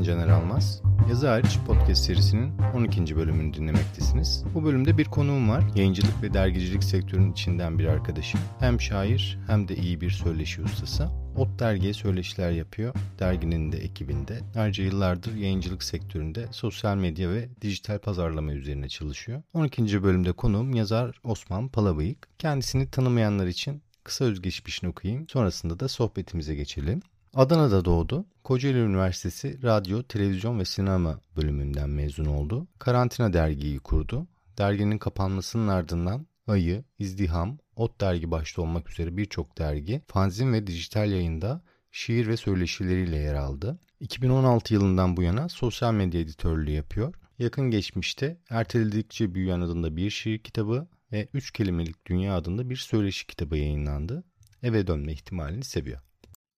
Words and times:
ben 0.00 0.04
Caner 0.04 0.28
Almaz. 0.28 0.82
Yazı 1.08 1.28
hariç 1.28 1.58
podcast 1.66 2.04
serisinin 2.04 2.52
12. 2.74 3.16
bölümünü 3.16 3.54
dinlemektesiniz. 3.54 4.44
Bu 4.54 4.64
bölümde 4.64 4.98
bir 4.98 5.04
konuğum 5.04 5.48
var. 5.48 5.64
Yayıncılık 5.74 6.22
ve 6.22 6.34
dergicilik 6.34 6.84
sektörünün 6.84 7.32
içinden 7.32 7.78
bir 7.78 7.84
arkadaşım. 7.84 8.40
Hem 8.58 8.80
şair 8.80 9.38
hem 9.46 9.68
de 9.68 9.76
iyi 9.76 10.00
bir 10.00 10.10
söyleşi 10.10 10.62
ustası. 10.62 11.08
Ot 11.36 11.58
dergiye 11.58 11.92
söyleşiler 11.92 12.50
yapıyor. 12.50 12.94
Derginin 13.18 13.72
de 13.72 13.78
ekibinde. 13.78 14.40
Ayrıca 14.56 14.84
yıllardır 14.84 15.34
yayıncılık 15.34 15.82
sektöründe 15.82 16.46
sosyal 16.50 16.96
medya 16.96 17.30
ve 17.30 17.48
dijital 17.62 17.98
pazarlama 17.98 18.52
üzerine 18.52 18.88
çalışıyor. 18.88 19.42
12. 19.54 20.02
bölümde 20.02 20.32
konuğum 20.32 20.74
yazar 20.74 21.20
Osman 21.24 21.68
Palabıyık. 21.68 22.28
Kendisini 22.38 22.90
tanımayanlar 22.90 23.46
için 23.46 23.82
kısa 24.04 24.24
özgeçmişini 24.24 24.90
okuyayım. 24.90 25.28
Sonrasında 25.28 25.80
da 25.80 25.88
sohbetimize 25.88 26.54
geçelim. 26.54 27.02
Adana'da 27.34 27.84
doğdu. 27.84 28.26
Kocaeli 28.44 28.78
Üniversitesi 28.78 29.62
Radyo, 29.62 30.02
Televizyon 30.02 30.58
ve 30.58 30.64
Sinema 30.64 31.20
bölümünden 31.36 31.90
mezun 31.90 32.24
oldu. 32.24 32.68
Karantina 32.78 33.32
dergiyi 33.32 33.78
kurdu. 33.78 34.26
Derginin 34.58 34.98
kapanmasının 34.98 35.68
ardından 35.68 36.26
Ayı, 36.46 36.84
İzdiham, 36.98 37.58
Ot 37.76 38.00
dergi 38.00 38.30
başta 38.30 38.62
olmak 38.62 38.90
üzere 38.90 39.16
birçok 39.16 39.58
dergi, 39.58 40.02
fanzin 40.06 40.52
ve 40.52 40.66
dijital 40.66 41.10
yayında 41.10 41.62
şiir 41.90 42.26
ve 42.26 42.36
söyleşileriyle 42.36 43.16
yer 43.16 43.34
aldı. 43.34 43.78
2016 44.00 44.74
yılından 44.74 45.16
bu 45.16 45.22
yana 45.22 45.48
sosyal 45.48 45.94
medya 45.94 46.20
editörlüğü 46.20 46.70
yapıyor. 46.70 47.14
Yakın 47.38 47.70
geçmişte 47.70 48.40
Erteledikçe 48.50 49.34
Büyüyen 49.34 49.60
adında 49.60 49.96
bir 49.96 50.10
şiir 50.10 50.38
kitabı 50.38 50.88
ve 51.12 51.28
Üç 51.34 51.50
Kelimelik 51.50 52.06
Dünya 52.06 52.36
adında 52.36 52.70
bir 52.70 52.76
söyleşi 52.76 53.26
kitabı 53.26 53.56
yayınlandı. 53.56 54.24
Eve 54.62 54.86
dönme 54.86 55.12
ihtimalini 55.12 55.64
seviyor. 55.64 56.00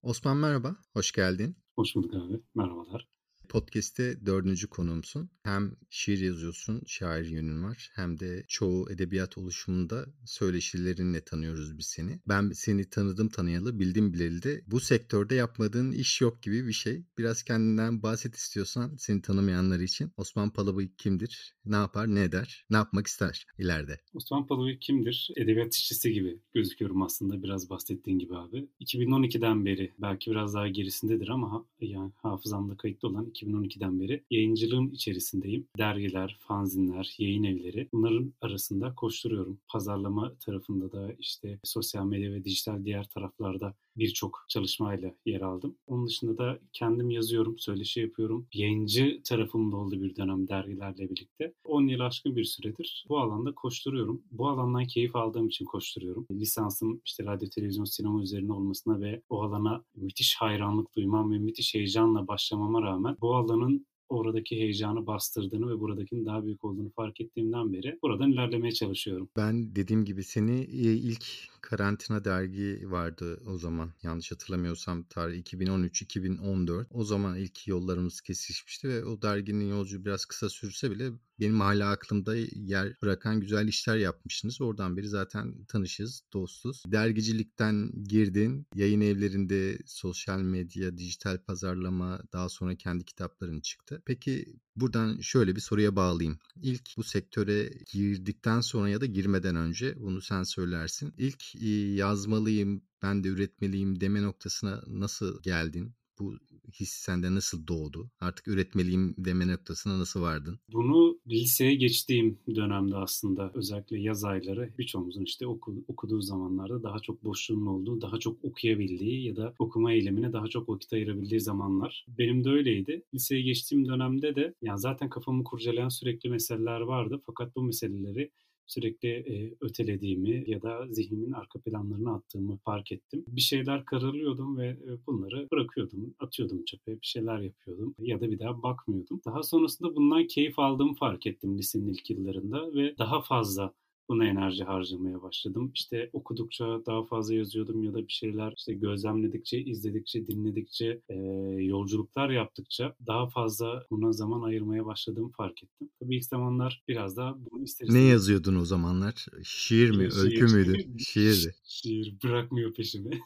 Osman 0.03 0.37
merhaba, 0.37 0.77
hoş 0.93 1.13
geldin. 1.13 1.57
Hoş 1.77 1.95
bulduk 1.95 2.15
abi, 2.15 2.41
merhabalar. 2.55 3.09
Podcast'te 3.53 4.27
dördüncü 4.27 4.67
konuğumsun. 4.67 5.31
Hem 5.43 5.77
şiir 5.91 6.19
yazıyorsun, 6.19 6.83
şair 6.87 7.25
yönün 7.25 7.63
var. 7.63 7.91
Hem 7.95 8.21
de 8.21 8.45
çoğu 8.49 8.91
edebiyat 8.91 9.39
oluşumunda 9.39 10.07
söyleşilerinle 10.25 11.21
tanıyoruz 11.25 11.79
biz 11.79 11.87
seni. 11.87 12.21
Ben 12.29 12.51
seni 12.51 12.91
tanıdım 12.91 13.29
tanıyalı, 13.29 13.79
bildim 13.79 14.13
bileli 14.13 14.43
de 14.43 14.63
bu 14.67 14.81
sektörde 14.81 15.35
yapmadığın 15.35 15.93
iş 15.93 16.21
yok 16.21 16.43
gibi 16.43 16.67
bir 16.67 16.73
şey. 16.73 17.05
Biraz 17.19 17.43
kendinden 17.43 18.03
bahset 18.03 18.35
istiyorsan 18.35 18.97
seni 18.99 19.23
tanımayanlar 19.23 19.81
için. 19.81 20.13
Osman 20.17 20.51
Palabıyık 20.51 20.99
kimdir? 20.99 21.55
Ne 21.65 21.77
yapar, 21.77 22.15
ne 22.15 22.23
eder? 22.23 22.67
Ne 22.71 22.77
yapmak 22.77 23.07
ister 23.07 23.47
ileride? 23.59 24.01
Osman 24.15 24.47
Palabıyık 24.47 24.83
kimdir? 24.83 25.31
Edebiyat 25.37 25.75
işçisi 25.75 26.13
gibi 26.13 26.41
gözüküyorum 26.55 27.03
aslında 27.03 27.43
biraz 27.43 27.71
bahsettiğin 27.71 28.19
gibi 28.19 28.37
abi. 28.37 28.69
2012'den 28.81 29.65
beri 29.65 29.93
belki 29.99 30.31
biraz 30.31 30.55
daha 30.55 30.69
gerisindedir 30.69 31.29
ama 31.29 31.67
yani 31.81 32.13
hafızamda 32.17 32.77
kayıtlı 32.77 33.09
olan 33.09 33.27
2012'den 33.43 34.01
beri 34.01 34.25
yayıncılığın 34.31 34.91
içerisindeyim. 34.91 35.67
Dergiler, 35.79 36.37
fanzinler, 36.41 37.15
yayın 37.19 37.45
evleri 37.45 37.89
bunların 37.93 38.33
arasında 38.41 38.95
koşturuyorum. 38.95 39.59
Pazarlama 39.69 40.35
tarafında 40.35 40.93
da 40.93 41.13
işte 41.19 41.59
sosyal 41.65 42.07
medya 42.07 42.33
ve 42.33 42.45
dijital 42.45 42.85
diğer 42.85 43.05
taraflarda 43.05 43.75
birçok 43.97 44.45
çalışmayla 44.49 45.15
yer 45.27 45.41
aldım. 45.41 45.77
Onun 45.87 46.07
dışında 46.07 46.39
da 46.39 46.59
kendim 46.73 47.11
yazıyorum, 47.11 47.59
söyleşi 47.59 48.01
yapıyorum. 48.01 48.47
Yayıncı 48.55 49.21
tarafımda 49.25 49.77
oldu 49.77 50.03
bir 50.03 50.17
dönem 50.17 50.49
dergilerle 50.49 51.11
birlikte. 51.11 51.55
10 51.65 51.87
yıl 51.87 52.01
aşkın 52.01 52.37
bir 52.37 52.45
süredir 52.45 53.05
bu 53.09 53.19
alanda 53.19 53.55
koşturuyorum. 53.55 54.23
Bu 54.31 54.49
alandan 54.49 54.85
keyif 54.85 55.17
aldığım 55.17 55.49
için 55.49 55.65
koşturuyorum. 55.65 56.27
Lisansım 56.31 57.01
işte 57.05 57.25
radyo, 57.25 57.49
televizyon, 57.49 57.85
sinema 57.85 58.23
üzerine 58.23 58.53
olmasına 58.53 59.01
ve 59.01 59.23
o 59.29 59.43
alana 59.43 59.85
müthiş 59.97 60.37
hayranlık 60.37 60.97
duymam 60.97 61.33
ve 61.33 61.39
müthiş 61.39 61.75
heyecanla 61.75 62.29
başlamama 62.29 62.83
rağmen 62.83 63.17
bu 63.21 63.37
alanın 63.37 63.87
oradaki 64.13 64.57
heyecanı 64.57 65.07
bastırdığını 65.07 65.71
ve 65.71 65.81
buradakinin 65.81 66.27
daha 66.27 66.45
büyük 66.45 66.65
olduğunu 66.65 66.91
fark 66.91 67.21
ettiğimden 67.21 67.73
beri 67.73 67.99
buradan 68.03 68.33
ilerlemeye 68.33 68.73
çalışıyorum. 68.73 69.29
Ben 69.37 69.77
dediğim 69.77 70.05
gibi 70.05 70.25
seni 70.25 70.61
e, 70.61 70.93
ilk 70.93 71.52
karantina 71.63 72.25
dergi 72.25 72.91
vardı 72.91 73.41
o 73.47 73.59
zaman. 73.59 73.93
Yanlış 74.03 74.33
hatırlamıyorsam 74.33 75.03
tarih 75.03 75.43
2013-2014. 75.43 76.87
O 76.91 77.05
zaman 77.05 77.37
ilk 77.37 77.69
yollarımız 77.69 78.21
kesişmişti 78.21 78.89
ve 78.89 79.05
o 79.05 79.23
derginin 79.23 79.71
yolcu 79.71 80.05
biraz 80.05 80.25
kısa 80.25 80.49
sürse 80.49 80.91
bile 80.91 81.13
benim 81.41 81.61
hala 81.61 81.91
aklımda 81.91 82.37
yer 82.53 82.97
bırakan 83.03 83.41
güzel 83.41 83.69
işler 83.69 83.97
yapmışsınız. 83.97 84.61
Oradan 84.61 84.97
beri 84.97 85.09
zaten 85.09 85.65
tanışız, 85.65 86.23
dostuz. 86.33 86.83
Dergicilikten 86.87 87.93
girdin, 88.05 88.67
yayın 88.75 89.01
evlerinde 89.01 89.79
sosyal 89.87 90.41
medya, 90.41 90.99
dijital 90.99 91.39
pazarlama, 91.39 92.23
daha 92.33 92.49
sonra 92.49 92.75
kendi 92.75 93.05
kitapların 93.05 93.61
çıktı. 93.61 94.03
Peki 94.07 94.57
buradan 94.77 95.21
şöyle 95.21 95.57
bir 95.57 95.61
soruya 95.61 95.97
bağlayayım. 95.97 96.39
İlk 96.63 96.97
bu 96.97 97.03
sektöre 97.03 97.71
girdikten 97.93 98.61
sonra 98.61 98.89
ya 98.89 99.01
da 99.01 99.07
girmeden 99.07 99.57
önce 99.57 100.01
bunu 100.01 100.21
sen 100.21 100.43
söylersin. 100.43 101.15
İlk 101.19 101.52
yazmalıyım, 101.95 102.83
ben 103.03 103.25
de 103.25 103.29
üretmeliyim 103.29 104.01
deme 104.01 104.23
noktasına 104.23 104.83
nasıl 104.87 105.43
geldin? 105.43 105.95
bu 106.23 106.35
his 106.81 106.91
sende 106.91 107.35
nasıl 107.35 107.67
doğdu? 107.67 108.11
Artık 108.21 108.49
üretmeliyim 108.49 109.15
deme 109.19 109.47
noktasına 109.49 109.99
nasıl 109.99 110.23
vardın? 110.23 110.59
Bunu 110.73 111.21
liseye 111.27 111.75
geçtiğim 111.75 112.39
dönemde 112.55 112.97
aslında 112.97 113.51
özellikle 113.55 114.01
yaz 114.01 114.25
ayları 114.25 114.75
birçoğumuzun 114.79 115.25
işte 115.25 115.47
oku, 115.47 115.85
okuduğu 115.89 116.21
zamanlarda 116.21 116.83
daha 116.83 116.99
çok 116.99 117.25
boşluğun 117.25 117.67
olduğu, 117.67 118.01
daha 118.01 118.19
çok 118.19 118.45
okuyabildiği 118.45 119.27
ya 119.27 119.37
da 119.37 119.55
okuma 119.59 119.93
eylemine 119.93 120.33
daha 120.33 120.47
çok 120.47 120.69
vakit 120.69 120.93
ayırabildiği 120.93 121.41
zamanlar. 121.41 122.07
Benim 122.19 122.45
de 122.45 122.49
öyleydi. 122.51 123.03
Liseye 123.15 123.43
geçtiğim 123.43 123.89
dönemde 123.89 124.35
de 124.35 124.55
yani 124.63 124.81
zaten 124.81 125.11
kafamı 125.11 125.45
kurcalayan 125.45 125.89
sürekli 125.89 126.31
meseleler 126.31 126.81
vardı. 126.81 127.23
Fakat 127.27 127.57
bu 127.57 127.63
meseleleri 127.63 128.31
sürekli 128.67 129.09
e, 129.09 129.55
ötelediğimi 129.61 130.51
ya 130.51 130.63
da 130.63 130.87
zihnimin 130.91 131.33
arka 131.33 131.61
planlarına 131.61 132.15
attığımı 132.15 132.59
fark 132.65 132.93
ettim. 132.93 133.25
Bir 133.29 133.41
şeyler 133.41 133.85
karalıyordum 133.85 134.59
ve 134.59 134.69
e, 134.69 135.07
bunları 135.07 135.49
bırakıyordum, 135.53 136.15
atıyordum 136.19 136.65
çöpe, 136.65 136.93
bir 136.93 137.07
şeyler 137.07 137.39
yapıyordum 137.39 137.95
ya 137.99 138.21
da 138.21 138.31
bir 138.31 138.39
daha 138.39 138.63
bakmıyordum. 138.63 139.21
Daha 139.27 139.43
sonrasında 139.43 139.97
bundan 139.97 140.27
keyif 140.27 140.59
aldığımı 140.59 140.95
fark 140.95 141.27
ettim 141.27 141.59
lisenin 141.59 141.89
ilk 141.89 142.11
yıllarında 142.11 142.75
ve 142.75 142.99
daha 142.99 143.21
fazla 143.23 143.75
buna 144.13 144.27
enerji 144.27 144.65
harcamaya 144.65 145.23
başladım. 145.23 145.71
İşte 145.75 146.11
okudukça 146.13 146.65
daha 146.87 147.05
fazla 147.05 147.35
yazıyordum 147.35 147.83
ya 147.83 147.95
da 147.95 148.09
bir 148.09 148.13
şeyler 148.13 148.55
işte 148.57 148.75
gözlemledikçe, 148.75 149.61
izledikçe, 149.61 150.27
dinledikçe, 150.27 151.01
e, 151.09 151.15
yolculuklar 151.59 152.31
yaptıkça 152.31 152.97
daha 153.07 153.29
fazla 153.29 153.87
buna 153.91 154.13
zaman 154.13 154.43
ayırmaya 154.43 154.87
başladığımı 154.87 155.31
fark 155.31 155.63
ettim. 155.63 155.91
Tabii 156.01 156.17
ilk 156.17 156.25
zamanlar 156.25 156.83
biraz 156.89 157.17
daha 157.17 157.37
bunu 157.51 157.65
isteriz. 157.65 157.95
Ne 157.95 158.01
yazıyordun 158.01 158.57
o 158.57 158.65
zamanlar? 158.65 159.27
Şiir 159.45 159.91
mi, 159.91 160.09
şiir, 160.13 160.23
öykü 160.23 160.55
müydü? 160.55 160.99
Şiirdi. 160.99 161.55
Şiir 161.65 162.17
bırakmıyor 162.25 162.75
peşimi. 162.75 163.21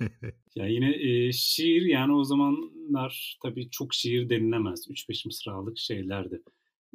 ya 0.54 0.66
yine 0.66 0.96
e, 0.96 1.32
şiir 1.32 1.82
yani 1.82 2.12
o 2.12 2.24
zamanlar 2.24 3.38
tabii 3.42 3.70
çok 3.70 3.94
şiir 3.94 4.30
denilemez. 4.30 4.90
3-5 4.90 5.28
mısralık 5.28 5.78
şeylerdi. 5.78 6.42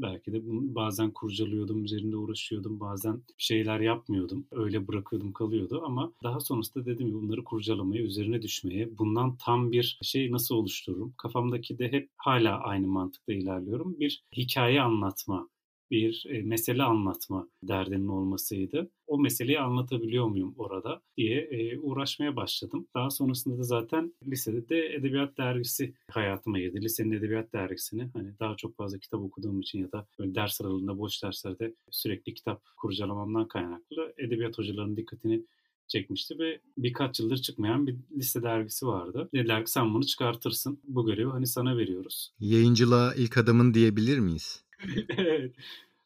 Belki 0.04 0.34
de 0.34 0.42
bazen 0.46 1.12
kurcalıyordum, 1.12 1.84
üzerinde 1.86 2.16
uğraşıyordum, 2.18 2.80
bazen 2.80 3.24
şeyler 3.38 3.80
yapmıyordum. 3.80 4.48
Öyle 4.52 4.88
bırakıyordum 4.88 5.34
kalıyordu 5.34 5.82
ama 5.86 6.14
daha 6.24 6.40
sonrasında 6.40 6.86
dedim 6.86 7.08
ki 7.08 7.14
bunları 7.14 7.44
kurcalamaya, 7.44 8.04
üzerine 8.04 8.42
düşmeye, 8.42 8.98
bundan 8.98 9.38
tam 9.38 9.72
bir 9.72 10.00
şey 10.02 10.32
nasıl 10.32 10.56
oluştururum? 10.56 11.14
Kafamdaki 11.18 11.80
de 11.80 11.92
hep 11.92 12.10
hala 12.18 12.60
aynı 12.60 12.88
mantıkta 12.88 13.34
ilerliyorum. 13.34 14.00
Bir 14.00 14.24
hikaye 14.38 14.82
anlatma 14.82 15.50
bir 15.94 16.26
e, 16.30 16.42
mesele 16.42 16.84
anlatma 16.84 17.48
derdinin 17.64 18.08
olmasıydı. 18.08 18.90
O 19.08 19.20
meseleyi 19.20 19.60
anlatabiliyor 19.60 20.28
muyum 20.28 20.56
orada 20.58 21.02
diye 21.18 21.42
e, 21.42 21.80
uğraşmaya 21.80 22.36
başladım. 22.36 22.88
Daha 22.96 23.10
sonrasında 23.10 23.58
da 23.58 23.64
zaten 23.64 24.14
lisede 24.28 24.70
de 24.70 24.94
edebiyat 24.96 25.38
dergisi 25.38 25.94
hayatıma 26.12 26.60
girdi. 26.60 26.82
Lisenin 26.82 27.12
edebiyat 27.12 27.54
dergisini 27.54 28.10
hani 28.14 28.40
daha 28.40 28.56
çok 28.56 28.78
fazla 28.78 28.98
kitap 28.98 29.22
okuduğum 29.22 29.60
için 29.62 29.80
ya 29.80 29.92
da 29.92 30.08
böyle 30.20 30.36
ders 30.36 30.62
aralığında 30.62 31.00
boş 31.00 31.24
derslerde 31.24 31.76
sürekli 31.92 32.34
kitap 32.34 32.62
kurcalamamdan 32.78 33.48
kaynaklı 33.48 34.14
edebiyat 34.18 34.58
hocalarının 34.58 34.98
dikkatini 34.98 35.46
çekmişti 35.88 36.40
ve 36.40 36.60
birkaç 36.78 37.20
yıldır 37.20 37.38
çıkmayan 37.38 37.88
bir 37.88 37.96
liste 38.18 38.44
dergisi 38.44 38.88
vardı. 38.88 39.30
Dediler 39.34 39.66
ki 39.66 39.72
sen 39.72 39.94
bunu 39.94 40.06
çıkartırsın. 40.06 40.80
Bu 40.84 41.06
görevi 41.06 41.30
hani 41.30 41.48
sana 41.48 41.78
veriyoruz. 41.78 42.34
Yayıncılığa 42.40 43.14
ilk 43.14 43.38
adamın 43.38 43.74
diyebilir 43.74 44.20
miyiz? 44.20 44.64
evet. 45.18 45.56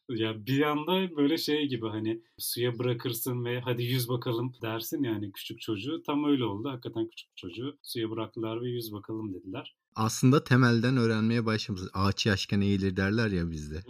Ya 0.08 0.46
bir 0.46 0.62
anda 0.62 1.16
böyle 1.16 1.38
şey 1.38 1.68
gibi 1.68 1.86
hani 1.86 2.22
suya 2.38 2.78
bırakırsın 2.78 3.44
ve 3.44 3.60
hadi 3.60 3.82
yüz 3.82 4.08
bakalım 4.08 4.52
dersin 4.62 5.02
yani 5.02 5.32
küçük 5.32 5.60
çocuğu. 5.60 6.02
Tam 6.06 6.24
öyle 6.24 6.44
oldu. 6.44 6.68
Hakikaten 6.68 7.08
küçük 7.08 7.36
çocuğu 7.36 7.78
suya 7.82 8.10
bıraktılar 8.10 8.62
ve 8.62 8.68
yüz 8.68 8.92
bakalım 8.92 9.34
dediler. 9.34 9.76
Aslında 9.94 10.44
temelden 10.44 10.96
öğrenmeye 10.96 11.46
başlamışız. 11.46 11.90
Ağaç 11.94 12.26
yaşken 12.26 12.60
eğilir 12.60 12.96
derler 12.96 13.30
ya 13.30 13.50
bizde. 13.50 13.82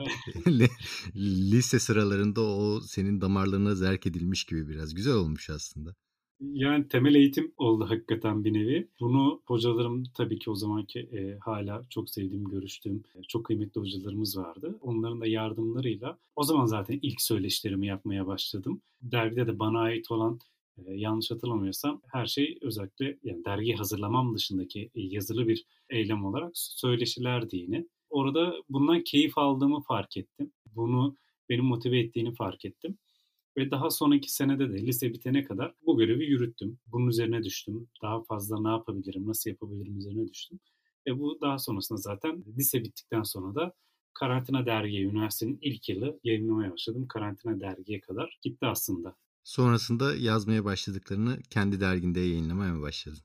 Lise 1.16 1.78
sıralarında 1.78 2.40
o 2.40 2.80
senin 2.80 3.20
damarlarına 3.20 3.74
zerk 3.74 4.06
edilmiş 4.06 4.44
gibi 4.44 4.68
biraz. 4.68 4.94
Güzel 4.94 5.14
olmuş 5.14 5.50
aslında. 5.50 5.94
Yani 6.40 6.88
temel 6.88 7.14
eğitim 7.14 7.52
oldu 7.56 7.90
hakikaten 7.90 8.44
bir 8.44 8.52
nevi. 8.52 8.88
Bunu 9.00 9.42
hocalarım 9.46 10.04
tabii 10.14 10.38
ki 10.38 10.50
o 10.50 10.54
zamanki 10.54 11.00
e, 11.00 11.38
hala 11.38 11.82
çok 11.90 12.10
sevdiğim, 12.10 12.44
görüştüğüm 12.44 13.04
e, 13.14 13.22
çok 13.22 13.46
kıymetli 13.46 13.80
hocalarımız 13.80 14.38
vardı. 14.38 14.78
Onların 14.80 15.20
da 15.20 15.26
yardımlarıyla 15.26 16.18
o 16.36 16.42
zaman 16.42 16.66
zaten 16.66 16.98
ilk 17.02 17.20
söyleşilerimi 17.20 17.86
yapmaya 17.86 18.26
başladım. 18.26 18.82
Dergide 19.02 19.46
de 19.46 19.58
bana 19.58 19.80
ait 19.80 20.10
olan 20.10 20.38
e, 20.78 20.94
yanlış 20.94 21.30
hatırlamıyorsam 21.30 22.00
her 22.12 22.26
şey 22.26 22.58
özellikle 22.62 23.18
yani 23.22 23.44
dergi 23.44 23.72
hazırlamam 23.72 24.34
dışındaki 24.34 24.90
e, 24.94 25.00
yazılı 25.00 25.48
bir 25.48 25.64
eylem 25.90 26.24
olarak 26.24 26.50
söyleşilerdi 26.54 27.56
yine. 27.56 27.86
Orada 28.10 28.54
bundan 28.68 29.02
keyif 29.04 29.38
aldığımı 29.38 29.80
fark 29.80 30.16
ettim. 30.16 30.52
Bunu 30.74 31.16
beni 31.48 31.60
motive 31.62 31.98
ettiğini 32.00 32.34
fark 32.34 32.64
ettim. 32.64 32.98
Ve 33.58 33.70
daha 33.70 33.90
sonraki 33.90 34.32
senede 34.32 34.72
de 34.72 34.86
lise 34.86 35.12
bitene 35.12 35.44
kadar 35.44 35.74
bu 35.86 35.98
görevi 35.98 36.24
yürüttüm. 36.24 36.78
Bunun 36.86 37.06
üzerine 37.06 37.44
düştüm. 37.44 37.88
Daha 38.02 38.22
fazla 38.22 38.62
ne 38.62 38.68
yapabilirim, 38.68 39.26
nasıl 39.26 39.50
yapabilirim 39.50 39.98
üzerine 39.98 40.28
düştüm. 40.28 40.60
Ve 41.06 41.18
bu 41.18 41.38
daha 41.40 41.58
sonrasında 41.58 41.98
zaten 41.98 42.44
lise 42.58 42.84
bittikten 42.84 43.22
sonra 43.22 43.54
da 43.54 43.74
Karantina 44.14 44.66
Dergi'ye, 44.66 45.02
üniversitenin 45.02 45.58
ilk 45.62 45.88
yılı 45.88 46.20
yayınlamaya 46.24 46.72
başladım. 46.72 47.06
Karantina 47.08 47.60
Dergi'ye 47.60 48.00
kadar 48.00 48.38
gitti 48.42 48.66
aslında. 48.66 49.16
Sonrasında 49.44 50.16
yazmaya 50.16 50.64
başladıklarını 50.64 51.38
kendi 51.50 51.80
derginde 51.80 52.20
yayınlamaya 52.20 52.74
mı 52.74 52.82
başladın? 52.82 53.22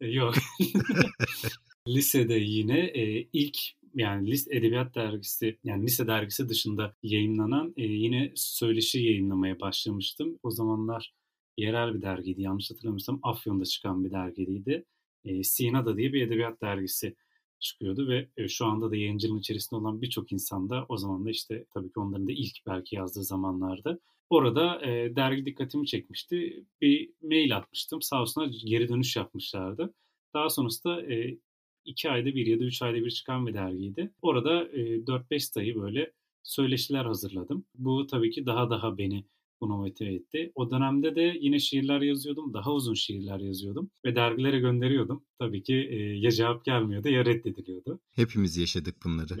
E, 0.00 0.06
yok. 0.06 0.34
Lisede 1.88 2.34
yine 2.34 2.80
e, 2.80 3.28
ilk 3.32 3.58
yani 3.94 4.30
lise 4.30 4.56
edebiyat 4.56 4.94
dergisi 4.94 5.58
yani 5.64 5.82
lise 5.82 6.06
dergisi 6.06 6.48
dışında 6.48 6.96
yayınlanan 7.02 7.74
e, 7.76 7.82
yine 7.82 8.32
söyleşi 8.34 8.98
yayınlamaya 8.98 9.60
başlamıştım. 9.60 10.38
O 10.42 10.50
zamanlar 10.50 11.14
yerel 11.56 11.94
bir 11.94 12.02
dergiydi 12.02 12.42
yanlış 12.42 12.70
hatırlamıyorsam 12.70 13.20
Afyon'da 13.22 13.64
çıkan 13.64 14.04
bir 14.04 14.10
dergiydi. 14.10 14.84
E, 15.24 15.44
Sinada 15.44 15.96
diye 15.96 16.12
bir 16.12 16.22
edebiyat 16.22 16.62
dergisi 16.62 17.16
çıkıyordu 17.60 18.08
ve 18.08 18.28
e, 18.36 18.48
şu 18.48 18.66
anda 18.66 18.90
da 18.90 18.96
yayıncılığın 18.96 19.38
içerisinde 19.38 19.80
olan 19.80 20.02
birçok 20.02 20.32
insan 20.32 20.70
da 20.70 20.86
o 20.88 20.96
zaman 20.96 21.24
da 21.24 21.30
işte 21.30 21.64
tabii 21.74 21.92
ki 21.92 22.00
onların 22.00 22.28
da 22.28 22.32
ilk 22.32 22.66
belki 22.66 22.96
yazdığı 22.96 23.24
zamanlarda 23.24 23.98
orada 24.30 24.86
e, 24.86 25.16
dergi 25.16 25.46
dikkatimi 25.46 25.86
çekmişti. 25.86 26.64
Bir 26.80 27.10
mail 27.22 27.56
atmıştım. 27.56 28.02
Sağ 28.02 28.20
olsunlar 28.20 28.50
geri 28.66 28.88
dönüş 28.88 29.16
yapmışlardı. 29.16 29.94
Daha 30.34 30.50
sonrasında 30.50 31.12
e, 31.12 31.38
iki 31.84 32.10
ayda 32.10 32.26
bir 32.26 32.46
ya 32.46 32.60
da 32.60 32.64
üç 32.64 32.82
ayda 32.82 33.04
bir 33.04 33.10
çıkan 33.10 33.46
bir 33.46 33.54
dergiydi. 33.54 34.10
Orada 34.22 34.68
e, 34.68 35.04
4-5 35.06 35.40
sayı 35.40 35.74
böyle 35.74 36.12
söyleşiler 36.42 37.04
hazırladım. 37.04 37.64
Bu 37.74 38.06
tabii 38.06 38.30
ki 38.30 38.46
daha 38.46 38.70
daha 38.70 38.98
beni 38.98 39.24
buna 39.60 39.76
motive 39.76 40.14
etti. 40.14 40.52
O 40.54 40.70
dönemde 40.70 41.16
de 41.16 41.36
yine 41.40 41.58
şiirler 41.58 42.00
yazıyordum. 42.00 42.54
Daha 42.54 42.72
uzun 42.72 42.94
şiirler 42.94 43.40
yazıyordum. 43.40 43.90
Ve 44.04 44.16
dergilere 44.16 44.60
gönderiyordum. 44.60 45.24
Tabii 45.38 45.62
ki 45.62 45.74
e, 45.90 45.96
ya 45.96 46.30
cevap 46.30 46.64
gelmiyordu 46.64 47.08
ya 47.08 47.24
reddediliyordu. 47.24 48.00
Hepimiz 48.12 48.56
yaşadık 48.56 48.96
bunları. 49.04 49.34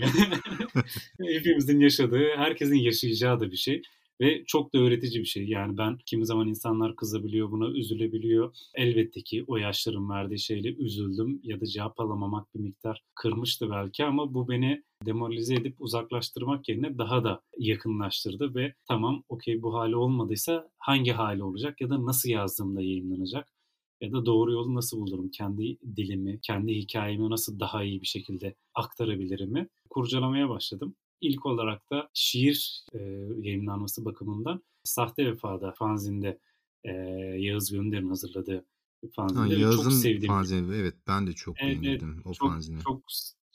Hepimizin 1.20 1.80
yaşadığı, 1.80 2.28
herkesin 2.36 2.76
yaşayacağı 2.76 3.40
da 3.40 3.50
bir 3.50 3.56
şey. 3.56 3.82
Ve 4.20 4.44
çok 4.46 4.74
da 4.74 4.78
öğretici 4.78 5.20
bir 5.20 5.24
şey. 5.26 5.48
Yani 5.48 5.78
ben 5.78 5.98
kimi 6.06 6.26
zaman 6.26 6.48
insanlar 6.48 6.96
kızabiliyor, 6.96 7.50
buna 7.50 7.68
üzülebiliyor. 7.68 8.54
Elbette 8.74 9.22
ki 9.22 9.44
o 9.46 9.56
yaşların 9.56 10.10
verdiği 10.10 10.38
şeyle 10.38 10.68
üzüldüm 10.74 11.40
ya 11.42 11.60
da 11.60 11.66
cevap 11.66 12.00
alamamak 12.00 12.54
bir 12.54 12.60
miktar 12.60 13.02
kırmıştı 13.14 13.70
belki 13.70 14.04
ama 14.04 14.34
bu 14.34 14.48
beni 14.48 14.82
demoralize 15.06 15.54
edip 15.54 15.76
uzaklaştırmak 15.80 16.68
yerine 16.68 16.98
daha 16.98 17.24
da 17.24 17.42
yakınlaştırdı 17.58 18.54
ve 18.54 18.74
tamam 18.88 19.22
okey 19.28 19.62
bu 19.62 19.74
hali 19.74 19.96
olmadıysa 19.96 20.68
hangi 20.78 21.12
hali 21.12 21.42
olacak 21.42 21.80
ya 21.80 21.90
da 21.90 22.06
nasıl 22.06 22.28
yazdığımda 22.28 22.82
yayınlanacak 22.82 23.52
ya 24.00 24.12
da 24.12 24.26
doğru 24.26 24.52
yolu 24.52 24.74
nasıl 24.74 25.00
bulurum? 25.00 25.30
Kendi 25.30 25.78
dilimi, 25.96 26.40
kendi 26.42 26.74
hikayemi 26.74 27.30
nasıl 27.30 27.60
daha 27.60 27.84
iyi 27.84 28.00
bir 28.00 28.06
şekilde 28.06 28.54
aktarabilirim 28.74 29.52
mi? 29.52 29.68
Kurcalamaya 29.90 30.48
başladım. 30.48 30.96
İlk 31.20 31.46
olarak 31.46 31.90
da 31.90 32.10
şiir 32.14 32.84
e, 32.92 32.98
yayınlanması 33.40 34.04
bakımından 34.04 34.62
Sahte 34.84 35.26
Vefa'da 35.26 35.72
fanzinde 35.72 36.38
e, 36.84 36.90
Yağız 37.38 37.72
Gönder'in 37.72 38.08
hazırladığı 38.08 38.64
fanzinde. 39.12 39.40
Ha, 39.40 39.60
Yağız'ın 39.60 39.82
çok 39.82 39.92
sevdiğim. 39.92 40.32
fanzini 40.32 40.76
evet 40.76 40.94
ben 41.06 41.26
de 41.26 41.32
çok 41.32 41.56
evet, 41.62 41.82
beğendim 41.82 42.22
o 42.24 42.32
çok, 42.32 42.48
fanzini. 42.48 42.80
Çok 42.80 43.02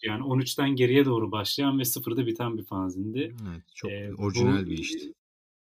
yani 0.03 0.23
13'ten 0.23 0.69
geriye 0.69 1.05
doğru 1.05 1.31
başlayan 1.31 1.79
ve 1.79 1.85
sıfırda 1.85 2.25
biten 2.25 2.57
bir 2.57 2.65
fanzindi. 2.65 3.35
Evet 3.49 3.63
çok 3.75 3.91
ee, 3.91 4.13
orijinal 4.17 4.65
bu, 4.65 4.69
bir 4.69 4.77
işti. 4.77 5.13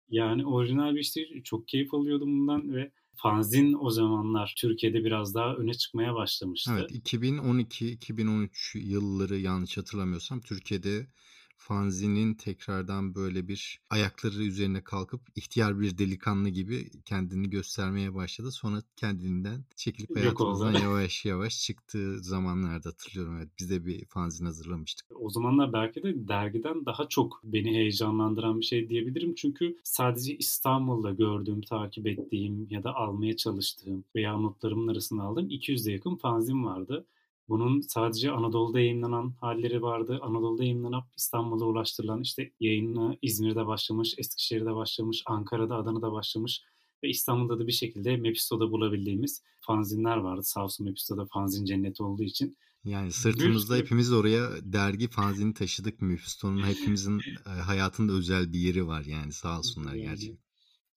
Yani 0.08 0.46
orijinal 0.46 0.94
bir 0.94 1.00
işti. 1.00 1.42
Çok 1.44 1.68
keyif 1.68 1.94
alıyordum 1.94 2.40
bundan 2.40 2.74
ve 2.74 2.92
fanzin 3.14 3.76
o 3.80 3.90
zamanlar 3.90 4.54
Türkiye'de 4.56 5.04
biraz 5.04 5.34
daha 5.34 5.54
öne 5.54 5.74
çıkmaya 5.74 6.14
başlamıştı. 6.14 6.70
Evet 6.74 6.90
2012-2013 6.90 8.78
yılları 8.78 9.36
yanlış 9.36 9.76
hatırlamıyorsam 9.76 10.40
Türkiye'de 10.40 11.06
fanzinin 11.56 12.34
tekrardan 12.34 13.14
böyle 13.14 13.48
bir 13.48 13.80
ayakları 13.90 14.42
üzerine 14.42 14.84
kalkıp 14.84 15.20
ihtiyar 15.36 15.80
bir 15.80 15.98
delikanlı 15.98 16.48
gibi 16.48 16.90
kendini 17.04 17.50
göstermeye 17.50 18.14
başladı. 18.14 18.52
Sonra 18.52 18.82
kendinden 18.96 19.64
çekilip 19.76 20.16
hayatımızdan 20.16 20.72
yavaş 20.72 21.24
yavaş 21.24 21.60
çıktığı 21.60 22.20
zamanlarda 22.20 22.88
hatırlıyorum. 22.88 23.36
Evet, 23.36 23.48
biz 23.58 23.70
de 23.70 23.86
bir 23.86 24.04
fanzin 24.04 24.44
hazırlamıştık. 24.44 25.06
O 25.14 25.30
zamanlar 25.30 25.72
belki 25.72 26.02
de 26.02 26.28
dergiden 26.28 26.86
daha 26.86 27.08
çok 27.08 27.40
beni 27.44 27.74
heyecanlandıran 27.74 28.60
bir 28.60 28.64
şey 28.64 28.88
diyebilirim. 28.88 29.34
Çünkü 29.34 29.76
sadece 29.84 30.36
İstanbul'da 30.36 31.10
gördüğüm, 31.10 31.60
takip 31.60 32.06
ettiğim 32.06 32.66
ya 32.70 32.84
da 32.84 32.94
almaya 32.94 33.36
çalıştığım 33.36 34.04
veya 34.16 34.36
notlarımın 34.36 34.88
arasında 34.88 35.22
aldığım 35.22 35.48
200'e 35.48 35.92
yakın 35.92 36.16
fanzin 36.16 36.64
vardı. 36.64 37.06
Bunun 37.48 37.80
sadece 37.80 38.30
Anadolu'da 38.30 38.80
yayınlanan 38.80 39.34
halleri 39.40 39.82
vardı. 39.82 40.18
Anadolu'da 40.22 40.64
yayınlanıp 40.64 41.04
İstanbul'a 41.16 41.64
ulaştırılan 41.64 42.22
işte 42.22 42.52
yayını 42.60 43.18
İzmir'de 43.22 43.66
başlamış, 43.66 44.14
Eskişehir'de 44.18 44.74
başlamış, 44.74 45.22
Ankara'da, 45.26 45.76
Adana'da 45.76 46.12
başlamış 46.12 46.62
ve 47.02 47.08
İstanbul'da 47.08 47.58
da 47.58 47.66
bir 47.66 47.72
şekilde 47.72 48.16
Mepisto'da 48.16 48.70
bulabildiğimiz 48.70 49.42
fanzinler 49.60 50.16
vardı. 50.16 50.42
Sağ 50.44 50.64
olsun 50.64 50.86
Mepisto'da 50.86 51.26
fanzin 51.26 51.64
cenneti 51.64 52.02
olduğu 52.02 52.22
için. 52.22 52.56
Yani 52.84 53.12
sırtımızda 53.12 53.74
Büyük... 53.74 53.84
hepimiz 53.84 54.12
oraya 54.12 54.48
dergi 54.62 55.08
fanzini 55.08 55.54
taşıdık. 55.54 56.02
Mephisto'nun 56.02 56.62
hepimizin 56.66 57.20
e, 57.46 57.50
hayatında 57.50 58.12
özel 58.12 58.52
bir 58.52 58.58
yeri 58.58 58.86
var 58.86 59.04
yani 59.04 59.32
sağ 59.32 59.58
olsunlar 59.58 59.94
gerçekten. 59.94 60.38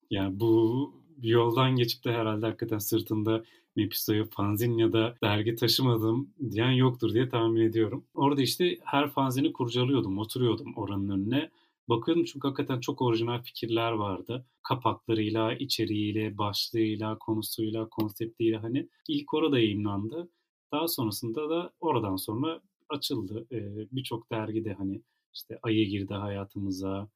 Yani 0.10 0.39
bu 0.39 0.94
yoldan 1.22 1.75
geçip 1.75 2.06
de 2.06 2.12
herhalde 2.12 2.46
hakikaten 2.46 2.77
sırtında 2.77 3.44
Mephisto'ya 3.79 4.25
fanzin 4.25 4.77
ya 4.77 4.93
da 4.93 5.15
dergi 5.24 5.55
taşımadım 5.55 6.29
diyen 6.51 6.71
yoktur 6.71 7.13
diye 7.13 7.29
tahmin 7.29 7.62
ediyorum. 7.62 8.05
Orada 8.13 8.41
işte 8.41 8.77
her 8.83 9.09
fanzini 9.09 9.53
kurcalıyordum, 9.53 10.17
oturuyordum 10.17 10.74
oranın 10.75 11.09
önüne. 11.09 11.50
Bakıyordum 11.89 12.25
çünkü 12.25 12.48
hakikaten 12.48 12.79
çok 12.79 13.01
orijinal 13.01 13.41
fikirler 13.43 13.91
vardı. 13.91 14.45
Kapaklarıyla, 14.63 15.53
içeriğiyle, 15.53 16.38
başlığıyla, 16.38 17.17
konusuyla, 17.17 17.89
konseptiyle 17.89 18.57
hani 18.57 18.89
ilk 19.07 19.33
orada 19.33 19.59
yayınlandı. 19.59 20.29
Daha 20.71 20.88
sonrasında 20.88 21.50
da 21.50 21.74
oradan 21.79 22.15
sonra 22.15 22.62
açıldı. 22.89 23.48
Ee, 23.51 23.88
Birçok 23.91 24.31
dergide 24.31 24.74
hani 24.74 25.01
işte 25.33 25.59
Ayı 25.63 25.88
girdi 25.88 26.13
hayatımıza, 26.13 27.09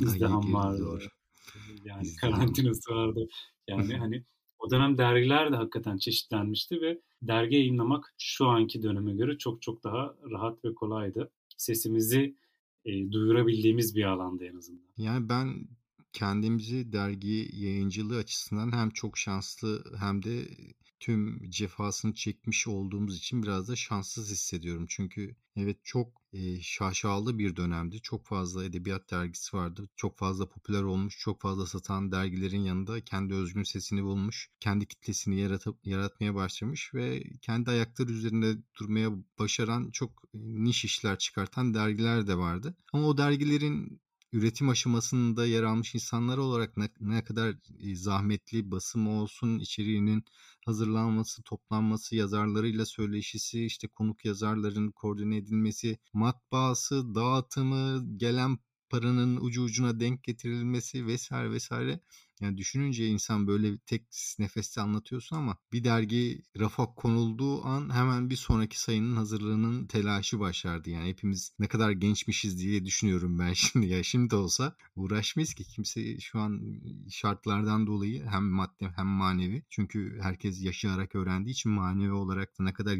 İzdiham 0.00 0.54
vardı. 0.54 0.98
Yani 1.84 2.02
İzdiham. 2.02 2.32
karantinası 2.32 2.94
vardı. 2.94 3.28
Yani 3.68 3.96
hani 3.96 4.24
o 4.58 4.70
dönem 4.70 4.98
dergiler 4.98 5.52
de 5.52 5.56
hakikaten 5.56 5.98
çeşitlenmişti 5.98 6.80
ve 6.80 7.00
dergi 7.22 7.56
yayınlamak 7.56 8.14
şu 8.18 8.46
anki 8.46 8.82
döneme 8.82 9.14
göre 9.14 9.38
çok 9.38 9.62
çok 9.62 9.84
daha 9.84 10.14
rahat 10.30 10.64
ve 10.64 10.74
kolaydı. 10.74 11.30
Sesimizi 11.56 12.36
e, 12.84 13.12
duyurabildiğimiz 13.12 13.96
bir 13.96 14.04
alanda 14.04 14.44
en 14.44 14.56
azından. 14.56 14.88
Yani 14.96 15.28
ben 15.28 15.68
kendimizi 16.12 16.92
dergi 16.92 17.48
yayıncılığı 17.52 18.16
açısından 18.16 18.72
hem 18.72 18.90
çok 18.90 19.18
şanslı 19.18 19.84
hem 20.00 20.22
de 20.22 20.42
tüm 21.00 21.50
cefasını 21.50 22.14
çekmiş 22.14 22.68
olduğumuz 22.68 23.16
için 23.18 23.42
biraz 23.42 23.68
da 23.68 23.76
şanssız 23.76 24.30
hissediyorum. 24.30 24.86
Çünkü 24.88 25.36
evet 25.56 25.76
çok 25.84 26.22
e, 26.32 26.60
şaşalı 26.62 27.38
bir 27.38 27.56
dönemdi. 27.56 28.00
Çok 28.00 28.26
fazla 28.26 28.64
edebiyat 28.64 29.10
dergisi 29.10 29.56
vardı. 29.56 29.88
Çok 29.96 30.18
fazla 30.18 30.48
popüler 30.48 30.82
olmuş, 30.82 31.18
çok 31.18 31.40
fazla 31.40 31.66
satan 31.66 32.12
dergilerin 32.12 32.60
yanında 32.60 33.00
kendi 33.00 33.34
özgün 33.34 33.62
sesini 33.62 34.02
bulmuş, 34.04 34.50
kendi 34.60 34.86
kitlesini 34.86 35.40
yaratıp 35.40 35.86
yaratmaya 35.86 36.34
başlamış 36.34 36.94
ve 36.94 37.24
kendi 37.42 37.70
ayakları 37.70 38.12
üzerinde 38.12 38.56
durmaya 38.80 39.10
başaran 39.38 39.90
çok 39.90 40.24
niş 40.34 40.84
işler 40.84 41.18
çıkartan 41.18 41.74
dergiler 41.74 42.26
de 42.26 42.38
vardı. 42.38 42.76
Ama 42.92 43.06
o 43.06 43.18
dergilerin 43.18 44.00
üretim 44.32 44.68
aşamasında 44.68 45.46
yer 45.46 45.62
almış 45.62 45.94
insanlar 45.94 46.38
olarak 46.38 46.76
ne, 46.76 46.88
ne 47.00 47.24
kadar 47.24 47.54
zahmetli 47.94 48.70
basım 48.70 49.08
olsun, 49.08 49.58
içeriğinin 49.58 50.24
hazırlanması, 50.66 51.42
toplanması, 51.42 52.16
yazarlarıyla 52.16 52.86
söyleşisi, 52.86 53.64
işte 53.64 53.88
konuk 53.88 54.24
yazarların 54.24 54.90
koordine 54.90 55.36
edilmesi, 55.36 55.98
matbaası, 56.12 57.14
dağıtımı, 57.14 58.18
gelen 58.18 58.58
paranın 58.90 59.36
ucu 59.36 59.62
ucuna 59.62 60.00
denk 60.00 60.24
getirilmesi 60.24 61.06
vesaire 61.06 61.50
vesaire 61.50 62.00
Yani 62.40 62.56
düşününce 62.58 63.06
insan 63.06 63.46
böyle 63.46 63.78
tek 63.78 64.02
nefeste 64.38 64.80
anlatıyorsun 64.80 65.36
ama 65.36 65.56
bir 65.72 65.84
dergi 65.84 66.42
rafa 66.58 66.94
konulduğu 66.94 67.64
an 67.64 67.94
hemen 67.94 68.30
bir 68.30 68.36
sonraki 68.36 68.80
sayının 68.80 69.16
hazırlığının 69.16 69.86
telaşı 69.86 70.40
başlardı. 70.40 70.90
Yani 70.90 71.08
hepimiz 71.08 71.52
ne 71.58 71.66
kadar 71.66 71.90
gençmişiz 71.90 72.58
diye 72.58 72.84
düşünüyorum 72.84 73.38
ben 73.38 73.52
şimdi. 73.54 73.86
Ya 73.86 74.02
şimdi 74.02 74.30
de 74.30 74.36
olsa 74.36 74.76
uğraşmayız 74.96 75.54
ki 75.54 75.64
kimse 75.64 76.20
şu 76.20 76.38
an 76.40 76.80
şartlardan 77.10 77.86
dolayı 77.86 78.26
hem 78.26 78.44
maddi 78.44 78.90
hem 78.96 79.06
manevi. 79.06 79.62
Çünkü 79.70 80.18
herkes 80.22 80.62
yaşayarak 80.62 81.14
öğrendiği 81.14 81.52
için 81.52 81.72
manevi 81.72 82.12
olarak 82.12 82.58
da 82.58 82.64
ne 82.64 82.72
kadar 82.72 82.96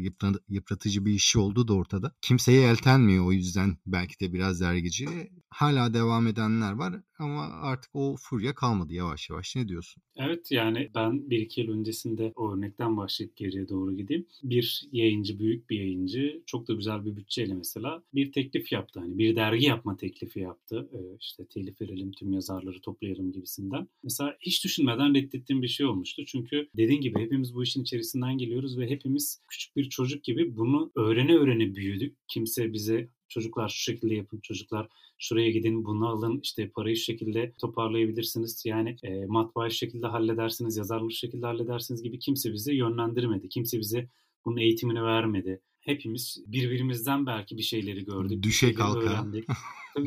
yıpratıcı 0.49 1.05
bir 1.05 1.13
işi 1.13 1.39
olduğu 1.39 1.67
da 1.67 1.73
ortada. 1.73 2.15
Kimseye 2.21 2.69
eltenmiyor 2.69 3.25
o 3.25 3.31
yüzden 3.31 3.77
belki 3.85 4.19
de 4.19 4.33
biraz 4.33 4.61
dergici. 4.61 5.31
Hala 5.49 5.93
devam 5.93 6.27
edenler 6.27 6.71
var 6.71 7.01
ama 7.21 7.41
artık 7.41 7.91
o 7.93 8.15
furya 8.19 8.55
kalmadı 8.55 8.93
yavaş 8.93 9.29
yavaş. 9.29 9.55
Ne 9.55 9.67
diyorsun? 9.67 10.03
Evet 10.15 10.51
yani 10.51 10.89
ben 10.95 11.29
bir 11.29 11.39
iki 11.39 11.61
yıl 11.61 11.69
öncesinde 11.69 12.33
o 12.35 12.53
örnekten 12.53 12.97
başlayıp 12.97 13.35
geriye 13.35 13.69
doğru 13.69 13.97
gideyim. 13.97 14.27
Bir 14.43 14.89
yayıncı, 14.91 15.39
büyük 15.39 15.69
bir 15.69 15.79
yayıncı 15.79 16.43
çok 16.45 16.67
da 16.67 16.73
güzel 16.73 17.05
bir 17.05 17.15
bütçeyle 17.15 17.53
mesela 17.53 18.03
bir 18.13 18.31
teklif 18.31 18.71
yaptı. 18.71 18.99
Hani 18.99 19.17
bir 19.17 19.35
dergi 19.35 19.65
yapma 19.65 19.97
teklifi 19.97 20.39
yaptı. 20.39 20.89
Ee, 20.93 21.17
işte 21.19 21.45
telif 21.45 21.81
verelim, 21.81 22.11
tüm 22.11 22.33
yazarları 22.33 22.81
toplayalım 22.81 23.31
gibisinden. 23.31 23.87
Mesela 24.03 24.37
hiç 24.39 24.63
düşünmeden 24.63 25.15
reddettiğim 25.15 25.61
bir 25.61 25.67
şey 25.67 25.85
olmuştu. 25.85 26.25
Çünkü 26.25 26.69
dediğin 26.77 27.01
gibi 27.01 27.19
hepimiz 27.19 27.55
bu 27.55 27.63
işin 27.63 27.81
içerisinden 27.81 28.37
geliyoruz 28.37 28.77
ve 28.77 28.89
hepimiz 28.89 29.41
küçük 29.47 29.75
bir 29.75 29.89
çocuk 29.89 30.23
gibi 30.23 30.57
bunu 30.57 30.91
öğrene 30.95 31.35
öğrene 31.35 31.75
büyüdük. 31.75 32.17
Kimse 32.27 32.73
bize 32.73 33.09
çocuklar 33.29 33.69
şu 33.69 33.81
şekilde 33.81 34.15
yapın, 34.15 34.39
çocuklar 34.39 34.87
şuraya 35.17 35.51
gidin, 35.51 35.85
bunu 35.85 36.07
alın, 36.07 36.39
işte 36.43 36.69
parayı 36.69 36.95
şu 36.95 37.03
şekilde 37.03 37.53
toparlayabilirsiniz. 37.57 38.65
Yani 38.65 38.95
e, 39.03 39.25
matbaayı 39.25 39.71
şu 39.71 39.77
şekilde 39.77 40.07
halledersiniz, 40.07 40.77
yazarlığı 40.77 41.11
şu 41.11 41.17
şekilde 41.17 41.45
halledersiniz 41.45 42.03
gibi 42.03 42.19
kimse 42.19 42.53
bizi 42.53 42.73
yönlendirmedi. 42.73 43.49
Kimse 43.49 43.79
bize 43.79 44.09
bunun 44.45 44.57
eğitimini 44.57 45.03
vermedi. 45.03 45.61
Hepimiz 45.81 46.43
birbirimizden 46.47 47.25
belki 47.25 47.57
bir 47.57 47.63
şeyleri 47.63 48.05
gördük. 48.05 48.43
Düşe 48.43 48.73
kalka. 48.73 48.99
Öğrendik. 48.99 49.45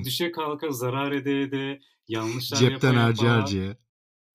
düşe 0.04 0.32
kalka, 0.32 0.70
zarar 0.70 1.12
ede 1.12 1.42
ede, 1.42 1.80
yanlışlar 2.08 2.58
Cepten 2.58 2.94
harca 2.94 3.30
harcaya. 3.30 3.76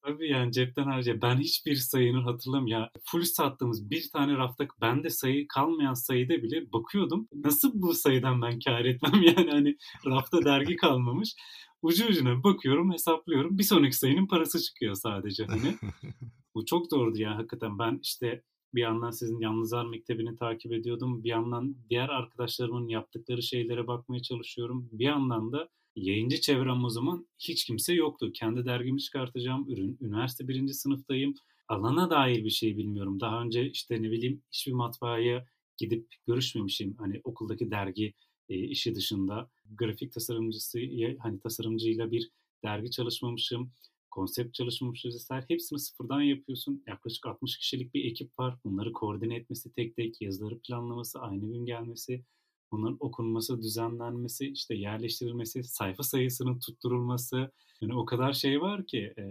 Tabii 0.07 0.29
yani 0.29 0.51
cepten 0.51 0.83
harca. 0.83 1.21
Ben 1.21 1.37
hiçbir 1.37 1.75
sayının 1.75 2.23
hatırlamıyorum. 2.23 2.83
Ya 2.83 2.91
full 3.03 3.23
sattığımız 3.23 3.91
bir 3.91 4.09
tane 4.09 4.37
rafta 4.37 4.67
bende 4.81 5.09
sayı 5.09 5.47
kalmayan 5.47 5.93
sayıda 5.93 6.33
bile 6.43 6.71
bakıyordum. 6.73 7.27
Nasıl 7.33 7.71
bu 7.73 7.93
sayıdan 7.93 8.41
ben 8.41 8.59
kar 8.59 8.85
etmem 8.85 9.21
yani 9.37 9.51
hani 9.51 9.77
rafta 10.05 10.45
dergi 10.45 10.75
kalmamış. 10.75 11.35
Ucu 11.81 12.07
ucuna 12.07 12.43
bakıyorum 12.43 12.93
hesaplıyorum. 12.93 13.57
Bir 13.57 13.63
sonraki 13.63 13.95
sayının 13.95 14.27
parası 14.27 14.61
çıkıyor 14.63 14.95
sadece 14.95 15.45
hani. 15.45 15.75
bu 16.55 16.65
çok 16.65 16.91
doğrudu 16.91 17.21
ya 17.21 17.37
hakikaten. 17.37 17.79
Ben 17.79 17.99
işte 18.03 18.43
bir 18.77 18.81
yandan 18.81 19.11
sizin 19.11 19.39
Yalnızlar 19.39 19.85
Mektebi'ni 19.85 20.35
takip 20.35 20.71
ediyordum. 20.73 21.23
Bir 21.23 21.29
yandan 21.29 21.75
diğer 21.89 22.09
arkadaşlarımın 22.09 22.87
yaptıkları 22.87 23.43
şeylere 23.43 23.87
bakmaya 23.87 24.21
çalışıyorum. 24.21 24.89
Bir 24.91 25.05
yandan 25.05 25.51
da 25.51 25.69
yayıncı 25.95 26.41
çevrem 26.41 26.83
o 26.83 26.89
zaman 26.89 27.27
hiç 27.39 27.65
kimse 27.65 27.93
yoktu. 27.93 28.31
Kendi 28.33 28.65
dergimi 28.65 29.01
çıkartacağım. 29.01 29.69
Ürün, 29.69 29.97
üniversite 30.01 30.47
birinci 30.47 30.73
sınıftayım. 30.73 31.33
Alana 31.67 32.09
dair 32.09 32.45
bir 32.45 32.49
şey 32.49 32.77
bilmiyorum. 32.77 33.19
Daha 33.19 33.41
önce 33.41 33.71
işte 33.71 34.01
ne 34.03 34.11
bileyim 34.11 34.41
hiçbir 34.51 34.73
matbaaya 34.73 35.45
gidip 35.77 36.07
görüşmemişim. 36.27 36.95
Hani 36.97 37.21
okuldaki 37.23 37.71
dergi 37.71 38.13
e, 38.49 38.57
işi 38.57 38.95
dışında 38.95 39.49
grafik 39.75 40.13
tasarımcısı 40.13 40.79
hani 41.19 41.39
tasarımcıyla 41.39 42.11
bir 42.11 42.31
dergi 42.63 42.91
çalışmamışım. 42.91 43.71
Konsept 44.17 44.53
çalışmamışız 44.53 45.15
vesaire. 45.15 45.45
Hepsini 45.47 45.79
sıfırdan 45.79 46.21
yapıyorsun. 46.21 46.83
Yaklaşık 46.87 47.25
60 47.25 47.57
kişilik 47.57 47.93
bir 47.93 48.05
ekip 48.05 48.39
var. 48.39 48.57
Bunları 48.63 48.93
koordine 48.93 49.35
etmesi 49.35 49.73
tek 49.73 49.95
tek, 49.95 50.21
yazıları 50.21 50.59
planlaması, 50.59 51.19
aynı 51.19 51.53
gün 51.53 51.65
gelmesi, 51.65 52.23
bunların 52.71 52.97
okunması, 52.99 53.61
düzenlenmesi, 53.61 54.47
işte 54.47 54.75
yerleştirilmesi, 54.75 55.63
sayfa 55.63 56.03
sayısının 56.03 56.59
tutturulması. 56.59 57.51
Yani 57.81 57.95
o 57.95 58.05
kadar 58.05 58.33
şey 58.33 58.61
var 58.61 58.85
ki 58.85 59.13
e, 59.17 59.23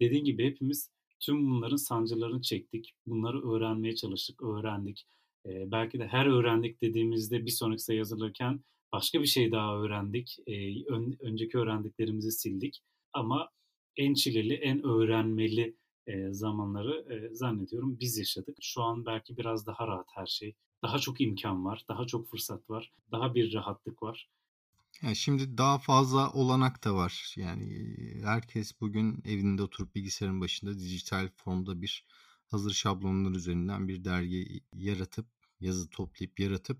dediğin 0.00 0.24
gibi 0.24 0.46
hepimiz 0.46 0.90
tüm 1.20 1.50
bunların 1.50 1.76
sancılarını 1.76 2.42
çektik. 2.42 2.92
Bunları 3.06 3.50
öğrenmeye 3.52 3.94
çalıştık, 3.94 4.42
öğrendik. 4.42 5.06
E, 5.46 5.70
belki 5.70 5.98
de 5.98 6.06
her 6.06 6.26
öğrendik 6.26 6.82
dediğimizde 6.82 7.46
bir 7.46 7.50
sonraki 7.50 7.82
sayı 7.82 7.98
hazırlarken 7.98 8.60
başka 8.92 9.20
bir 9.20 9.26
şey 9.26 9.52
daha 9.52 9.76
öğrendik. 9.78 10.36
E, 10.46 10.84
ön, 10.84 11.16
önceki 11.20 11.58
öğrendiklerimizi 11.58 12.32
sildik. 12.32 12.80
Ama 13.12 13.48
en 13.96 14.14
çileli, 14.14 14.54
en 14.54 14.82
öğrenmeli 14.82 15.76
e, 16.06 16.32
zamanları 16.32 17.14
e, 17.14 17.34
zannediyorum 17.34 18.00
biz 18.00 18.18
yaşadık. 18.18 18.56
Şu 18.60 18.82
an 18.82 19.06
belki 19.06 19.36
biraz 19.36 19.66
daha 19.66 19.86
rahat 19.86 20.08
her 20.14 20.26
şey 20.26 20.54
daha 20.82 20.98
çok 20.98 21.20
imkan 21.20 21.64
var, 21.64 21.84
daha 21.88 22.06
çok 22.06 22.30
fırsat 22.30 22.70
var, 22.70 22.92
daha 23.12 23.34
bir 23.34 23.54
rahatlık 23.54 24.02
var. 24.02 24.28
Yani 25.02 25.16
şimdi 25.16 25.58
daha 25.58 25.78
fazla 25.78 26.32
olanak 26.32 26.84
da 26.84 26.94
var. 26.94 27.34
Yani 27.36 27.86
herkes 28.24 28.80
bugün 28.80 29.22
evinde 29.24 29.62
oturup 29.62 29.94
bilgisayarın 29.94 30.40
başında 30.40 30.78
dijital 30.78 31.28
formda 31.36 31.82
bir 31.82 32.04
hazır 32.46 32.72
şablonlar 32.72 33.30
üzerinden 33.30 33.88
bir 33.88 34.04
dergi 34.04 34.60
yaratıp, 34.72 35.26
yazı 35.60 35.90
toplayıp 35.90 36.40
yaratıp 36.40 36.78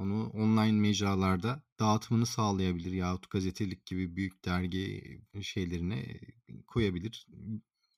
onu 0.00 0.26
online 0.28 0.80
mecralarda 0.80 1.62
dağıtımını 1.80 2.26
sağlayabilir 2.26 2.92
yahut 2.92 3.30
gazetelik 3.30 3.86
gibi 3.86 4.16
büyük 4.16 4.44
dergi 4.44 5.20
şeylerine 5.42 6.20
koyabilir 6.66 7.26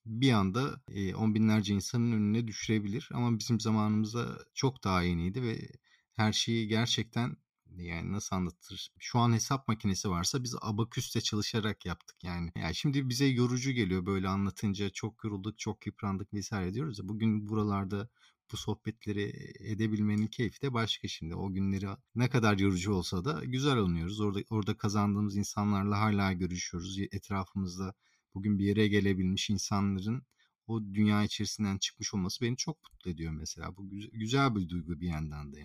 bir 0.07 0.33
anda 0.33 0.81
e, 0.89 1.15
on 1.15 1.35
binlerce 1.35 1.75
insanın 1.75 2.13
önüne 2.13 2.47
düşürebilir. 2.47 3.09
Ama 3.13 3.39
bizim 3.39 3.61
zamanımızda 3.61 4.39
çok 4.55 4.85
daha 4.85 5.03
yeniydi 5.03 5.43
ve 5.43 5.69
her 6.13 6.33
şeyi 6.33 6.69
gerçekten 6.69 7.37
yani 7.77 8.13
nasıl 8.13 8.37
anlatır? 8.37 8.93
Şu 8.99 9.19
an 9.19 9.33
hesap 9.33 9.69
makinesi 9.69 10.11
varsa 10.11 10.43
biz 10.43 10.55
abaküste 10.61 11.21
çalışarak 11.21 11.87
yaptık 11.87 12.25
yani. 12.25 12.53
Yani 12.57 12.75
şimdi 12.75 13.09
bize 13.09 13.27
yorucu 13.27 13.71
geliyor 13.73 14.07
böyle 14.07 14.29
anlatınca 14.29 14.91
çok 14.91 15.25
yorulduk, 15.25 15.59
çok 15.59 15.87
yıprandık 15.87 16.35
vesaire 16.35 16.75
diyoruz 16.75 16.99
ya. 16.99 17.09
Bugün 17.09 17.49
buralarda 17.49 18.09
bu 18.53 18.57
sohbetleri 18.57 19.33
edebilmenin 19.61 20.27
keyfi 20.27 20.63
de 20.63 20.73
başka 20.73 21.09
şimdi. 21.09 21.35
O 21.35 21.53
günleri 21.53 21.87
ne 22.15 22.29
kadar 22.29 22.59
yorucu 22.59 22.93
olsa 22.93 23.25
da 23.25 23.45
güzel 23.45 23.79
anıyoruz. 23.79 24.21
Orada 24.21 24.41
orada 24.51 24.77
kazandığımız 24.77 25.37
insanlarla 25.37 26.01
hala 26.01 26.33
görüşüyoruz. 26.33 26.99
Etrafımızda 26.99 27.95
bugün 28.35 28.59
bir 28.59 28.65
yere 28.65 28.89
gelebilmiş 28.89 29.51
insanların 29.51 30.23
o 30.67 30.83
dünya 30.85 31.25
içerisinden 31.25 31.79
çıkmış 31.79 32.15
olması 32.15 32.45
beni 32.45 32.57
çok 32.57 32.83
mutlu 32.83 33.11
ediyor 33.11 33.33
mesela. 33.33 33.77
Bu 33.77 33.91
güzel 34.13 34.57
bir 34.57 34.69
duygu 34.69 35.01
bir 35.01 35.09
yandan 35.09 35.53
da. 35.53 35.59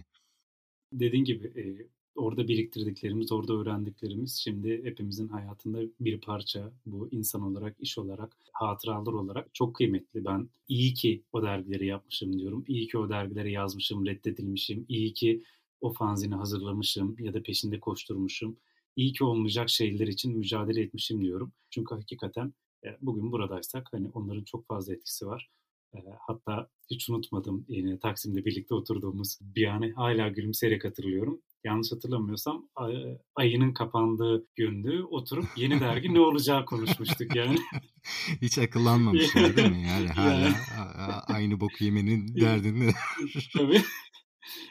Dediğin 0.94 1.24
gibi 1.24 1.54
orada 2.18 2.48
biriktirdiklerimiz, 2.48 3.32
orada 3.32 3.54
öğrendiklerimiz 3.54 4.36
şimdi 4.36 4.82
hepimizin 4.84 5.28
hayatında 5.28 5.80
bir 6.00 6.22
parça. 6.22 6.72
Bu 6.86 7.10
insan 7.12 7.42
olarak, 7.42 7.76
iş 7.80 7.98
olarak, 7.98 8.38
hatıralar 8.54 9.14
olarak 9.14 9.54
çok 9.54 9.76
kıymetli. 9.76 10.26
Ben 10.26 10.50
iyi 10.68 10.94
ki 10.94 11.24
o 11.32 11.44
dergileri 11.44 11.86
yapmışım 11.86 12.40
diyorum. 12.40 12.66
İyi 12.68 12.88
ki 12.88 12.98
o 12.98 13.10
dergileri 13.10 13.52
yazmışım, 13.52 14.06
reddedilmişim. 14.06 14.86
İyi 14.90 15.14
ki 15.14 15.44
o 15.82 15.94
fanzini 15.94 16.36
hazırlamışım 16.36 17.16
ya 17.20 17.34
da 17.34 17.44
peşinde 17.44 17.80
koşturmuşum 17.80 18.58
iyi 18.98 19.14
ki 19.14 19.24
olmayacak 19.24 19.70
şeyler 19.70 20.08
için 20.08 20.38
mücadele 20.38 20.82
etmişim 20.82 21.22
diyorum. 21.24 21.52
Çünkü 21.70 21.96
hakikaten 21.96 22.54
e, 22.86 22.98
bugün 23.02 23.32
buradaysak 23.32 23.88
hani 23.92 24.10
onların 24.14 24.44
çok 24.44 24.68
fazla 24.68 24.94
etkisi 24.94 25.28
var. 25.28 25.50
E, 25.96 26.00
hatta 26.20 26.70
hiç 26.90 27.10
unutmadım 27.10 27.66
yine 27.70 28.00
Taksim'de 28.00 28.46
birlikte 28.46 28.76
oturduğumuz 28.76 29.40
bir 29.42 29.68
anı 29.68 29.94
hala 29.94 30.28
gülümseyerek 30.28 30.86
hatırlıyorum. 30.86 31.42
Yanlış 31.64 31.92
hatırlamıyorsam 31.92 32.70
ayının 33.36 33.74
kapandığı 33.74 34.48
gündü 34.56 35.04
oturup 35.10 35.46
yeni 35.56 35.80
dergi 35.80 36.14
ne 36.14 36.20
olacağı 36.20 36.66
konuşmuştuk 36.66 37.36
yani. 37.36 37.58
Hiç 38.42 38.58
akıllanmamışlar 38.58 39.58
değil 39.58 39.72
mi? 39.72 39.82
Yani 39.88 40.08
hala 40.16 41.24
aynı 41.28 41.60
boku 41.60 41.84
yemenin 41.84 42.36
derdinde. 42.42 42.92
Tabii. 43.58 43.82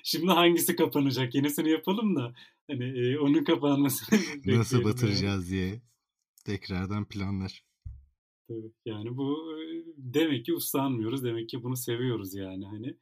Şimdi 0.05 0.27
hangisi 0.33 0.77
kapanacak? 0.77 1.35
Yenisini 1.35 1.71
yapalım 1.71 2.17
da 2.17 2.35
hani 2.71 2.85
e, 2.85 3.19
onun 3.19 3.45
kapanmasını 3.45 4.21
Nasıl 4.47 4.85
batıracağız 4.85 5.51
yani. 5.51 5.61
diye 5.63 5.83
tekrardan 6.45 7.05
planlar. 7.09 7.65
Tabii 8.49 8.73
yani 8.85 9.17
bu 9.17 9.37
demek 9.97 10.47
ki 10.47 10.55
uslanmıyoruz. 10.55 11.25
Demek 11.25 11.49
ki 11.49 11.63
bunu 11.63 11.77
seviyoruz 11.77 12.35
yani 12.35 12.67
hani. 12.67 12.97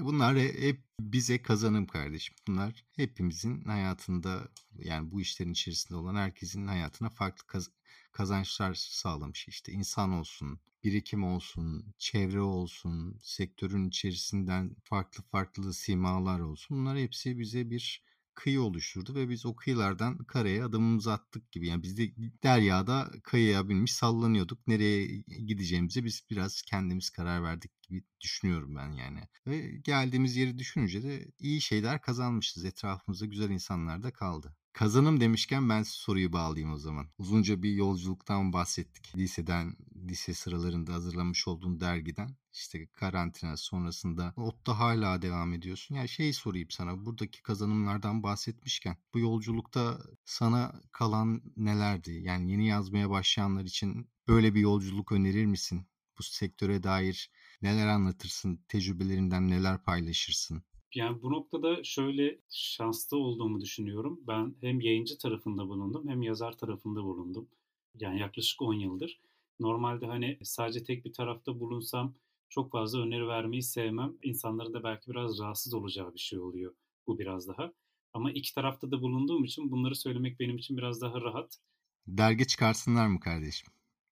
E, 0.00 0.04
bunlar 0.04 0.36
hep 0.38 0.80
bize 1.00 1.42
kazanım 1.42 1.86
kardeşim. 1.86 2.36
Bunlar 2.48 2.84
hepimizin 2.96 3.64
hayatında 3.64 4.48
yani 4.78 5.10
bu 5.10 5.20
işlerin 5.20 5.52
içerisinde 5.52 5.98
olan 5.98 6.14
herkesin 6.14 6.66
hayatına 6.66 7.08
farklı 7.10 7.46
kaz- 7.46 7.70
kazançlar 8.12 8.74
sağlamış. 8.74 9.48
İşte 9.48 9.72
insan 9.72 10.12
olsun, 10.12 10.60
birikim 10.84 11.24
olsun, 11.24 11.94
çevre 11.98 12.40
olsun, 12.40 13.18
sektörün 13.22 13.88
içerisinden 13.88 14.76
farklı 14.84 15.22
farklı 15.22 15.74
simalar 15.74 16.40
olsun. 16.40 16.78
Bunlar 16.78 16.98
hepsi 16.98 17.38
bize 17.38 17.70
bir 17.70 18.02
kıyı 18.40 18.62
oluşturdu 18.62 19.14
ve 19.14 19.28
biz 19.28 19.46
o 19.46 19.56
kıyılardan 19.56 20.18
karaya 20.18 20.66
adımımızı 20.66 21.12
attık 21.12 21.52
gibi. 21.52 21.68
Yani 21.68 21.82
biz 21.82 21.98
de 21.98 22.10
deryada 22.42 23.10
kıyıya 23.22 23.68
binmiş 23.68 23.92
sallanıyorduk. 23.94 24.66
Nereye 24.66 25.06
gideceğimize 25.46 26.04
biz 26.04 26.22
biraz 26.30 26.62
kendimiz 26.62 27.10
karar 27.10 27.42
verdik 27.42 27.82
gibi 27.82 28.04
düşünüyorum 28.20 28.76
ben 28.76 28.92
yani. 28.92 29.20
Ve 29.46 29.76
geldiğimiz 29.84 30.36
yeri 30.36 30.58
düşününce 30.58 31.02
de 31.02 31.32
iyi 31.38 31.60
şeyler 31.60 32.00
kazanmışız. 32.00 32.64
Etrafımızda 32.64 33.26
güzel 33.26 33.50
insanlar 33.50 34.02
da 34.02 34.12
kaldı. 34.12 34.56
Kazanım 34.72 35.20
demişken 35.20 35.68
ben 35.68 35.82
soruyu 35.82 36.32
bağlayayım 36.32 36.72
o 36.72 36.78
zaman. 36.78 37.06
Uzunca 37.18 37.62
bir 37.62 37.72
yolculuktan 37.72 38.52
bahsettik. 38.52 39.16
Liseden, 39.16 39.76
lise 40.10 40.34
sıralarında 40.34 40.92
hazırlamış 40.92 41.48
olduğun 41.48 41.80
dergiden. 41.80 42.36
işte 42.52 42.86
karantina 42.86 43.56
sonrasında 43.56 44.34
ODTÜ'da 44.36 44.78
hala 44.78 45.22
devam 45.22 45.52
ediyorsun. 45.52 45.94
Yani 45.94 46.08
şey 46.08 46.32
sorayım 46.32 46.70
sana 46.70 47.04
buradaki 47.06 47.42
kazanımlardan 47.42 48.22
bahsetmişken 48.22 48.96
bu 49.14 49.18
yolculukta 49.18 49.98
sana 50.24 50.82
kalan 50.92 51.42
nelerdi? 51.56 52.12
Yani 52.12 52.50
yeni 52.52 52.66
yazmaya 52.66 53.10
başlayanlar 53.10 53.64
için 53.64 54.10
böyle 54.28 54.54
bir 54.54 54.60
yolculuk 54.60 55.12
önerir 55.12 55.46
misin? 55.46 55.86
Bu 56.18 56.22
sektöre 56.22 56.82
dair 56.82 57.30
neler 57.62 57.86
anlatırsın? 57.86 58.64
Tecrübelerinden 58.68 59.50
neler 59.50 59.82
paylaşırsın? 59.84 60.62
Yani 60.94 61.22
bu 61.22 61.32
noktada 61.32 61.84
şöyle 61.84 62.38
şanslı 62.50 63.16
olduğumu 63.16 63.60
düşünüyorum. 63.60 64.20
Ben 64.26 64.54
hem 64.60 64.80
yayıncı 64.80 65.18
tarafında 65.18 65.68
bulundum 65.68 66.08
hem 66.08 66.22
yazar 66.22 66.58
tarafında 66.58 67.04
bulundum. 67.04 67.48
Yani 67.94 68.20
yaklaşık 68.20 68.62
10 68.62 68.74
yıldır. 68.74 69.20
Normalde 69.60 70.06
hani 70.06 70.38
sadece 70.42 70.84
tek 70.84 71.04
bir 71.04 71.12
tarafta 71.12 71.60
bulunsam 71.60 72.14
çok 72.48 72.72
fazla 72.72 73.00
öneri 73.00 73.28
vermeyi 73.28 73.62
sevmem. 73.62 74.12
İnsanların 74.22 74.74
da 74.74 74.84
belki 74.84 75.10
biraz 75.10 75.38
rahatsız 75.38 75.74
olacağı 75.74 76.14
bir 76.14 76.18
şey 76.18 76.38
oluyor 76.38 76.74
bu 77.06 77.18
biraz 77.18 77.48
daha. 77.48 77.72
Ama 78.12 78.32
iki 78.32 78.54
tarafta 78.54 78.90
da 78.90 79.02
bulunduğum 79.02 79.44
için 79.44 79.70
bunları 79.70 79.94
söylemek 79.94 80.40
benim 80.40 80.56
için 80.56 80.76
biraz 80.76 81.00
daha 81.00 81.20
rahat. 81.20 81.58
Dergi 82.06 82.46
çıkarsınlar 82.46 83.06
mı 83.06 83.20
kardeşim? 83.20 83.68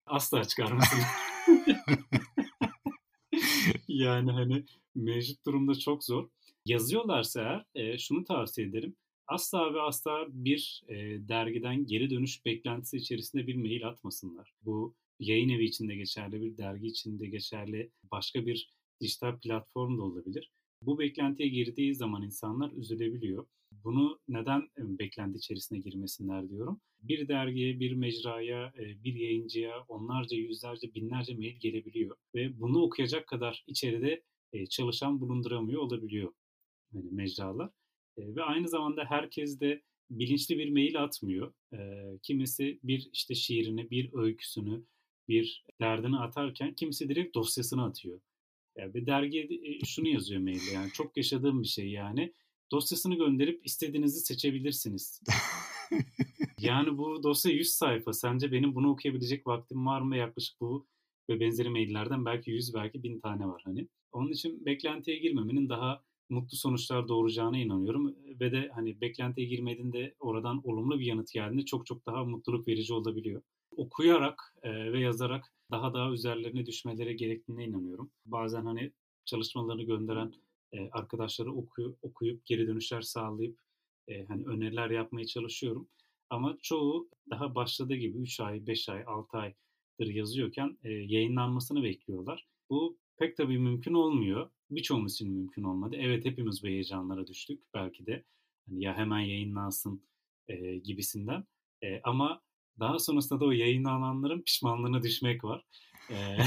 Asla 0.07 0.45
çıkarmasın. 0.49 1.01
yani 3.89 4.33
hani 4.33 4.65
mevcut 4.95 5.47
durumda 5.47 5.75
çok 5.75 6.05
zor. 6.05 6.29
Yazıyorlarsa 6.67 7.65
eğer 7.75 7.95
e, 7.95 7.99
şunu 7.99 8.25
tavsiye 8.25 8.67
ederim. 8.67 8.97
Asla 9.27 9.75
ve 9.75 9.81
asla 9.81 10.27
bir 10.29 10.83
e, 10.89 10.95
dergiden 11.29 11.87
geri 11.87 12.11
dönüş 12.11 12.45
beklentisi 12.45 12.97
içerisinde 12.97 13.47
bir 13.47 13.57
mail 13.57 13.89
atmasınlar. 13.89 14.53
Bu 14.63 14.95
yayın 15.21 15.49
evi 15.49 15.65
içinde 15.65 15.97
geçerli, 15.97 16.41
bir 16.41 16.57
dergi 16.57 16.87
içinde 16.87 17.27
geçerli, 17.27 17.91
başka 18.13 18.47
bir 18.47 18.73
dijital 19.01 19.39
platform 19.39 19.99
da 19.99 20.03
olabilir. 20.03 20.51
Bu 20.83 20.99
beklentiye 20.99 21.49
girdiği 21.49 21.95
zaman 21.95 22.23
insanlar 22.23 22.73
üzülebiliyor. 22.73 23.47
Bunu 23.85 24.19
neden 24.29 24.69
beklenti 24.79 25.39
içerisine 25.39 25.79
girmesinler 25.79 26.49
diyorum. 26.49 26.81
Bir 27.03 27.29
dergiye, 27.29 27.81
bir 27.81 27.93
mecraya, 27.93 28.73
bir 28.77 29.15
yayıncıya 29.15 29.85
onlarca, 29.89 30.37
yüzlerce, 30.37 30.95
binlerce 30.95 31.35
mail 31.35 31.57
gelebiliyor. 31.57 32.17
Ve 32.35 32.61
bunu 32.61 32.83
okuyacak 32.83 33.27
kadar 33.27 33.65
içeride 33.67 34.23
çalışan 34.71 35.21
bulunduramıyor 35.21 35.83
olabiliyor 35.83 36.33
yani 36.93 37.11
mecralar. 37.11 37.71
Ve 38.19 38.43
aynı 38.43 38.69
zamanda 38.69 39.05
herkes 39.05 39.61
de 39.61 39.83
bilinçli 40.11 40.59
bir 40.59 40.71
mail 40.71 41.03
atmıyor. 41.03 41.53
Kimisi 42.23 42.79
bir 42.83 43.09
işte 43.13 43.35
şiirini, 43.35 43.91
bir 43.91 44.11
öyküsünü, 44.13 44.85
bir 45.29 45.65
derdini 45.81 46.19
atarken 46.19 46.75
kimisi 46.75 47.09
direkt 47.09 47.35
dosyasını 47.35 47.85
atıyor. 47.85 48.21
Yani 48.77 48.95
bir 48.95 49.07
dergi 49.07 49.61
şunu 49.87 50.09
yazıyor 50.09 50.41
mailde 50.41 50.71
yani 50.75 50.91
çok 50.93 51.17
yaşadığım 51.17 51.63
bir 51.63 51.69
şey 51.69 51.91
yani 51.91 52.33
dosyasını 52.71 53.15
gönderip 53.15 53.67
istediğinizi 53.67 54.21
seçebilirsiniz. 54.21 55.23
yani 56.61 56.99
bu 56.99 57.23
dosya 57.23 57.53
100 57.53 57.71
sayfa. 57.71 58.13
Sence 58.13 58.53
benim 58.53 58.75
bunu 58.75 58.91
okuyabilecek 58.91 59.47
vaktim 59.47 59.87
var 59.87 60.01
mı? 60.01 60.17
Yaklaşık 60.17 60.61
bu 60.61 60.87
ve 61.31 61.41
benzeri 61.41 61.69
maillerden 61.69 62.25
belki 62.25 62.51
100 62.51 62.75
belki 62.75 63.03
1000 63.03 63.21
tane 63.21 63.47
var 63.47 63.63
hani. 63.65 63.89
Onun 64.13 64.31
için 64.31 64.67
beklentiye 64.67 65.19
girmemenin 65.19 65.69
daha 65.69 66.03
mutlu 66.29 66.57
sonuçlar 66.57 67.09
doğuracağına 67.09 67.59
inanıyorum 67.59 68.17
ve 68.41 68.53
de 68.53 68.71
hani 68.75 69.01
beklentiye 69.01 69.47
girmediğinde 69.47 70.15
oradan 70.21 70.61
olumlu 70.65 71.01
bir 71.01 71.07
yanıt 71.07 71.33
geldiğinde 71.33 71.65
çok 71.65 71.87
çok 71.87 72.07
daha 72.07 72.25
mutluluk 72.25 72.69
verici 72.69 72.95
olabiliyor. 72.95 73.43
Okuyarak 73.79 74.55
e, 74.63 74.93
ve 74.93 75.01
yazarak 75.01 75.53
daha 75.71 75.95
daha 75.95 76.11
üzerlerine 76.11 76.67
düşmeleri 76.67 77.17
gerektiğine 77.17 77.65
inanıyorum. 77.65 78.11
Bazen 78.27 78.65
hani 78.65 78.93
çalışmalarını 79.25 79.83
gönderen 79.83 80.33
e, 80.73 80.91
arkadaşları 80.91 81.53
oku, 81.53 81.97
okuyup 82.03 82.47
geri 82.47 82.67
dönüşler 82.67 83.01
sağlayıp 83.01 83.59
e, 84.09 84.25
hani 84.25 84.45
öneriler 84.47 84.91
yapmaya 84.91 85.27
çalışıyorum. 85.27 85.89
Ama 86.31 86.59
çoğu 86.63 87.09
daha 87.31 87.55
başladığı 87.55 87.95
gibi 87.95 88.19
3 88.19 88.41
ay, 88.41 88.67
5 88.67 88.89
ay, 88.89 89.05
6 89.07 89.39
aydır 89.39 90.15
yazıyorken 90.15 90.79
e, 90.85 90.91
yayınlanmasını 90.93 91.83
bekliyorlar. 91.83 92.49
Bu 92.71 92.99
pek 93.19 93.37
tabii 93.37 93.59
mümkün 93.59 93.95
olmuyor. 93.95 94.51
Birçoğumuz 94.71 95.13
için 95.13 95.33
mümkün 95.33 95.63
olmadı. 95.63 95.97
Evet 95.99 96.25
hepimiz 96.25 96.63
bu 96.63 96.67
heyecanlara 96.67 97.27
düştük 97.27 97.63
belki 97.75 98.07
de. 98.07 98.25
Hani 98.69 98.85
ya 98.85 98.97
hemen 98.97 99.21
yayınlansın 99.21 100.03
e, 100.49 100.77
gibisinden. 100.77 101.45
E, 101.83 102.01
ama 102.05 102.41
daha 102.81 102.99
sonrasında 102.99 103.41
da 103.41 103.45
o 103.45 103.51
yayınlananların 103.51 104.43
pişmanlığına 104.43 105.03
düşmek 105.03 105.45
var. 105.45 105.65
E, 106.11 106.39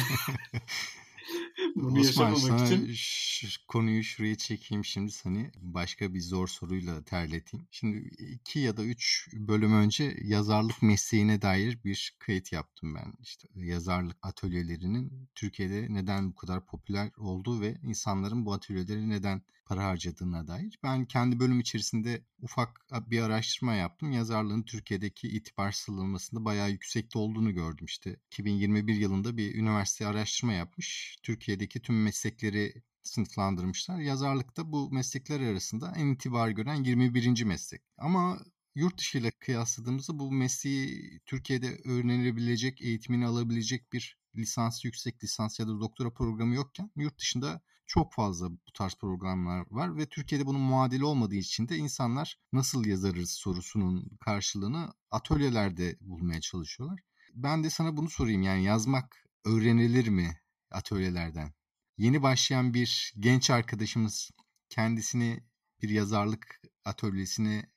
Bunu 1.76 2.00
Osman 2.00 2.34
sana 2.36 2.66
için. 2.66 2.94
Şu, 2.94 3.48
konuyu 3.68 4.04
şuraya 4.04 4.36
çekeyim 4.36 4.86
şimdi 4.86 5.12
seni 5.12 5.52
başka 5.62 6.14
bir 6.14 6.20
zor 6.20 6.48
soruyla 6.48 7.04
terleteyim. 7.04 7.68
Şimdi 7.72 7.98
iki 8.18 8.60
ya 8.60 8.78
da 8.78 8.84
üç 8.84 9.28
bölüm 9.34 9.74
önce 9.74 10.18
yazarlık 10.24 10.82
mesleğine 10.82 11.42
dair 11.42 11.84
bir 11.84 12.16
kayıt 12.20 12.52
yaptım 12.52 12.96
ben. 12.96 13.14
İşte 13.22 13.48
yazarlık 13.56 14.18
atölyelerinin 14.22 15.30
Türkiye'de 15.36 15.88
neden 15.90 16.32
bu 16.32 16.36
kadar 16.36 16.66
popüler 16.66 17.12
olduğu 17.18 17.62
ve 17.62 17.78
insanların 17.84 18.46
bu 18.46 18.54
atölyeleri 18.54 19.10
neden 19.10 19.42
para 19.72 19.84
harcadığına 19.84 20.48
dair. 20.48 20.80
Ben 20.84 21.06
kendi 21.06 21.40
bölüm 21.40 21.60
içerisinde 21.60 22.22
ufak 22.42 22.86
bir 22.92 23.22
araştırma 23.22 23.74
yaptım. 23.74 24.12
Yazarlığın 24.12 24.64
Türkiye'deki 24.64 25.28
itibar 25.28 25.72
sıralamasında 25.72 26.46
bayağı 26.46 26.72
yüksekte 26.72 27.20
olduğunu 27.20 27.54
gördüm. 27.54 27.86
İşte 27.86 28.16
2021 28.28 28.96
yılında 28.96 29.38
bir 29.38 29.56
üniversite 29.56 30.08
araştırma 30.08 30.54
yapmış. 30.54 31.18
Türkiye'deki 31.24 31.82
tüm 31.82 32.04
meslekleri 32.04 32.74
sınıflandırmışlar. 33.04 34.00
Yazarlıkta 34.00 34.72
bu 34.72 34.92
meslekler 34.92 35.40
arasında 35.40 35.94
en 35.98 36.08
itibar 36.08 36.50
gören 36.50 36.84
21. 36.84 37.44
meslek. 37.44 37.82
Ama 37.98 38.40
yurt 38.76 38.98
dışı 38.98 39.18
ile 39.18 39.32
kıyasladığımızda 39.32 40.20
bu 40.20 40.32
mesleği 40.32 41.20
Türkiye'de 41.26 41.82
öğrenilebilecek, 41.86 42.82
eğitimini 42.82 43.26
alabilecek 43.26 43.94
bir 43.94 44.18
lisans, 44.36 44.86
yüksek 44.86 45.24
lisans 45.24 45.60
ya 45.60 45.68
da 45.68 45.80
doktora 45.80 46.14
programı 46.14 46.56
yokken 46.56 46.92
yurt 46.96 47.20
dışında 47.20 47.62
çok 47.94 48.14
fazla 48.14 48.52
bu 48.52 48.72
tarz 48.74 48.96
programlar 48.96 49.66
var 49.72 49.98
ve 49.98 50.06
Türkiye'de 50.06 50.46
bunun 50.46 50.62
muadili 50.62 51.06
olmadığı 51.06 51.36
için 51.36 51.70
de 51.70 51.78
insanlar 51.78 52.38
nasıl 52.54 52.86
yazarız 52.86 53.32
sorusunun 53.32 54.18
karşılığını 54.20 54.94
atölyelerde 55.12 55.98
bulmaya 56.02 56.42
çalışıyorlar. 56.42 57.00
Ben 57.34 57.64
de 57.64 57.70
sana 57.70 57.98
bunu 57.98 58.10
sorayım 58.10 58.42
yani 58.42 58.64
yazmak 58.64 59.26
öğrenilir 59.46 60.08
mi 60.08 60.38
atölyelerden? 60.72 61.54
Yeni 61.98 62.24
başlayan 62.24 62.74
bir 62.74 63.14
genç 63.20 63.50
arkadaşımız 63.50 64.32
kendisini 64.70 65.44
bir 65.82 65.90
yazarlık 65.90 66.62
atölyesine 66.86 67.70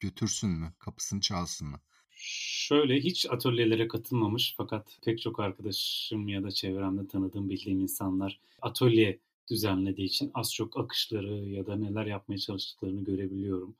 götürsün 0.00 0.50
mü? 0.50 0.72
Kapısını 0.78 1.20
çalsın 1.20 1.68
mı? 1.68 1.80
Şöyle 2.20 3.00
hiç 3.00 3.26
atölyelere 3.30 3.88
katılmamış 3.88 4.54
fakat 4.56 4.98
pek 5.04 5.20
çok 5.20 5.40
arkadaşım 5.40 6.28
ya 6.28 6.42
da 6.42 6.50
çevremde 6.50 7.08
tanıdığım 7.08 7.50
bildiğim 7.50 7.80
insanlar 7.80 8.40
atölye 8.62 9.20
düzenlediği 9.50 10.06
için 10.06 10.30
az 10.34 10.54
çok 10.54 10.78
akışları 10.78 11.34
ya 11.34 11.66
da 11.66 11.76
neler 11.76 12.06
yapmaya 12.06 12.38
çalıştıklarını 12.38 13.04
görebiliyorum 13.04 13.76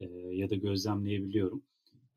e, 0.00 0.06
ya 0.32 0.50
da 0.50 0.54
gözlemleyebiliyorum. 0.54 1.62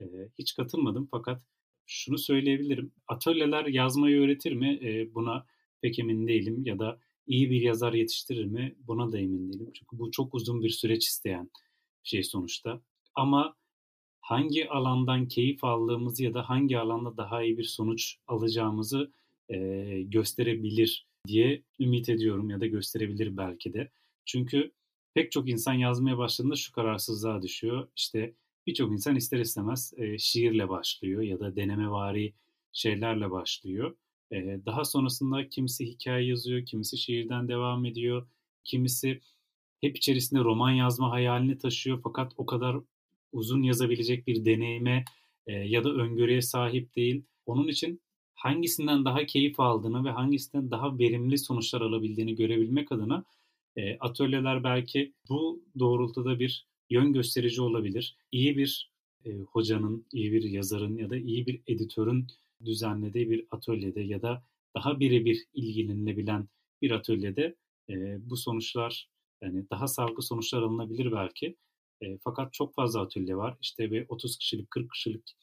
E, 0.02 0.06
hiç 0.40 0.56
katılmadım 0.56 1.08
fakat 1.12 1.42
şunu 1.86 2.18
söyleyebilirim. 2.18 2.92
Atölyeler 3.08 3.66
yazmayı 3.66 4.22
öğretir 4.22 4.54
mi? 4.54 4.80
E, 4.84 5.16
buna 5.16 5.46
pek 5.82 6.00
emin 6.00 6.28
değilim 6.28 6.66
ya 6.66 6.80
da 6.80 7.00
iyi 7.28 7.52
bir 7.52 7.62
yazar 7.62 7.94
yetiştirir 7.94 8.46
mi? 8.46 8.76
Buna 8.88 9.12
da 9.12 9.20
emin 9.20 9.54
değilim. 9.54 9.72
Çünkü 9.74 10.00
bu 10.00 10.12
çok 10.12 10.34
uzun 10.34 10.64
bir 10.64 10.70
süreç 10.70 11.08
isteyen 11.08 11.50
bir 12.04 12.10
şey 12.10 12.24
sonuçta. 12.24 12.82
Ama 13.16 13.56
hangi 14.22 14.70
alandan 14.70 15.28
keyif 15.28 15.64
aldığımızı 15.64 16.24
ya 16.24 16.34
da 16.34 16.50
hangi 16.50 16.80
alanda 16.80 17.18
daha 17.18 17.44
iyi 17.44 17.58
bir 17.58 17.64
sonuç 17.64 18.18
alacağımızı 18.28 19.12
e, 19.50 19.58
gösterebilir 20.02 21.08
diye 21.28 21.64
ümit 21.80 22.10
ediyorum 22.10 22.50
ya 22.50 22.62
da 22.62 22.66
gösterebilir 22.66 23.38
belki 23.38 23.74
de. 23.74 23.90
Çünkü 24.26 24.72
pek 25.14 25.32
çok 25.32 25.50
insan 25.50 25.74
yazmaya 25.74 26.18
başladığında 26.18 26.56
şu 26.56 26.72
kararsızlığa 26.72 27.42
düşüyor. 27.42 27.88
İşte 27.96 28.34
birçok 28.68 28.92
insan 28.92 29.16
ister 29.16 29.40
istemez 29.40 29.94
e, 29.98 30.18
şiirle 30.18 30.70
başlıyor 30.70 31.22
ya 31.22 31.40
da 31.40 31.56
denemevari 31.56 32.34
şeylerle 32.74 33.32
başlıyor. 33.32 33.96
E, 34.32 34.60
daha 34.66 34.86
sonrasında 34.86 35.50
kimisi 35.50 35.86
hikaye 35.86 36.28
yazıyor, 36.28 36.66
kimisi 36.66 36.98
şiirden 36.98 37.48
devam 37.48 37.86
ediyor, 37.86 38.28
kimisi 38.64 39.22
hep 39.82 39.98
içerisinde 39.98 40.40
roman 40.40 40.72
yazma 40.72 41.12
hayalini 41.12 41.58
taşıyor 41.58 42.00
fakat 42.04 42.34
o 42.38 42.46
kadar 42.46 42.78
uzun 43.32 43.64
yazabilecek 43.64 44.28
bir 44.28 44.46
deneyime 44.46 45.06
e, 45.48 45.54
ya 45.54 45.84
da 45.84 45.90
öngörüye 45.90 46.42
sahip 46.42 46.96
değil. 46.96 47.24
Onun 47.46 47.68
için 47.68 48.02
hangisinden 48.44 49.06
daha 49.06 49.26
keyif 49.26 49.60
aldığını 49.60 50.06
ve 50.06 50.10
hangisinden 50.10 50.72
daha 50.72 51.00
verimli 51.00 51.38
sonuçlar 51.38 51.82
alabildiğini 51.82 52.36
görebilmek 52.36 52.92
adına 52.92 53.24
e, 53.76 53.98
atölyeler 53.98 54.64
belki 54.64 55.14
bu 55.30 55.64
doğrultuda 55.80 56.40
bir 56.40 56.68
yön 56.90 57.14
gösterici 57.14 57.62
olabilir. 57.62 58.18
İyi 58.32 58.58
bir 58.58 58.92
e, 59.26 59.38
hocanın, 59.38 60.06
iyi 60.12 60.32
bir 60.32 60.44
yazarın 60.44 60.98
ya 60.98 61.10
da 61.10 61.18
iyi 61.18 61.46
bir 61.48 61.62
editörün 61.68 62.28
düzenlediği 62.66 63.30
bir 63.30 63.48
atölyede 63.52 64.02
ya 64.02 64.22
da 64.22 64.44
daha 64.76 65.00
birebir 65.00 65.46
ilgilenilebilen 65.54 66.48
bir 66.82 66.92
atölyede 66.92 67.56
e, 67.90 68.18
bu 68.30 68.38
sonuçlar 68.38 69.10
yani 69.42 69.70
daha 69.70 69.88
sağlıklı 69.88 70.24
sonuçlar 70.24 70.62
alınabilir 70.62 71.12
belki. 71.12 71.56
E, 72.02 72.18
fakat 72.18 72.54
çok 72.54 72.76
fazla 72.76 73.02
atölye 73.02 73.36
var. 73.36 73.58
İşte 73.62 73.92
ve 73.92 74.06
30 74.10 74.38
kişilik, 74.38 74.72
40 74.72 74.92
kişilik 74.92 75.36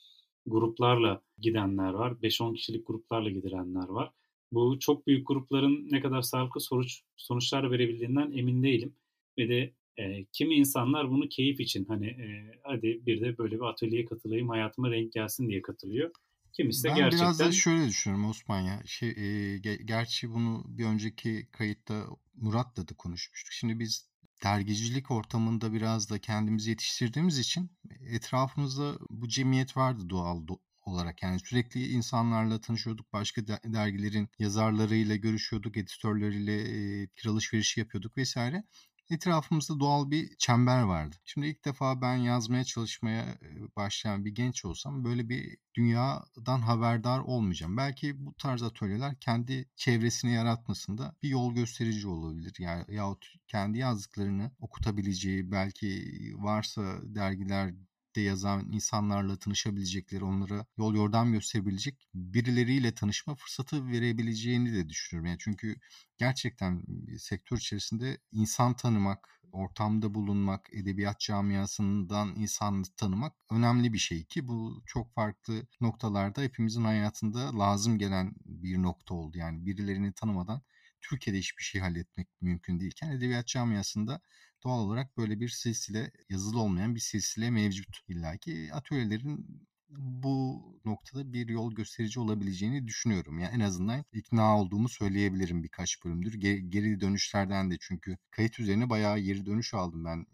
gruplarla 0.46 1.22
gidenler 1.38 1.90
var. 1.90 2.12
5-10 2.12 2.54
kişilik 2.54 2.86
gruplarla 2.86 3.30
gidenler 3.30 3.88
var. 3.88 4.10
Bu 4.52 4.78
çok 4.78 5.06
büyük 5.06 5.28
grupların 5.28 5.88
ne 5.90 6.00
kadar 6.00 6.22
sağlıklı 6.22 6.60
sonuç 6.60 7.02
sonuçlar 7.16 7.70
verebildiğinden 7.70 8.32
emin 8.32 8.62
değilim. 8.62 8.94
Ve 9.38 9.48
de 9.48 9.74
e, 9.96 10.24
kimi 10.32 10.54
insanlar 10.54 11.10
bunu 11.10 11.28
keyif 11.28 11.60
için 11.60 11.84
hani 11.84 12.06
e, 12.06 12.58
hadi 12.62 13.06
bir 13.06 13.20
de 13.20 13.38
böyle 13.38 13.56
bir 13.56 13.64
atölyeye 13.64 14.04
katılayım 14.04 14.48
hayatıma 14.48 14.90
renk 14.90 15.12
gelsin 15.12 15.48
diye 15.48 15.62
katılıyor. 15.62 16.10
Kimisi 16.52 16.84
de 16.84 16.88
ben 16.88 16.96
gerçekten... 16.96 17.26
biraz 17.26 17.40
da 17.40 17.52
şöyle 17.52 17.86
düşünüyorum 17.86 18.30
Osman 18.30 18.60
ya. 18.60 18.82
Şey, 18.86 19.08
e, 19.08 19.58
gerçi 19.84 20.30
bunu 20.30 20.64
bir 20.68 20.84
önceki 20.84 21.48
kayıtta 21.52 22.06
Murat'la 22.34 22.88
da 22.88 22.94
konuşmuştuk. 22.94 23.52
Şimdi 23.52 23.78
biz 23.78 24.09
dergicilik 24.42 25.10
ortamında 25.10 25.72
biraz 25.72 26.10
da 26.10 26.18
kendimizi 26.18 26.70
yetiştirdiğimiz 26.70 27.38
için 27.38 27.70
etrafımızda 28.00 28.98
bu 29.10 29.28
cemiyet 29.28 29.76
vardı 29.76 30.10
doğal 30.10 30.46
do- 30.46 30.60
olarak. 30.86 31.22
Yani 31.22 31.40
sürekli 31.40 31.88
insanlarla 31.88 32.60
tanışıyorduk. 32.60 33.12
Başka 33.12 33.46
dergilerin 33.64 34.28
yazarlarıyla 34.38 35.16
görüşüyorduk, 35.16 35.76
editörleriyle 35.76 36.54
e, 37.02 37.06
fikir 37.06 37.28
alışverişi 37.28 37.80
yapıyorduk 37.80 38.16
vesaire 38.16 38.64
etrafımızda 39.10 39.80
doğal 39.80 40.10
bir 40.10 40.36
çember 40.36 40.82
vardı. 40.82 41.16
Şimdi 41.24 41.46
ilk 41.46 41.64
defa 41.64 42.02
ben 42.02 42.14
yazmaya 42.16 42.64
çalışmaya 42.64 43.38
başlayan 43.76 44.24
bir 44.24 44.30
genç 44.30 44.64
olsam 44.64 45.04
böyle 45.04 45.28
bir 45.28 45.56
dünyadan 45.74 46.60
haberdar 46.60 47.20
olmayacağım. 47.20 47.76
Belki 47.76 48.26
bu 48.26 48.34
tarz 48.34 48.62
atölyeler 48.62 49.20
kendi 49.20 49.68
çevresini 49.76 50.32
yaratmasında 50.32 51.16
bir 51.22 51.28
yol 51.28 51.54
gösterici 51.54 52.08
olabilir. 52.08 52.54
Yani 52.58 52.84
yahut 52.88 53.26
kendi 53.48 53.78
yazdıklarını 53.78 54.50
okutabileceği 54.60 55.50
belki 55.52 56.04
varsa 56.36 56.98
dergiler 57.02 57.74
de 58.16 58.20
yazan 58.20 58.72
insanlarla 58.72 59.36
tanışabilecekleri, 59.38 60.24
onlara 60.24 60.66
yol 60.78 60.94
yordam 60.94 61.32
gösterebilecek 61.32 62.08
birileriyle 62.14 62.94
tanışma 62.94 63.34
fırsatı 63.34 63.88
verebileceğini 63.88 64.72
de 64.74 64.88
düşünüyorum. 64.88 65.26
Yani 65.28 65.38
çünkü 65.40 65.76
gerçekten 66.18 66.82
sektör 67.18 67.56
içerisinde 67.56 68.18
insan 68.32 68.74
tanımak, 68.76 69.40
ortamda 69.52 70.14
bulunmak, 70.14 70.68
edebiyat 70.72 71.20
camiasından 71.20 72.34
insan 72.36 72.84
tanımak 72.96 73.34
önemli 73.50 73.92
bir 73.92 73.98
şey 73.98 74.24
ki 74.24 74.48
bu 74.48 74.82
çok 74.86 75.14
farklı 75.14 75.66
noktalarda 75.80 76.42
hepimizin 76.42 76.84
hayatında 76.84 77.58
lazım 77.58 77.98
gelen 77.98 78.34
bir 78.44 78.82
nokta 78.82 79.14
oldu. 79.14 79.38
Yani 79.38 79.66
birilerini 79.66 80.12
tanımadan 80.12 80.62
Türkiye'de 81.00 81.38
hiçbir 81.38 81.62
şey 81.62 81.80
halletmek 81.80 82.28
mümkün 82.40 82.80
değilken 82.80 83.10
edebiyat 83.10 83.46
camiasında 83.46 84.20
doğal 84.64 84.80
olarak 84.80 85.16
böyle 85.16 85.40
bir 85.40 85.48
silsile 85.48 86.10
yazılı 86.28 86.60
olmayan 86.60 86.94
bir 86.94 87.00
silsile 87.00 87.50
mevcut 87.50 87.98
illaki 88.08 88.70
atölyelerin 88.72 89.66
bu 89.98 90.62
noktada 90.84 91.32
bir 91.32 91.48
yol 91.48 91.74
gösterici 91.74 92.20
olabileceğini 92.20 92.88
düşünüyorum. 92.88 93.38
Yani 93.38 93.54
en 93.54 93.60
azından 93.60 94.04
ikna 94.12 94.60
olduğumu 94.60 94.88
söyleyebilirim 94.88 95.62
birkaç 95.62 96.04
bölümdür. 96.04 96.34
Geri 96.70 97.00
dönüşlerden 97.00 97.70
de 97.70 97.76
çünkü 97.80 98.16
kayıt 98.30 98.60
üzerine 98.60 98.90
bayağı 98.90 99.18
geri 99.18 99.46
dönüş 99.46 99.74
aldım 99.74 100.04
ben 100.04 100.26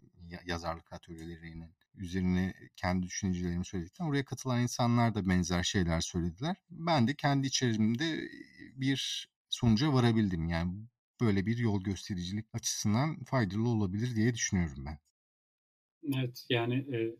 yazarlık 0.45 0.93
atölyelerinin 0.93 1.75
üzerine 1.95 2.53
kendi 2.75 3.05
düşüncelerimi 3.05 3.65
söyledikten 3.65 4.05
oraya 4.05 4.25
katılan 4.25 4.61
insanlar 4.61 5.15
da 5.15 5.29
benzer 5.29 5.63
şeyler 5.63 6.01
söylediler. 6.01 6.55
Ben 6.69 7.07
de 7.07 7.15
kendi 7.15 7.47
içerimde 7.47 8.29
bir 8.75 9.29
sonuca 9.49 9.93
varabildim. 9.93 10.49
Yani 10.49 10.73
böyle 11.21 11.45
bir 11.45 11.57
yol 11.57 11.83
göstericilik 11.83 12.45
açısından 12.53 13.23
faydalı 13.23 13.69
olabilir 13.69 14.15
diye 14.15 14.33
düşünüyorum 14.33 14.85
ben. 14.85 14.99
Evet 16.17 16.45
yani 16.49 16.75
e, 16.75 17.15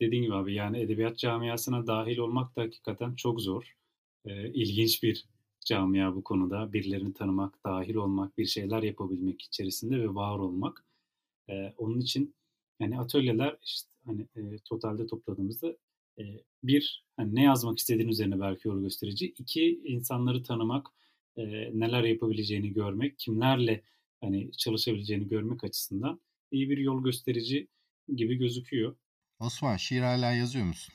dediğin 0.00 0.22
gibi 0.22 0.34
abi 0.34 0.54
yani 0.54 0.80
edebiyat 0.80 1.18
camiasına 1.18 1.86
dahil 1.86 2.18
olmak 2.18 2.56
da 2.56 2.62
hakikaten 2.62 3.14
çok 3.14 3.40
zor. 3.40 3.76
E, 4.24 4.52
ilginç 4.52 5.02
bir 5.02 5.26
camia 5.64 6.14
bu 6.14 6.24
konuda. 6.24 6.72
Birilerini 6.72 7.14
tanımak, 7.14 7.64
dahil 7.64 7.94
olmak, 7.94 8.38
bir 8.38 8.46
şeyler 8.46 8.82
yapabilmek 8.82 9.42
içerisinde 9.42 10.00
ve 10.00 10.14
var 10.14 10.38
olmak. 10.38 10.84
E, 11.48 11.74
onun 11.78 12.00
için 12.00 12.34
yani 12.80 12.98
atölyeler 12.98 13.58
işte 13.62 13.90
hani 14.06 14.26
e, 14.36 14.58
totalde 14.58 15.06
topladığımızda 15.06 15.76
e, 16.18 16.22
bir 16.62 17.04
hani 17.16 17.34
ne 17.34 17.42
yazmak 17.42 17.78
istediğin 17.78 18.08
üzerine 18.08 18.40
belki 18.40 18.68
yol 18.68 18.80
gösterici. 18.80 19.26
iki 19.26 19.80
insanları 19.84 20.42
tanımak, 20.42 20.86
e, 21.36 21.44
neler 21.80 22.04
yapabileceğini 22.04 22.72
görmek, 22.72 23.18
kimlerle 23.18 23.82
hani 24.20 24.52
çalışabileceğini 24.52 25.28
görmek 25.28 25.64
açısından 25.64 26.20
iyi 26.50 26.70
bir 26.70 26.78
yol 26.78 27.04
gösterici 27.04 27.68
gibi 28.14 28.34
gözüküyor. 28.36 28.96
Osman 29.40 29.76
şiir 29.76 30.00
hala 30.00 30.32
yazıyor 30.32 30.66
musun? 30.66 30.94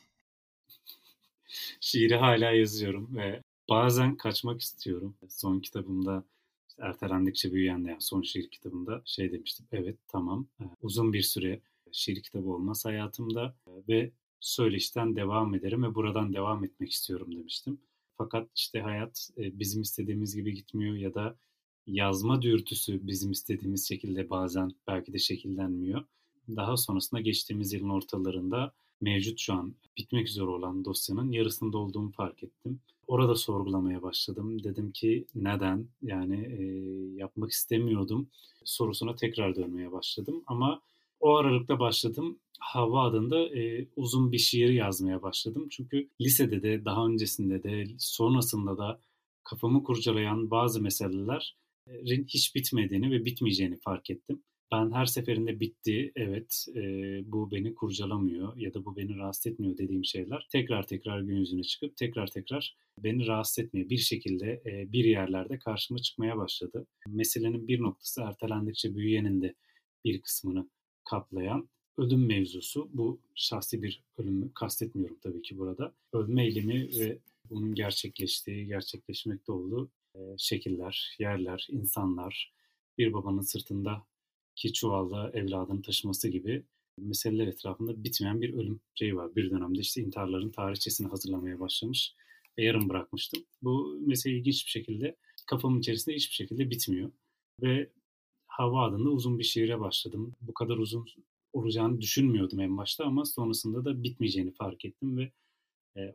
Şiiri 1.82 2.15
hala 2.15 2.52
yazıyorum 2.52 3.15
ve 3.15 3.43
bazen 3.69 4.15
kaçmak 4.15 4.62
istiyorum. 4.62 5.15
Son 5.30 5.60
kitabımda 5.60 6.23
işte 6.69 6.82
ertelendikçe 6.84 7.52
büyüyen 7.52 7.86
de 7.86 7.89
yani 7.89 8.02
son 8.02 8.21
şiir 8.21 8.49
kitabında 8.49 9.02
şey 9.06 9.32
demiştim. 9.32 9.65
Evet 9.71 9.97
tamam 10.08 10.47
uzun 10.82 11.13
bir 11.13 11.21
süre 11.21 11.62
şiir 11.91 12.23
kitabı 12.23 12.49
olmaz 12.49 12.86
hayatımda 12.86 13.56
ve 13.89 14.12
söyleşten 14.39 15.15
devam 15.15 15.56
ederim 15.56 15.84
ve 15.84 15.95
buradan 15.95 16.34
devam 16.34 16.63
etmek 16.63 16.91
istiyorum 16.91 17.36
demiştim. 17.36 17.82
Fakat 18.19 18.47
işte 18.55 18.82
hayat 18.82 19.29
bizim 19.38 19.82
istediğimiz 19.82 20.36
gibi 20.36 20.53
gitmiyor 20.53 20.95
ya 20.95 21.13
da 21.13 21.36
yazma 21.88 22.41
dürtüsü 22.41 23.08
bizim 23.08 23.32
istediğimiz 23.32 23.88
şekilde 23.88 24.29
bazen 24.29 24.71
belki 24.88 25.13
de 25.13 25.17
şekillenmiyor. 25.17 26.03
Daha 26.55 26.77
sonrasında 26.77 27.21
geçtiğimiz 27.21 27.73
yılın 27.73 27.89
ortalarında 27.89 28.71
mevcut 29.01 29.39
şu 29.39 29.53
an 29.53 29.75
bitmek 29.97 30.27
üzere 30.27 30.45
olan 30.45 30.86
dosyanın 30.86 31.32
yarısında 31.32 31.77
olduğumu 31.77 32.12
fark 32.12 32.43
ettim. 32.43 32.79
Orada 33.08 33.36
sorgulamaya 33.36 34.01
başladım. 34.01 34.63
Dedim 34.63 34.91
ki 34.91 35.25
neden? 35.36 35.88
Yani 36.01 36.45
e, 36.45 36.63
yapmak 37.15 37.51
istemiyordum 37.51 38.29
sorusuna 38.63 39.15
tekrar 39.15 39.55
dönmeye 39.55 39.91
başladım. 39.91 40.43
Ama 40.47 40.82
o 41.19 41.36
aralıkta 41.36 41.79
başladım. 41.79 42.39
Hava 42.60 43.04
adında 43.04 43.39
e, 43.60 43.88
uzun 43.95 44.32
bir 44.32 44.38
şiir 44.38 44.69
yazmaya 44.69 45.22
başladım. 45.22 45.67
Çünkü 45.72 46.10
lisede 46.22 46.63
de 46.63 46.86
daha 46.86 47.08
öncesinde 47.08 47.63
de 47.63 47.86
sonrasında 47.98 48.78
da 48.78 49.02
kafamı 49.43 49.84
kurcalayan 49.84 50.52
bazı 50.52 50.82
meselelerin 50.82 52.26
hiç 52.28 52.56
bitmediğini 52.56 53.12
ve 53.12 53.26
bitmeyeceğini 53.26 53.80
fark 53.80 54.10
ettim. 54.10 54.43
Ben 54.72 54.91
her 54.91 55.06
seferinde 55.06 55.60
bitti, 55.60 56.12
evet 56.15 56.65
e, 56.76 56.82
bu 57.32 57.52
beni 57.52 57.76
kurcalamıyor 57.76 58.58
ya 58.58 58.74
da 58.74 58.86
bu 58.86 58.95
beni 58.98 59.17
rahatsız 59.17 59.48
etmiyor 59.48 59.78
dediğim 59.78 60.06
şeyler 60.06 60.48
tekrar 60.52 60.88
tekrar 60.88 61.22
gün 61.22 61.36
yüzüne 61.36 61.63
çıkıp 61.63 61.98
tekrar 61.98 62.28
tekrar 62.28 62.76
beni 63.00 63.28
rahatsız 63.28 63.60
etmiyor. 63.65 63.89
Bir 63.89 63.98
şekilde 63.98 64.62
e, 64.65 64.91
bir 64.91 65.06
yerlerde 65.06 65.60
karşıma 65.60 66.00
çıkmaya 66.00 66.38
başladı. 66.38 66.88
Meselenin 67.08 67.67
bir 67.67 67.82
noktası 67.82 68.22
ertelendikçe 68.22 68.95
büyüyenin 68.95 69.41
de 69.41 69.56
bir 70.06 70.22
kısmını 70.22 70.69
kaplayan 71.10 71.69
ölüm 71.99 72.25
mevzusu. 72.25 72.89
Bu 72.93 73.19
şahsi 73.35 73.83
bir 73.83 74.03
ölümü 74.17 74.53
kastetmiyorum 74.53 75.17
tabii 75.23 75.41
ki 75.41 75.57
burada. 75.57 75.93
Ölme 76.13 76.45
eylemi 76.45 76.99
ve 76.99 77.19
bunun 77.49 77.75
gerçekleştiği, 77.75 78.67
gerçekleşmekte 78.67 79.51
olduğu 79.51 79.89
e, 80.15 80.19
şekiller, 80.38 81.15
yerler, 81.19 81.67
insanlar, 81.71 82.53
bir 82.97 83.13
babanın 83.13 83.41
sırtında 83.41 84.05
ki 84.55 84.73
çuvalda 84.73 85.31
evladını 85.33 85.81
taşıması 85.81 86.27
gibi 86.27 86.63
meseleler 86.97 87.47
etrafında 87.47 88.03
bitmeyen 88.03 88.41
bir 88.41 88.53
ölüm 88.53 88.79
şeyi 88.95 89.15
var. 89.15 89.35
Bir 89.35 89.51
dönemde 89.51 89.79
işte 89.79 90.01
intiharların 90.01 90.49
tarihçesini 90.49 91.07
hazırlamaya 91.07 91.59
başlamış 91.59 92.15
ve 92.57 92.63
yarım 92.63 92.89
bırakmıştım. 92.89 93.43
Bu 93.62 93.97
mesele 94.05 94.33
ilginç 94.33 94.65
bir 94.65 94.71
şekilde 94.71 95.15
kafamın 95.47 95.79
içerisinde 95.79 96.15
hiçbir 96.15 96.35
şekilde 96.35 96.69
bitmiyor. 96.69 97.12
Ve 97.62 97.89
Hava 98.59 98.85
adında 98.85 99.09
uzun 99.09 99.39
bir 99.39 99.43
şiire 99.43 99.79
başladım. 99.79 100.35
Bu 100.41 100.53
kadar 100.53 100.77
uzun 100.77 101.05
olacağını 101.53 102.01
düşünmüyordum 102.01 102.59
en 102.59 102.77
başta 102.77 103.05
ama 103.05 103.25
sonrasında 103.25 103.85
da 103.85 104.03
bitmeyeceğini 104.03 104.51
fark 104.51 104.85
ettim 104.85 105.17
ve 105.17 105.31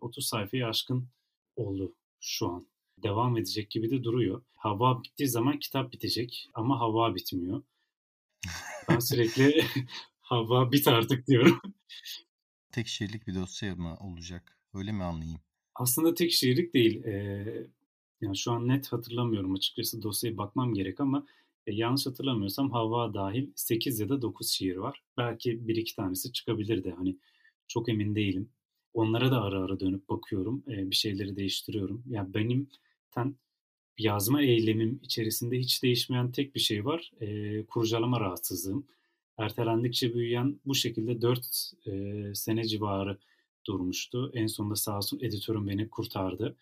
30 0.00 0.26
sayfayı 0.26 0.66
aşkın 0.66 1.08
oldu 1.56 1.94
şu 2.20 2.48
an. 2.48 2.66
Devam 3.02 3.36
edecek 3.36 3.70
gibi 3.70 3.90
de 3.90 4.04
duruyor. 4.04 4.42
Hava 4.56 5.02
bittiği 5.02 5.28
zaman 5.28 5.58
kitap 5.58 5.92
bitecek 5.92 6.50
ama 6.54 6.80
hava 6.80 7.14
bitmiyor. 7.14 7.62
Ben 8.88 8.98
sürekli 8.98 9.64
hava 10.20 10.72
bit 10.72 10.88
artık 10.88 11.26
diyorum. 11.26 11.60
tek 12.72 12.86
şiirlik 12.86 13.26
bir 13.26 13.34
dosya 13.34 13.74
mı 13.74 13.96
olacak? 14.00 14.58
Öyle 14.74 14.92
mi 14.92 15.02
anlayayım? 15.02 15.40
Aslında 15.74 16.14
tek 16.14 16.32
şiirlik 16.32 16.74
değil. 16.74 17.04
Ee, 17.04 17.66
yani 18.20 18.36
şu 18.36 18.52
an 18.52 18.68
net 18.68 18.92
hatırlamıyorum 18.92 19.54
açıkçası 19.54 20.02
dosyaya 20.02 20.38
bakmam 20.38 20.74
gerek 20.74 21.00
ama 21.00 21.26
e, 21.66 21.74
yanlış 21.74 22.06
hatırlamıyorsam 22.06 22.70
Havva 22.70 23.14
dahil 23.14 23.50
8 23.56 24.00
ya 24.00 24.08
da 24.08 24.22
9 24.22 24.48
şiir 24.48 24.76
var. 24.76 25.02
Belki 25.16 25.68
bir 25.68 25.76
iki 25.76 25.96
tanesi 25.96 26.32
çıkabilir 26.32 26.84
de 26.84 26.90
hani 26.90 27.16
çok 27.68 27.88
emin 27.88 28.14
değilim. 28.14 28.48
Onlara 28.94 29.30
da 29.30 29.42
ara 29.42 29.60
ara 29.64 29.80
dönüp 29.80 30.08
bakıyorum. 30.08 30.64
E, 30.68 30.90
bir 30.90 30.96
şeyleri 30.96 31.36
değiştiriyorum. 31.36 32.02
Ya 32.06 32.16
yani 32.16 32.34
benim 32.34 32.68
ten 33.10 33.36
yazma 33.98 34.42
eylemim 34.42 35.00
içerisinde 35.02 35.58
hiç 35.58 35.82
değişmeyen 35.82 36.32
tek 36.32 36.54
bir 36.54 36.60
şey 36.60 36.84
var. 36.84 37.10
E, 37.20 37.66
kurcalama 37.66 38.20
rahatsızlığım. 38.20 38.86
Ertelendikçe 39.38 40.14
büyüyen 40.14 40.60
bu 40.66 40.74
şekilde 40.74 41.22
4 41.22 41.72
e, 41.86 42.34
sene 42.34 42.64
civarı 42.64 43.18
durmuştu. 43.66 44.30
En 44.34 44.46
sonunda 44.46 44.76
sağ 44.76 44.96
olsun 44.96 45.18
editörüm 45.22 45.68
beni 45.68 45.88
kurtardı. 45.88 46.56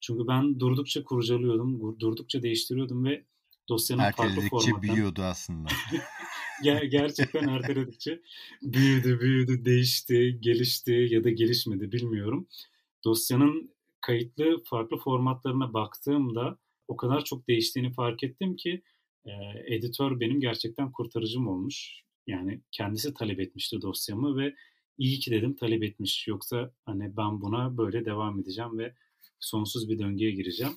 Çünkü 0.00 0.28
ben 0.28 0.60
durdukça 0.60 1.04
kurcalıyordum, 1.04 2.00
durdukça 2.00 2.42
değiştiriyordum 2.42 3.04
ve 3.04 3.24
dosyanın 3.68 4.10
farklı 4.10 4.40
formattan... 4.48 4.82
büyüyordu 4.82 5.22
aslında. 5.22 5.68
Ger 6.62 6.82
gerçekten 6.82 7.48
erteledikçe 7.48 8.22
büyüdü, 8.62 9.20
büyüdü, 9.20 9.64
değişti, 9.64 10.38
gelişti 10.40 11.08
ya 11.10 11.24
da 11.24 11.30
gelişmedi 11.30 11.92
bilmiyorum. 11.92 12.48
Dosyanın 13.04 13.70
kayıtlı 14.00 14.62
farklı 14.64 14.96
formatlarına 14.96 15.72
baktığımda 15.74 16.58
o 16.88 16.96
kadar 16.96 17.24
çok 17.24 17.48
değiştiğini 17.48 17.92
fark 17.92 18.24
ettim 18.24 18.56
ki 18.56 18.82
e, 19.24 19.32
editör 19.66 20.20
benim 20.20 20.40
gerçekten 20.40 20.92
kurtarıcım 20.92 21.48
olmuş. 21.48 22.02
Yani 22.26 22.60
kendisi 22.70 23.14
talep 23.14 23.40
etmişti 23.40 23.82
dosyamı 23.82 24.36
ve 24.36 24.54
iyi 24.98 25.18
ki 25.18 25.30
dedim 25.30 25.56
talep 25.56 25.82
etmiş. 25.82 26.28
Yoksa 26.28 26.72
hani 26.86 27.16
ben 27.16 27.40
buna 27.40 27.76
böyle 27.76 28.04
devam 28.04 28.40
edeceğim 28.40 28.78
ve 28.78 28.94
sonsuz 29.40 29.88
bir 29.88 29.98
döngüye 29.98 30.30
gireceğim. 30.30 30.72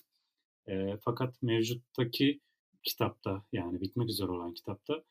E, 0.68 0.98
fakat 1.06 1.42
mevcuttaki 1.44 2.40
kitapta 2.84 3.44
yani 3.54 3.82
bitmek 3.82 4.10
üzere 4.10 4.32
olan 4.32 4.54
kitapta 4.54 5.04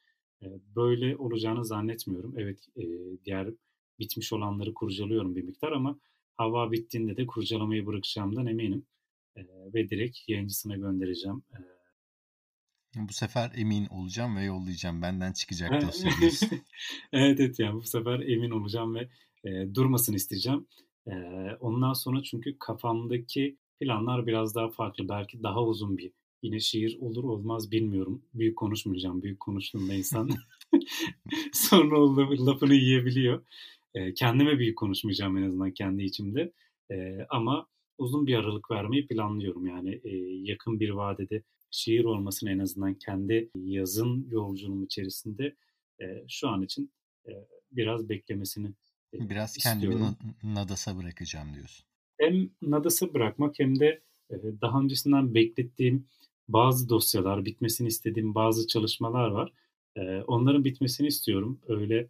e, 0.43 0.47
böyle 0.77 1.17
olacağını 1.17 1.65
zannetmiyorum. 1.65 2.35
Evet 2.39 2.59
e, 2.77 2.85
diğer 3.25 3.49
bitmiş 3.99 4.33
olanları 4.33 4.75
kurcalıyorum 4.75 5.37
bir 5.37 5.43
miktar 5.43 5.73
ama 5.73 5.99
hava 6.37 6.73
bittiğinde 6.73 7.17
de 7.17 7.27
kurcalamayı 7.27 7.87
bırakacağımdan 7.87 8.47
eminim. 8.47 8.87
E, 9.37 9.43
ve 9.75 9.91
direkt 9.91 10.19
yayıncısına 10.29 10.77
göndereceğim. 10.77 11.43
E, 11.53 11.59
bu 12.97 13.13
sefer 13.13 13.53
emin 13.55 13.87
olacağım 13.87 14.37
ve 14.37 14.45
yollayacağım. 14.45 15.03
Benden 15.03 15.33
çıkacak 15.33 15.83
dosya 15.83 16.11
evet 17.13 17.41
evet 17.41 17.59
yani 17.59 17.75
bu 17.75 17.83
sefer 17.83 18.21
emin 18.21 18.51
olacağım 18.51 18.95
ve 18.95 19.09
e, 19.45 19.75
durmasını 19.75 20.17
isteyeceğim. 20.17 20.67
E, 21.07 21.13
ondan 21.61 21.93
sonra 21.93 22.23
çünkü 22.23 22.59
kafamdaki 22.59 23.57
planlar 23.81 24.27
biraz 24.27 24.55
daha 24.55 24.71
farklı. 24.71 25.09
Belki 25.09 25.43
daha 25.43 25.65
uzun 25.65 25.99
bir 25.99 26.13
yine 26.43 26.61
şiir 26.61 26.99
olur 27.01 27.25
olmaz 27.25 27.73
bilmiyorum. 27.73 28.23
Büyük 28.35 28.57
konuşmayacağım. 28.59 29.23
Büyük 29.23 29.41
konuştuğumda 29.41 29.95
insan 29.95 30.31
sonra 31.53 31.99
oldu, 32.01 32.47
lafını 32.47 32.75
yiyebiliyor. 32.75 33.45
E, 33.95 34.15
kendime 34.15 34.59
büyük 34.59 34.79
konuşmayacağım 34.79 35.37
en 35.37 35.43
azından 35.43 35.71
kendi 35.71 36.03
içimde. 36.03 36.53
E, 36.91 37.27
ama 37.31 37.67
uzun 37.99 38.27
bir 38.27 38.35
aralık 38.35 38.71
vermeyi 38.71 39.07
planlıyorum. 39.07 39.67
Yani 39.67 40.01
e, 40.05 40.17
yakın 40.51 40.81
bir 40.81 40.91
vadede 40.91 41.43
şiir 41.71 42.05
olmasını 42.05 42.51
en 42.51 42.59
azından 42.59 42.95
kendi 42.95 43.51
yazın 43.55 44.29
yolculuğum 44.31 44.85
içerisinde 44.85 45.57
e, 46.01 46.25
şu 46.29 46.49
an 46.49 46.63
için 46.63 46.93
e, 47.29 47.33
biraz 47.73 48.09
beklemesini 48.09 48.69
e, 49.15 49.31
Biraz 49.31 49.57
kendimi 49.57 49.93
istiyorum. 49.95 50.17
nadasa 50.43 50.97
bırakacağım 50.97 51.55
diyorsun. 51.55 51.87
Hem 52.19 52.51
nadasa 52.63 53.15
bırakmak 53.15 53.59
hem 53.59 53.81
de 53.81 54.01
e, 54.31 54.35
daha 54.61 54.81
öncesinden 54.81 55.35
beklettiğim 55.35 56.07
bazı 56.53 56.89
dosyalar, 56.89 57.45
bitmesini 57.45 57.89
istediğim 57.89 58.35
bazı 58.35 58.67
çalışmalar 58.67 59.29
var. 59.29 59.53
E, 59.97 60.01
onların 60.23 60.65
bitmesini 60.65 61.07
istiyorum. 61.07 61.61
Öyle 61.69 62.09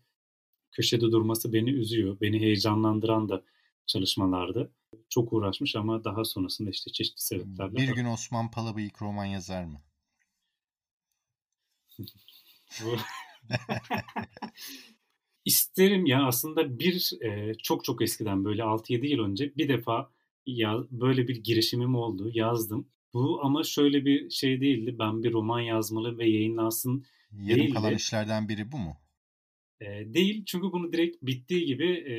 köşede 0.72 1.12
durması 1.12 1.53
beni 1.53 1.70
üzüyor. 1.70 2.20
Beni 2.20 2.40
heyecanlandıran 2.40 3.29
da 3.29 3.42
çalışmalardı. 3.87 4.72
Çok 5.09 5.33
uğraşmış 5.33 5.76
ama 5.76 6.05
daha 6.05 6.24
sonrasında 6.24 6.70
işte 6.70 6.92
çeşitli 6.92 7.22
sebeplerle. 7.22 7.76
Bir 7.76 7.94
gün 7.94 8.05
Osman 8.05 8.50
Palabıyık 8.50 9.03
roman 9.03 9.24
yazar 9.24 9.64
mı? 9.64 9.81
İsterim 15.44 16.07
ya 16.07 16.26
aslında 16.26 16.79
bir 16.79 17.12
e, 17.22 17.55
çok 17.55 17.85
çok 17.85 18.03
eskiden 18.03 18.44
böyle 18.44 18.62
6-7 18.62 19.07
yıl 19.07 19.24
önce 19.24 19.57
bir 19.57 19.68
defa 19.68 20.11
ya, 20.46 20.85
böyle 20.90 21.29
bir 21.29 21.37
girişimim 21.37 21.94
oldu 21.94 22.31
yazdım. 22.35 22.88
Bu 23.14 23.40
ama 23.42 23.64
şöyle 23.64 24.05
bir 24.05 24.31
şey 24.31 24.61
değildi. 24.61 24.96
Ben 24.99 25.23
bir 25.23 25.33
roman 25.33 25.61
yazmalı 25.61 26.18
ve 26.18 26.29
yayınlansın 26.29 27.05
Yarım 27.42 27.62
değildi. 27.62 27.75
kalan 27.75 27.94
işlerden 27.94 28.49
biri 28.49 28.73
bu 28.73 28.79
mu? 28.79 28.96
E, 29.81 29.87
değil 30.14 30.44
çünkü 30.46 30.73
bunu 30.73 30.92
direkt 30.92 31.23
bittiği 31.23 31.66
gibi 31.66 31.87
e, 31.92 32.14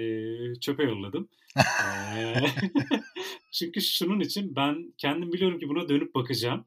çöpe 0.60 0.84
yolladım. 0.84 1.30
e, 1.58 2.34
çünkü 3.52 3.82
şunun 3.82 4.20
için 4.20 4.56
ben 4.56 4.94
kendim 4.98 5.34
biliyorum 5.34 5.60
ki 5.60 5.70
buna 5.70 5.90
dönüp 5.90 6.16
bakacağım. 6.16 6.66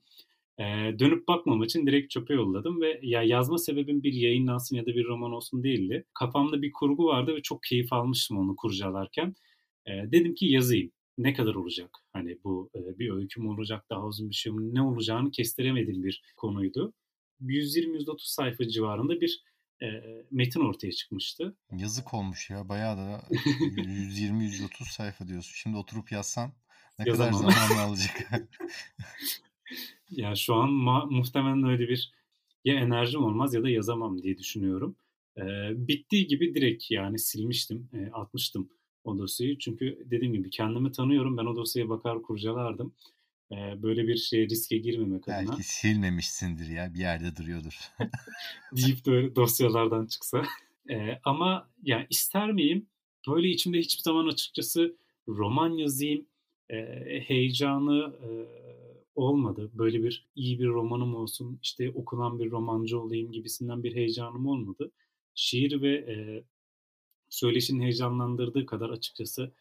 E, 0.59 0.65
dönüp 0.99 1.29
bakmam 1.29 1.63
için 1.63 1.87
direkt 1.87 2.11
çöpe 2.11 2.35
yolladım 2.35 2.81
ve 2.81 3.01
ya 3.03 3.23
yazma 3.23 3.59
sebebim 3.59 4.03
bir 4.03 4.13
yayınlansın 4.13 4.77
ya 4.77 4.83
da 4.83 4.87
bir 4.87 5.05
roman 5.05 5.33
olsun 5.33 5.63
değildi. 5.63 6.05
Kafamda 6.15 6.63
bir 6.63 6.73
kurgu 6.73 7.05
vardı 7.05 7.35
ve 7.37 7.43
çok 7.43 7.63
keyif 7.63 7.93
almıştım 7.93 8.39
onu 8.39 8.57
kurcalarken. 8.57 9.35
E, 9.87 9.93
dedim 9.93 10.35
ki 10.35 10.47
yazayım. 10.47 10.91
Ne 11.19 11.35
kadar 11.35 11.55
olacak? 11.55 11.91
Hani 12.13 12.39
bu 12.45 12.71
e, 12.75 12.99
bir 12.99 13.11
öykü 13.11 13.41
mü 13.41 13.49
olacak, 13.49 13.85
daha 13.91 14.07
uzun 14.07 14.31
bir 14.31 14.35
şey 14.35 14.53
mi? 14.53 14.75
Ne 14.75 14.83
olacağını 14.83 15.31
kestiremediğim 15.31 16.05
bir 16.05 16.23
konuydu. 16.37 16.93
120-130 17.41 18.17
sayfa 18.19 18.69
civarında 18.69 19.21
bir 19.21 19.45
e, 19.83 19.87
metin 20.31 20.61
ortaya 20.61 20.93
çıkmıştı. 20.93 21.57
Yazık 21.77 22.15
olmuş 22.15 22.51
ya. 22.51 22.69
Bayağı 22.69 22.97
da 22.97 23.23
120-130 23.31 24.85
sayfa 24.93 25.29
diyorsun. 25.29 25.53
Şimdi 25.55 25.77
oturup 25.77 26.13
yazsam 26.13 26.55
ne 26.99 27.05
Yazamam. 27.09 27.33
kadar 27.43 27.51
zaman 27.51 27.79
alacak? 27.89 28.31
ya 30.11 30.35
şu 30.37 30.55
an 30.55 30.69
ma- 30.69 31.15
muhtemelen 31.15 31.65
öyle 31.65 31.89
bir 31.89 32.13
ya 32.65 32.75
enerjim 32.75 33.25
olmaz 33.25 33.55
ya 33.55 33.63
da 33.63 33.71
yazamam 33.71 34.23
diye 34.23 34.39
düşünüyorum. 34.39 34.97
E, 35.39 35.43
bittiği 35.89 36.27
gibi 36.27 36.55
direkt 36.55 36.91
yani 36.91 37.19
silmiştim, 37.19 37.89
e, 37.93 38.11
atmıştım 38.13 38.69
o 39.05 39.19
dosyayı. 39.19 39.59
Çünkü 39.59 40.07
dediğim 40.11 40.35
gibi 40.35 40.51
kendimi 40.51 40.93
tanıyorum. 40.93 41.37
Ben 41.37 41.47
o 41.47 41.57
dosyaya 41.57 41.89
bakar 41.89 42.23
kurcalardım 42.23 42.95
böyle 43.83 44.07
bir 44.07 44.17
şeye 44.17 44.49
riske 44.49 44.79
girmemek 44.79 45.27
Belki 45.27 45.41
adına. 45.41 45.51
Belki 45.51 45.63
silmemişsindir 45.63 46.69
ya 46.69 46.95
bir 46.95 46.99
yerde 46.99 47.37
duruyordur. 47.37 47.79
deyip 48.77 49.05
de 49.05 49.37
dosyalardan 49.37 50.07
çıksa. 50.07 50.43
E, 50.91 51.21
ama 51.25 51.69
yani 51.83 52.07
ister 52.11 52.53
miyim? 52.53 52.87
Böyle 53.29 53.49
içimde 53.49 53.79
hiçbir 53.79 54.03
zaman 54.03 54.29
açıkçası 54.29 54.97
roman 55.29 55.71
yazayım 55.71 56.27
e, 56.71 56.77
heyecanı 57.27 58.13
e, 58.23 58.29
olmadı. 59.15 59.71
Böyle 59.75 60.03
bir 60.03 60.29
iyi 60.37 60.59
bir 60.59 60.67
romanım 60.67 61.15
olsun, 61.15 61.59
işte 61.63 61.91
okunan 61.91 62.39
bir 62.39 62.51
romancı 62.51 63.01
olayım 63.01 63.33
gibisinden 63.33 63.83
bir 63.83 63.95
heyecanım 63.95 64.47
olmadı. 64.47 64.91
Şiir 65.35 65.83
ve 65.83 65.95
e, 65.97 66.45
söyleşinin 67.35 67.83
heyecanlandırdığı 67.83 68.67
kadar 68.67 68.91
açıkçası 68.91 69.53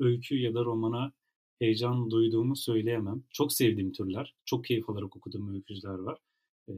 öykü 0.00 0.38
ya 0.38 0.54
da 0.54 0.64
romana 0.64 1.12
heyecan 1.58 2.10
duyduğumu 2.10 2.56
söyleyemem. 2.56 3.22
Çok 3.30 3.52
sevdiğim 3.52 3.92
türler, 3.92 4.34
çok 4.44 4.64
keyif 4.64 4.90
alarak 4.90 5.16
okuduğum 5.16 5.54
öykücüler 5.54 5.98
var. 5.98 6.18
E, 6.68 6.72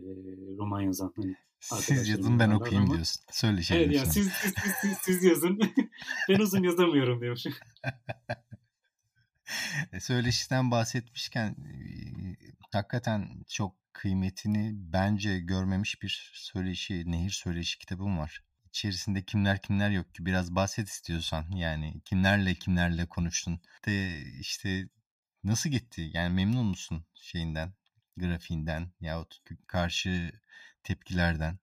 roman 0.59 0.81
yazan 0.81 1.13
hani 1.17 1.35
siz 1.61 2.09
yazın 2.09 2.39
ben 2.39 2.51
okuyayım 2.51 2.85
ama, 2.85 2.95
diyorsun. 2.95 3.23
Söyle 3.31 3.63
şey. 3.63 3.77
Evet 3.77 3.95
ya 3.95 4.07
siz, 4.07 4.29
siz, 4.33 4.55
siz, 4.63 4.73
siz, 4.81 4.99
siz 5.03 5.25
yazın. 5.25 5.59
ben 6.29 6.39
uzun 6.39 6.63
yazamıyorum 6.63 7.21
diyormuşum. 7.21 7.53
E, 9.93 10.01
söyleşiden 10.01 10.71
bahsetmişken 10.71 11.57
hakikaten 12.73 13.45
çok 13.49 13.75
kıymetini 13.93 14.73
bence 14.75 15.41
görmemiş 15.41 16.03
bir 16.03 16.33
söyleşi, 16.35 17.11
nehir 17.11 17.31
söyleşi 17.31 17.79
kitabım 17.79 18.19
var 18.19 18.43
içerisinde 18.77 19.23
kimler 19.23 19.63
kimler 19.63 19.91
yok 19.91 20.15
ki 20.15 20.27
biraz 20.27 20.55
bahset 20.55 20.89
istiyorsan. 20.89 21.51
Yani 21.51 22.01
kimlerle 22.05 22.55
kimlerle 22.55 23.07
konuştun? 23.07 23.61
De 23.87 24.23
işte 24.41 24.89
nasıl 25.45 25.71
gitti? 25.71 26.11
Yani 26.15 26.35
memnun 26.35 26.67
musun 26.67 27.05
şeyinden 27.15 27.73
grafiğinden 28.17 28.91
yahut 29.01 29.39
karşı 29.67 30.33
tepkilerden? 30.83 31.59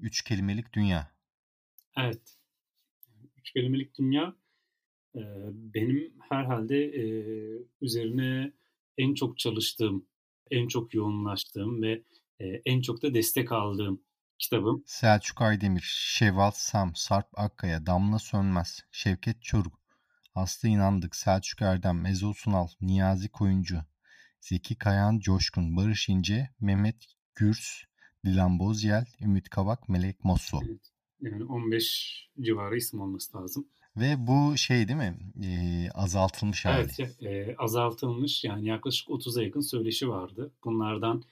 Üç 0.00 0.22
kelimelik 0.22 0.72
dünya. 0.72 1.10
Evet. 1.96 2.38
Üç 3.36 3.52
kelimelik 3.52 3.98
dünya 3.98 4.36
benim 5.74 6.14
herhalde 6.28 6.90
üzerine 7.80 8.52
en 8.98 9.14
çok 9.14 9.38
çalıştığım 9.38 10.06
en 10.50 10.68
çok 10.68 10.94
yoğunlaştığım 10.94 11.82
ve 11.82 12.02
en 12.40 12.80
çok 12.80 13.02
da 13.02 13.14
destek 13.14 13.52
aldığım 13.52 14.05
kitabım. 14.38 14.82
Selçuk 14.86 15.42
Aydemir, 15.42 15.84
Şevval 15.94 16.50
Sam, 16.50 16.94
Sarp 16.94 17.38
Akkaya, 17.38 17.86
Damla 17.86 18.18
Sönmez, 18.18 18.84
Şevket 18.90 19.42
Çoruk, 19.42 19.80
Aslı 20.34 20.68
İnandık, 20.68 21.16
Selçuk 21.16 21.62
Erdem, 21.62 22.06
Ezo 22.06 22.32
Sunal, 22.34 22.68
Niyazi 22.80 23.28
Koyuncu, 23.28 23.82
Zeki 24.40 24.78
Kayan 24.78 25.18
Coşkun, 25.18 25.76
Barış 25.76 26.08
İnce, 26.08 26.50
Mehmet 26.60 27.04
Gürs, 27.34 27.82
Dilan 28.24 28.58
Bozyel, 28.58 29.06
Ümit 29.20 29.48
Kavak, 29.48 29.88
Melek 29.88 30.24
Mosso. 30.24 30.60
Evet. 30.68 30.90
Yani 31.20 31.44
15 31.44 32.28
civarı 32.40 32.76
isim 32.76 33.00
olması 33.00 33.36
lazım. 33.36 33.68
Ve 33.96 34.26
bu 34.26 34.56
şey 34.56 34.88
değil 34.88 34.98
mi? 34.98 35.18
Ee, 35.44 35.90
azaltılmış 35.94 36.64
hali. 36.64 36.88
Evet, 36.98 37.22
e, 37.22 37.56
azaltılmış. 37.58 38.44
Yani 38.44 38.66
yaklaşık 38.66 39.08
30'a 39.08 39.42
yakın 39.42 39.60
söyleşi 39.60 40.08
vardı. 40.08 40.52
Bunlardan 40.64 41.22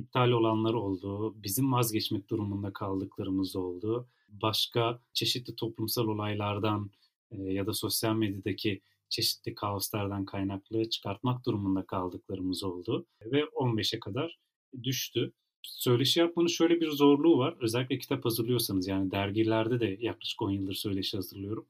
iptal 0.00 0.30
olanlar 0.30 0.74
oldu. 0.74 1.34
Bizim 1.42 1.72
vazgeçmek 1.72 2.30
durumunda 2.30 2.72
kaldıklarımız 2.72 3.56
oldu. 3.56 4.08
Başka 4.28 5.00
çeşitli 5.12 5.56
toplumsal 5.56 6.08
olaylardan 6.08 6.90
e, 7.30 7.42
ya 7.42 7.66
da 7.66 7.72
sosyal 7.72 8.14
medyadaki 8.14 8.80
çeşitli 9.08 9.54
kaoslardan 9.54 10.24
kaynaklı 10.24 10.88
çıkartmak 10.90 11.46
durumunda 11.46 11.86
kaldıklarımız 11.86 12.64
oldu. 12.64 13.06
Ve 13.24 13.40
15'e 13.40 14.00
kadar 14.00 14.38
düştü. 14.82 15.32
Söyleşi 15.62 16.20
yapmanın 16.20 16.46
şöyle 16.48 16.80
bir 16.80 16.90
zorluğu 16.90 17.38
var. 17.38 17.56
Özellikle 17.60 17.98
kitap 17.98 18.24
hazırlıyorsanız 18.24 18.88
yani 18.88 19.10
dergilerde 19.10 19.80
de 19.80 19.96
yaklaşık 20.00 20.42
10 20.42 20.50
yıldır 20.50 20.74
söyleşi 20.74 21.16
hazırlıyorum. 21.16 21.66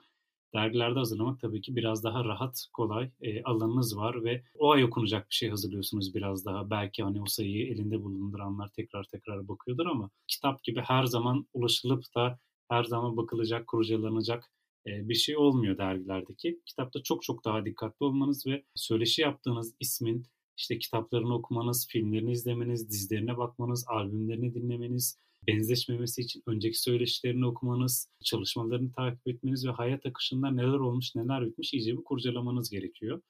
Dergilerde 0.55 0.99
hazırlamak 0.99 1.41
tabii 1.41 1.61
ki 1.61 1.77
biraz 1.77 2.05
daha 2.05 2.25
rahat, 2.25 2.67
kolay. 2.73 3.11
E, 3.21 3.43
alanınız 3.43 3.97
var 3.97 4.25
ve 4.25 4.45
o 4.59 4.71
ay 4.71 4.85
okunacak 4.85 5.31
bir 5.31 5.35
şey 5.35 5.51
hazırlıyorsunuz 5.51 6.15
biraz 6.15 6.47
daha. 6.47 6.71
Belki 6.71 7.03
hani 7.03 7.23
o 7.23 7.27
sayıyı 7.27 7.67
elinde 7.67 8.03
bulunduranlar 8.03 8.69
tekrar 8.69 9.05
tekrar 9.05 9.49
bakıyordur 9.49 9.87
ama 9.87 10.11
kitap 10.29 10.65
gibi 10.65 10.81
her 10.81 11.05
zaman 11.05 11.47
ulaşılıp 11.53 12.05
da 12.17 12.39
her 12.69 12.85
zaman 12.85 13.17
bakılacak, 13.17 13.67
kurcalanacak 13.67 14.51
e, 14.87 15.09
bir 15.09 15.15
şey 15.15 15.37
olmuyor 15.37 15.79
dergilerdeki. 15.79 16.61
Kitapta 16.67 17.03
çok 17.03 17.23
çok 17.23 17.45
daha 17.45 17.65
dikkatli 17.65 18.05
olmanız 18.05 18.47
ve 18.47 18.65
söyleşi 18.75 19.23
yaptığınız 19.23 19.75
ismin 19.81 20.27
işte 20.57 20.79
kitaplarını 20.79 21.35
okumanız, 21.35 21.87
filmlerini 21.89 22.33
izlemeniz, 22.33 22.91
dizilerine 22.91 23.37
bakmanız, 23.39 23.85
albümlerini 23.89 24.55
dinlemeniz, 24.55 25.19
benzeşmemesi 25.46 26.20
için 26.20 26.42
önceki 26.46 26.81
söyleşilerini 26.81 27.46
okumanız, 27.46 28.09
çalışmalarını 28.24 28.92
takip 28.92 29.29
etmeniz 29.29 29.66
ve 29.66 29.70
hayat 29.70 30.07
akışında 30.07 30.50
neler 30.50 30.79
olmuş, 30.79 31.14
neler 31.14 31.46
bitmiş 31.46 31.74
iyice 31.74 31.98
bir 31.98 32.05
kurcalamanız 32.05 32.70
gerekiyor. 32.70 33.22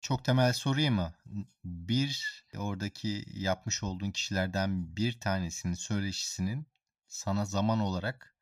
Çok 0.00 0.24
temel 0.24 0.52
sorayım 0.52 0.94
mı? 0.94 1.14
Bir 1.64 2.44
oradaki 2.58 3.24
yapmış 3.34 3.82
olduğun 3.82 4.10
kişilerden 4.10 4.96
bir 4.96 5.12
tanesinin 5.12 5.74
söyleşisinin 5.74 6.66
sana 7.08 7.44
zaman 7.44 7.80
olarak 7.80 8.36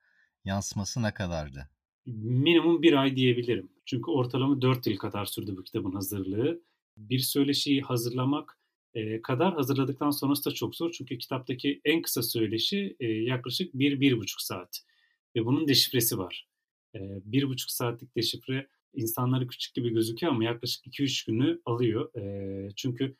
yansıması 0.45 1.03
ne 1.03 1.15
kadardı? 1.15 1.69
Minimum 2.07 2.83
bir 2.83 2.93
ay 2.93 3.17
diyebilirim. 3.17 3.73
Çünkü 3.85 4.11
ortalama 4.11 4.63
dört 4.63 4.87
yıl 4.87 4.97
kadar 4.97 5.25
sürdü 5.25 5.57
bu 5.57 5.63
kitabın 5.63 5.93
hazırlığı. 5.93 6.63
Bir 6.97 7.19
söyleşiyi 7.19 7.83
hazırlamak 7.83 8.59
kadar 9.23 9.55
hazırladıktan 9.55 10.11
sonrası 10.11 10.51
da 10.51 10.55
çok 10.55 10.77
zor. 10.77 10.93
Çünkü 10.93 11.19
kitaptaki 11.19 11.81
en 11.85 12.03
kısa 12.03 12.23
söyleşi 12.23 12.97
e, 13.01 13.07
yaklaşık 13.07 13.75
bir, 13.75 14.01
bir 14.01 14.19
buçuk 14.19 14.41
saat. 14.41 14.81
Ve 15.37 15.45
bunun 15.45 15.69
deşifresi 15.69 16.19
var. 16.19 16.49
E, 16.95 17.01
bir 17.25 17.49
buçuk 17.49 17.71
saatlik 17.71 18.17
deşifre 18.17 18.69
insanları 18.95 19.47
küçük 19.47 19.75
gibi 19.75 19.91
gözüküyor 19.91 20.33
ama 20.33 20.45
yaklaşık 20.45 20.87
2-3 20.87 21.27
günü 21.27 21.61
alıyor. 21.65 22.11
Çünkü 22.77 23.17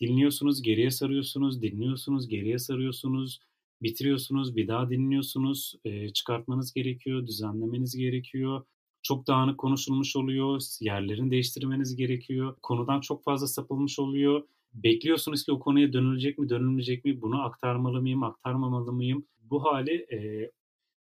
dinliyorsunuz, 0.00 0.62
geriye 0.62 0.90
sarıyorsunuz, 0.90 1.62
dinliyorsunuz, 1.62 2.28
geriye 2.28 2.58
sarıyorsunuz, 2.58 3.40
bitiriyorsunuz, 3.82 4.56
bir 4.56 4.68
daha 4.68 4.90
dinliyorsunuz, 4.90 5.74
çıkartmanız 6.14 6.72
gerekiyor, 6.72 7.26
düzenlemeniz 7.26 7.96
gerekiyor. 7.96 8.64
Çok 9.02 9.26
dağınık 9.26 9.58
konuşulmuş 9.58 10.16
oluyor, 10.16 10.60
yerlerini 10.80 11.30
değiştirmeniz 11.30 11.96
gerekiyor, 11.96 12.56
konudan 12.62 13.00
çok 13.00 13.24
fazla 13.24 13.46
sapılmış 13.46 13.98
oluyor 13.98 14.42
bekliyorsunuz 14.74 15.44
ki 15.44 15.52
o 15.52 15.58
konuya 15.58 15.92
dönülecek 15.92 16.38
mi, 16.38 16.48
dönülmeyecek 16.48 17.04
mi, 17.04 17.22
bunu 17.22 17.42
aktarmalı 17.42 18.00
mıyım, 18.00 18.22
aktarmamalı 18.22 18.92
mıyım? 18.92 19.26
Bu 19.50 19.64
hali 19.64 20.06
e, 20.12 20.50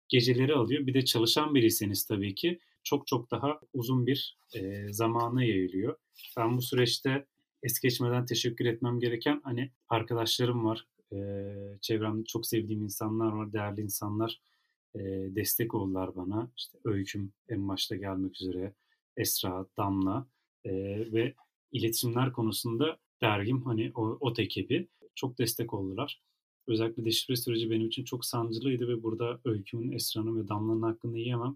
geceleri 0.09 0.53
alıyor. 0.53 0.87
Bir 0.87 0.93
de 0.93 1.05
çalışan 1.05 1.55
biriyseniz 1.55 2.05
tabii 2.05 2.35
ki 2.35 2.59
çok 2.83 3.07
çok 3.07 3.31
daha 3.31 3.59
uzun 3.73 4.07
bir 4.07 4.37
e, 4.55 4.93
zamana 4.93 5.43
yayılıyor. 5.43 5.95
Ben 6.37 6.57
bu 6.57 6.61
süreçte 6.61 7.25
es 7.63 7.79
geçmeden 7.79 8.25
teşekkür 8.25 8.65
etmem 8.65 8.99
gereken 8.99 9.41
hani 9.43 9.71
arkadaşlarım 9.89 10.65
var. 10.65 10.87
E, 11.13 11.17
çevremde 11.81 12.25
çok 12.25 12.47
sevdiğim 12.47 12.83
insanlar 12.83 13.31
var, 13.31 13.53
değerli 13.53 13.81
insanlar 13.81 14.41
e, 14.95 14.99
destek 15.35 15.73
oldular 15.73 16.15
bana. 16.15 16.51
İşte 16.57 16.77
Öyküm 16.83 17.33
en 17.49 17.67
başta 17.67 17.95
gelmek 17.95 18.41
üzere, 18.41 18.73
Esra, 19.17 19.65
Damla 19.77 20.27
e, 20.65 20.71
ve 21.13 21.33
iletişimler 21.71 22.31
konusunda 22.31 22.97
dergim 23.23 23.61
hani 23.65 23.91
o, 23.95 24.17
o 24.21 24.33
ekibi 24.37 24.87
çok 25.15 25.37
destek 25.37 25.73
oldular. 25.73 26.21
Özellikle 26.67 27.05
deşifre 27.05 27.35
süreci 27.35 27.71
benim 27.71 27.87
için 27.87 28.03
çok 28.03 28.25
sancılıydı 28.25 28.87
ve 28.87 29.03
burada 29.03 29.39
Öyküm'ün, 29.45 29.91
Esra'nın 29.91 30.43
ve 30.43 30.47
Damla'nın 30.47 30.81
hakkında 30.81 31.17
yiyemem. 31.17 31.55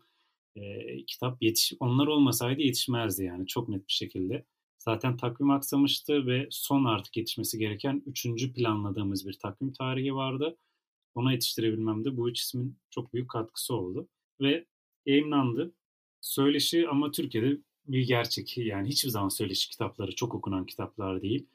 E, 0.56 1.06
kitap 1.06 1.41
yetiş 1.41 1.73
onlar 1.80 2.08
olmasaydı 2.08 2.62
yetişmezdi 2.62 3.23
yani 3.23 3.47
çok 3.47 3.69
net 3.69 3.88
bir 3.88 3.93
şekilde. 3.93 4.45
Zaten 4.80 5.17
takvim 5.17 5.49
aksamıştı 5.49 6.27
ve 6.27 6.47
son 6.51 6.86
artık 6.86 7.17
yetişmesi 7.17 7.58
gereken 7.58 8.03
üçüncü 8.06 8.53
planladığımız 8.53 9.27
bir 9.27 9.34
takvim 9.34 9.73
tarihi 9.73 10.15
vardı. 10.15 10.58
Ona 11.15 11.32
yetiştirebilmem 11.32 12.06
de 12.06 12.17
bu 12.17 12.30
üç 12.30 12.39
ismin 12.39 12.77
çok 12.89 13.13
büyük 13.13 13.30
katkısı 13.30 13.75
oldu. 13.75 14.08
Ve 14.41 14.65
yayınlandı. 15.06 15.73
Söyleşi 16.21 16.88
ama 16.89 17.12
Türkiye'de 17.12 17.58
bir 17.88 18.08
gerçek. 18.08 18.58
Yani 18.58 18.89
hiçbir 18.89 19.10
zaman 19.10 19.30
söyleşi 19.30 19.69
kitapları 19.69 20.15
çok 20.15 20.36
okunan 20.36 20.65
kitaplar 20.65 21.21
değil 21.21 21.45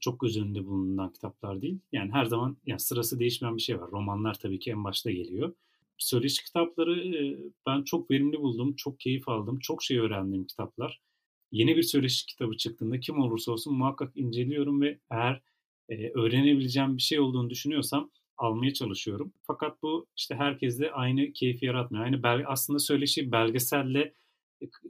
çok 0.00 0.20
göz 0.20 0.38
önünde 0.38 0.66
bulunan 0.66 1.12
kitaplar 1.12 1.62
değil. 1.62 1.78
Yani 1.92 2.12
her 2.12 2.24
zaman 2.24 2.56
yani 2.66 2.80
sırası 2.80 3.18
değişmeyen 3.18 3.56
bir 3.56 3.62
şey 3.62 3.80
var. 3.80 3.90
Romanlar 3.90 4.34
tabii 4.34 4.58
ki 4.58 4.70
en 4.70 4.84
başta 4.84 5.10
geliyor. 5.10 5.54
Söyleşi 5.98 6.44
kitapları 6.44 7.04
ben 7.66 7.82
çok 7.82 8.10
verimli 8.10 8.40
buldum, 8.40 8.76
çok 8.76 9.00
keyif 9.00 9.28
aldım, 9.28 9.58
çok 9.58 9.82
şey 9.82 9.98
öğrendiğim 9.98 10.44
kitaplar. 10.44 11.00
Yeni 11.52 11.76
bir 11.76 11.82
söyleşi 11.82 12.26
kitabı 12.26 12.56
çıktığında 12.56 13.00
kim 13.00 13.20
olursa 13.20 13.52
olsun 13.52 13.74
muhakkak 13.74 14.16
inceliyorum 14.16 14.80
ve 14.80 14.98
eğer 15.10 15.42
öğrenebileceğim 16.14 16.96
bir 16.96 17.02
şey 17.02 17.20
olduğunu 17.20 17.50
düşünüyorsam 17.50 18.10
almaya 18.36 18.72
çalışıyorum. 18.72 19.32
Fakat 19.42 19.82
bu 19.82 20.06
işte 20.16 20.34
herkeste 20.34 20.92
aynı 20.92 21.32
keyfi 21.32 21.66
yaratmıyor. 21.66 22.04
Aynı 22.04 22.22
bel 22.22 22.44
aslında 22.46 22.78
söyleşi 22.78 23.32
belgeselle 23.32 24.14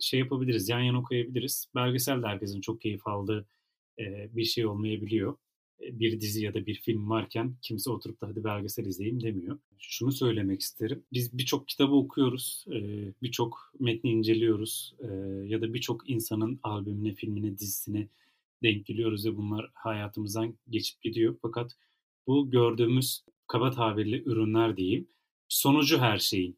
şey 0.01 0.21
yapabiliriz, 0.21 0.68
yan 0.68 0.81
yana 0.81 1.03
koyabiliriz. 1.03 1.71
Belgesel 1.75 2.23
de 2.23 2.27
herkesin 2.27 2.61
çok 2.61 2.81
keyif 2.81 3.07
aldığı 3.07 3.47
bir 4.30 4.44
şey 4.44 4.66
olmayabiliyor. 4.66 5.37
Bir 5.80 6.20
dizi 6.20 6.44
ya 6.44 6.54
da 6.54 6.66
bir 6.66 6.74
film 6.74 7.11
varken 7.11 7.54
kimse 7.62 7.90
oturup 7.90 8.20
da 8.20 8.28
hadi 8.28 8.44
belgesel 8.44 8.87
izleyeyim 8.87 9.22
demiyor. 9.22 9.58
Şunu 9.78 10.12
söylemek 10.12 10.61
isterim. 10.61 11.02
Biz 11.12 11.38
birçok 11.38 11.68
kitabı 11.68 11.94
okuyoruz, 11.94 12.64
birçok 13.22 13.74
metni 13.80 14.11
inceliyoruz 14.11 14.94
ya 15.44 15.61
da 15.61 15.74
birçok 15.74 16.11
insanın 16.11 16.61
albümüne, 16.62 17.14
filmine, 17.14 17.58
dizisine 17.58 18.08
denk 18.62 18.87
geliyoruz 18.87 19.26
ve 19.26 19.37
bunlar 19.37 19.70
hayatımızdan 19.74 20.54
geçip 20.70 21.02
gidiyor. 21.02 21.37
Fakat 21.42 21.76
bu 22.26 22.50
gördüğümüz 22.50 23.24
kaba 23.46 23.70
tabirle 23.70 24.22
ürünler 24.22 24.76
diyeyim. 24.76 25.08
Sonucu 25.48 25.98
her 25.98 26.18
şeyin. 26.18 26.56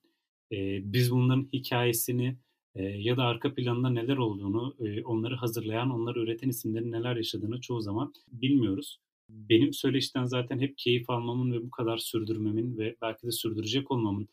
Biz 0.93 1.11
bunların 1.11 1.49
hikayesini, 1.53 2.37
ya 2.77 3.17
da 3.17 3.23
arka 3.23 3.55
planında 3.55 3.91
neler 3.91 4.17
olduğunu, 4.17 4.77
onları 5.05 5.37
hazırlayan, 5.37 5.91
onları 5.91 6.21
üreten 6.21 6.49
isimlerin 6.49 6.93
neler 6.93 7.17
yaşadığını 7.17 7.61
çoğu 7.61 7.81
zaman 7.81 8.13
bilmiyoruz. 8.33 9.01
Benim 9.29 9.73
söyleşten 9.73 10.25
zaten 10.25 10.61
hep 10.61 10.79
keyif 10.79 11.11
almamın 11.11 11.53
ve 11.53 11.63
bu 11.63 11.71
kadar 11.71 11.99
sürdürmemin 11.99 12.79
ve 12.79 12.97
belki 13.03 13.27
de 13.27 13.31
sürdürecek 13.31 13.91
olmamın 13.91 14.29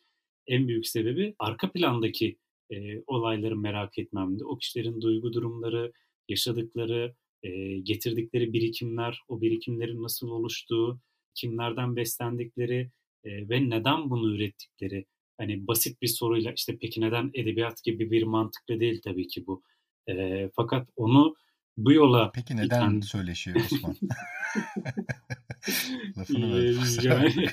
en 0.47 0.67
büyük 0.67 0.87
sebebi 0.87 1.35
arka 1.39 1.71
plandaki 1.71 2.37
e, 2.71 3.03
olayları 3.07 3.57
merak 3.57 3.97
etmemdi. 3.97 4.45
O 4.45 4.57
kişilerin 4.57 5.01
duygu 5.01 5.33
durumları, 5.33 5.91
yaşadıkları, 6.29 7.15
e, 7.43 7.77
getirdikleri 7.77 8.53
birikimler, 8.53 9.21
o 9.27 9.41
birikimlerin 9.41 10.03
nasıl 10.03 10.29
oluştuğu, 10.29 10.99
kimlerden 11.33 11.95
beslendikleri 11.95 12.91
e, 13.23 13.49
ve 13.49 13.69
neden 13.69 14.09
bunu 14.09 14.35
ürettikleri 14.35 15.05
hani 15.37 15.67
basit 15.67 16.01
bir 16.01 16.07
soruyla 16.07 16.51
işte 16.51 16.77
peki 16.81 17.01
neden 17.01 17.31
edebiyat 17.33 17.83
gibi 17.83 18.11
bir 18.11 18.23
mantıklı 18.23 18.79
değil 18.79 19.01
tabii 19.03 19.27
ki 19.27 19.47
bu. 19.47 19.63
E, 20.09 20.49
fakat 20.55 20.89
onu 20.95 21.35
bu 21.77 21.93
yola 21.93 22.31
Peki 22.31 22.57
neden 22.57 22.65
iten... 22.65 22.99
söyleşiyor 22.99 23.57
Osman? 23.57 23.95
Lafını 26.17 26.73
yani, 27.03 27.45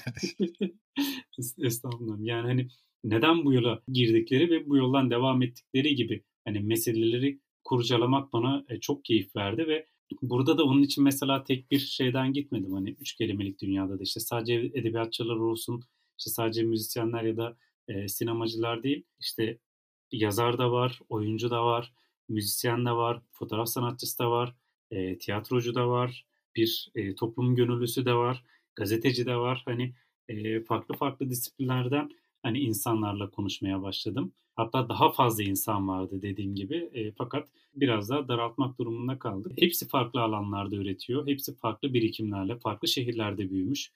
Estağfurullah. 1.67 2.17
Yani 2.21 2.47
hani 2.47 2.69
neden 3.05 3.45
bu 3.45 3.53
yola 3.53 3.83
girdikleri 3.89 4.51
ve 4.51 4.69
bu 4.69 4.77
yoldan 4.77 5.11
devam 5.11 5.43
ettikleri 5.43 5.95
gibi 5.95 6.25
hani 6.45 6.61
meseleleri 6.61 7.41
kurcalamak 7.65 8.33
bana 8.33 8.65
e, 8.69 8.81
çok 8.81 9.05
keyif 9.05 9.37
verdi 9.37 9.67
ve 9.69 9.87
burada 10.23 10.59
da 10.59 10.65
onun 10.65 10.83
için 10.83 11.05
mesela 11.05 11.45
tek 11.45 11.71
bir 11.71 11.79
şeyden 11.79 12.33
gitmedim. 12.33 12.73
Hani 12.73 12.91
üç 12.91 13.15
kelimelik 13.15 13.61
dünyada 13.61 13.99
da 13.99 14.03
işte 14.03 14.21
sadece 14.21 14.55
edebiyatçılar 14.55 15.37
olsun, 15.37 15.83
işte 16.19 16.31
sadece 16.31 16.63
müzisyenler 16.63 17.23
ya 17.23 17.37
da 17.37 17.57
e, 17.89 18.09
sinemacılar 18.09 18.83
değil. 18.83 19.05
İşte 19.21 19.59
yazar 20.13 20.59
da 20.59 20.73
var, 20.73 21.01
oyuncu 21.09 21.51
da 21.51 21.65
var, 21.65 21.93
müzisyen 22.29 22.87
de 22.87 22.91
var, 22.91 23.23
fotoğraf 23.31 23.69
sanatçısı 23.69 24.19
da 24.19 24.31
var, 24.31 24.55
e, 24.91 25.19
tiyatrocu 25.19 25.75
da 25.75 25.89
var, 25.89 26.27
bir 26.57 26.89
e, 26.95 27.15
toplum 27.15 27.55
gönüllüsü 27.57 28.05
de 28.07 28.15
var, 28.15 28.45
gazeteci 28.77 29.27
de 29.27 29.37
var. 29.37 29.63
Hani 29.65 29.95
e, 30.29 30.61
farklı 30.61 30.95
farklı 30.95 31.31
disiplinlerden 31.31 32.11
hani 32.43 32.59
insanlarla 32.59 33.31
konuşmaya 33.31 33.83
başladım. 33.83 34.33
Hatta 34.57 34.89
daha 34.89 35.13
fazla 35.13 35.43
insan 35.43 35.89
vardı 35.89 36.23
dediğim 36.23 36.55
gibi. 36.55 36.91
E, 36.95 37.13
fakat 37.13 37.49
biraz 37.75 38.09
daha 38.09 38.29
daraltmak 38.29 38.79
durumunda 38.79 39.19
kaldık. 39.19 39.53
Hepsi 39.59 39.89
farklı 39.89 40.21
alanlarda 40.21 40.77
üretiyor. 40.77 41.27
Hepsi 41.27 41.57
farklı 41.57 41.95
birikimlerle, 41.95 42.59
farklı 42.59 42.89
şehirlerde 42.89 43.51
büyümüş. 43.51 43.91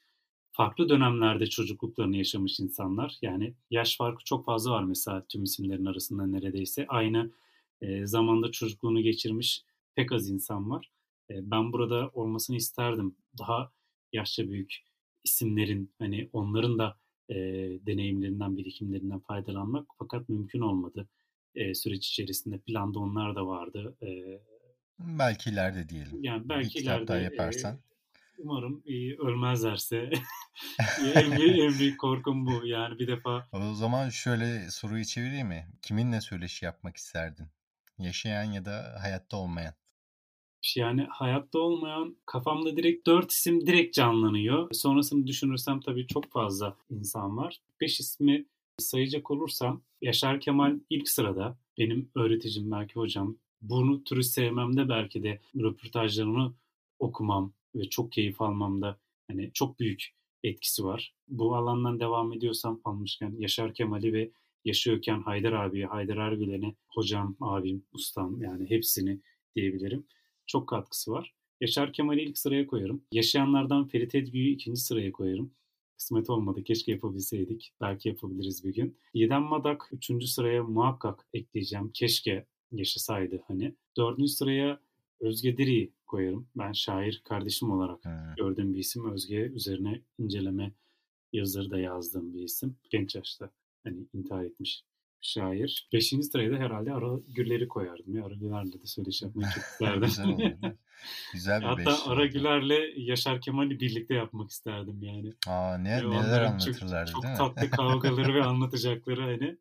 Farklı 0.58 0.88
dönemlerde 0.88 1.46
çocukluklarını 1.46 2.16
yaşamış 2.16 2.60
insanlar. 2.60 3.18
Yani 3.22 3.54
yaş 3.70 3.96
farkı 3.96 4.24
çok 4.24 4.44
fazla 4.44 4.70
var 4.70 4.82
mesela 4.82 5.24
tüm 5.28 5.42
isimlerin 5.42 5.84
arasında 5.84 6.26
neredeyse. 6.26 6.86
Aynı 6.88 7.30
e, 7.82 8.06
zamanda 8.06 8.50
çocukluğunu 8.50 9.00
geçirmiş 9.02 9.62
pek 9.94 10.12
az 10.12 10.28
insan 10.28 10.70
var. 10.70 10.90
E, 11.30 11.50
ben 11.50 11.72
burada 11.72 12.10
olmasını 12.14 12.56
isterdim. 12.56 13.14
Daha 13.38 13.72
yaşça 14.12 14.50
büyük 14.50 14.76
isimlerin 15.24 15.90
hani 15.98 16.28
onların 16.32 16.78
da 16.78 16.96
e, 17.28 17.34
deneyimlerinden, 17.86 18.56
birikimlerinden 18.56 19.20
faydalanmak 19.20 19.86
fakat 19.98 20.28
mümkün 20.28 20.60
olmadı. 20.60 21.08
E, 21.54 21.74
süreç 21.74 22.08
içerisinde 22.08 22.58
planda 22.58 22.98
onlar 22.98 23.36
da 23.36 23.46
vardı. 23.46 23.96
E, 24.02 24.40
belki 24.98 25.50
ileride 25.50 25.88
diyelim. 25.88 26.24
Yani 26.24 26.48
belki 26.48 26.78
bir 26.78 26.84
ileride 26.84 27.08
daha 27.08 27.18
yaparsan. 27.18 27.74
E, 27.74 27.87
umarım 28.38 28.82
e, 28.86 29.16
ölmezlerse. 29.16 30.10
en, 31.14 31.38
büyük, 31.38 31.58
en 31.58 31.78
büyük 31.78 32.00
korkum 32.00 32.46
bu. 32.46 32.66
Yani 32.66 32.98
bir 32.98 33.06
defa. 33.08 33.48
O 33.52 33.74
zaman 33.74 34.08
şöyle 34.08 34.70
soruyu 34.70 35.04
çevireyim 35.04 35.48
mi? 35.48 35.66
Kiminle 35.82 36.20
söyleşi 36.20 36.64
yapmak 36.64 36.96
isterdin? 36.96 37.46
Yaşayan 37.98 38.44
ya 38.44 38.64
da 38.64 38.98
hayatta 39.02 39.36
olmayan. 39.36 39.74
Yani 40.76 41.06
hayatta 41.10 41.58
olmayan 41.58 42.16
kafamda 42.26 42.76
direkt 42.76 43.06
dört 43.06 43.32
isim 43.32 43.66
direkt 43.66 43.94
canlanıyor. 43.94 44.68
Sonrasını 44.72 45.26
düşünürsem 45.26 45.80
tabii 45.80 46.06
çok 46.06 46.32
fazla 46.32 46.76
insan 46.90 47.36
var. 47.36 47.60
Beş 47.80 48.00
ismi 48.00 48.46
sayacak 48.78 49.30
olursam 49.30 49.82
Yaşar 50.02 50.40
Kemal 50.40 50.78
ilk 50.90 51.08
sırada. 51.08 51.58
Benim 51.78 52.10
öğreticim 52.14 52.70
belki 52.70 52.94
hocam. 52.94 53.36
Bunu 53.62 54.04
türü 54.04 54.22
sevmemde 54.22 54.88
belki 54.88 55.22
de 55.22 55.40
röportajlarını 55.56 56.52
okumam 56.98 57.52
ve 57.74 57.90
çok 57.90 58.12
keyif 58.12 58.42
almamda 58.42 58.98
hani 59.28 59.50
çok 59.54 59.80
büyük 59.80 60.08
etkisi 60.44 60.84
var. 60.84 61.14
Bu 61.28 61.56
alandan 61.56 62.00
devam 62.00 62.32
ediyorsam 62.32 62.80
almışken 62.84 63.34
Yaşar 63.38 63.74
Kemal'i 63.74 64.12
ve 64.12 64.30
yaşıyorken 64.64 65.22
Haydar 65.22 65.52
abiye, 65.52 65.86
Haydar 65.86 66.16
Ergülen'e 66.16 66.74
hocam, 66.88 67.36
abim, 67.40 67.84
ustam 67.92 68.42
yani 68.42 68.70
hepsini 68.70 69.20
diyebilirim 69.56 70.06
çok 70.46 70.68
katkısı 70.68 71.12
var. 71.12 71.34
Yaşar 71.60 71.92
Kemal'i 71.92 72.20
ilk 72.20 72.38
sıraya 72.38 72.66
koyarım. 72.66 73.02
Yaşayanlardan 73.12 73.88
Ferit 73.88 74.14
Edgü'yü 74.14 74.50
ikinci 74.50 74.80
sıraya 74.80 75.12
koyarım. 75.12 75.54
Kısmet 75.96 76.30
olmadı. 76.30 76.64
Keşke 76.64 76.92
yapabilseydik. 76.92 77.72
Belki 77.80 78.08
yapabiliriz 78.08 78.64
bir 78.64 78.74
gün. 78.74 78.98
Yedem 79.14 79.42
Madak 79.42 79.88
üçüncü 79.92 80.26
sıraya 80.26 80.62
muhakkak 80.64 81.26
ekleyeceğim. 81.32 81.90
Keşke 81.94 82.46
yaşasaydı 82.72 83.42
hani. 83.48 83.74
Dördüncü 83.96 84.28
sıraya 84.28 84.80
Özge 85.20 85.56
Diri 85.56 85.92
koyarım. 86.06 86.48
Ben 86.56 86.72
şair 86.72 87.22
kardeşim 87.24 87.70
olarak 87.70 88.04
hmm. 88.04 88.34
gördüğüm 88.36 88.74
bir 88.74 88.78
isim. 88.78 89.12
Özge 89.12 89.36
üzerine 89.36 90.02
inceleme 90.18 90.72
yazıları 91.32 91.70
da 91.70 91.78
yazdığım 91.78 92.34
bir 92.34 92.42
isim. 92.42 92.76
Genç 92.90 93.14
yaşta 93.14 93.50
hani 93.84 94.06
intihar 94.12 94.44
etmiş 94.44 94.84
şair. 95.20 95.88
Beşinci 95.92 96.26
sıraya 96.26 96.50
da 96.52 96.56
herhalde 96.56 96.92
Ara 96.92 97.18
Güller'i 97.28 97.68
koyardım. 97.68 98.16
Ya 98.16 98.24
Ara 98.24 98.34
Güler'le 98.34 98.72
de 98.72 98.86
söyleşi 98.86 99.24
yapmayı 99.24 99.48
çok 99.54 99.64
isterdim. 99.72 100.00
Güzel 100.00 100.74
Güzel 101.32 101.60
bir 101.60 101.66
Hatta 101.66 101.86
beş 101.86 101.98
Ara 102.06 102.26
Güler'le 102.26 102.92
Yaşar 102.96 103.40
Kemal'i 103.40 103.80
birlikte 103.80 104.14
yapmak 104.14 104.50
isterdim 104.50 105.02
yani. 105.02 105.34
Aa 105.46 105.78
ne, 105.78 106.04
ve 106.04 106.10
neler 106.10 106.40
anlatırlardı 106.40 107.10
çok, 107.10 107.22
değil 107.22 107.36
çok 107.36 107.56
mi? 107.56 107.62
tatlı 107.62 107.70
kavgaları 107.70 108.34
ve 108.34 108.44
anlatacakları 108.44 109.22
hani. 109.22 109.58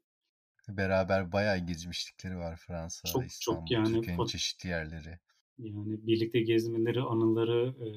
Beraber 0.68 1.32
bayağı 1.32 1.58
gezmişlikleri 1.58 2.38
var 2.38 2.56
Fransa, 2.56 3.08
çok, 3.08 3.26
İstanbul, 3.26 3.60
çok 3.60 3.72
yani, 3.72 3.94
Türkiye'nin 3.94 4.26
çeşitli 4.26 4.70
yerleri. 4.70 5.20
Yani 5.58 6.08
birlikte 6.08 6.42
gezmeleri, 6.42 7.02
anıları 7.02 7.76
e, 7.86 7.90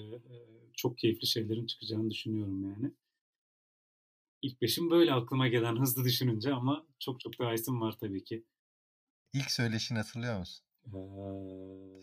çok 0.74 0.98
keyifli 0.98 1.26
şeylerin 1.26 1.66
çıkacağını 1.66 2.10
düşünüyorum 2.10 2.64
yani. 2.64 2.92
İlk 4.42 4.62
beşim 4.62 4.90
böyle 4.90 5.12
aklıma 5.12 5.48
gelen 5.48 5.76
hızlı 5.76 6.04
düşününce 6.04 6.52
ama 6.52 6.86
çok 6.98 7.20
çok 7.20 7.38
daha 7.38 7.54
isim 7.54 7.80
var 7.80 7.96
tabii 8.00 8.24
ki. 8.24 8.44
İlk 9.32 9.50
söyleşini 9.50 9.98
hatırlıyor 9.98 10.38
musun? 10.38 10.66
Ee, 10.86 12.00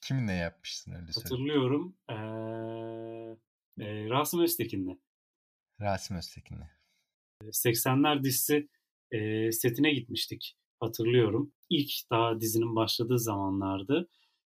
Kiminle 0.00 0.32
yapmışsın 0.32 0.92
öyle 0.92 1.12
söyle. 1.12 1.24
Hatırlıyorum. 1.24 1.96
Ee, 2.08 2.14
e, 3.84 4.08
Rasim 4.10 4.40
Öztekin'le. 4.40 4.98
Rasim 5.80 6.16
Öztekin'le. 6.16 6.68
80'ler 7.42 8.24
dizisi 8.24 8.68
e, 9.10 9.52
setine 9.52 9.92
gitmiştik. 9.92 10.56
Hatırlıyorum. 10.80 11.52
İlk 11.70 11.90
daha 12.10 12.40
dizinin 12.40 12.76
başladığı 12.76 13.18
zamanlardı. 13.18 14.08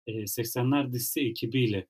E, 0.07 0.13
80'ler 0.13 0.93
dizisi 0.93 1.21
ekibiyle 1.21 1.87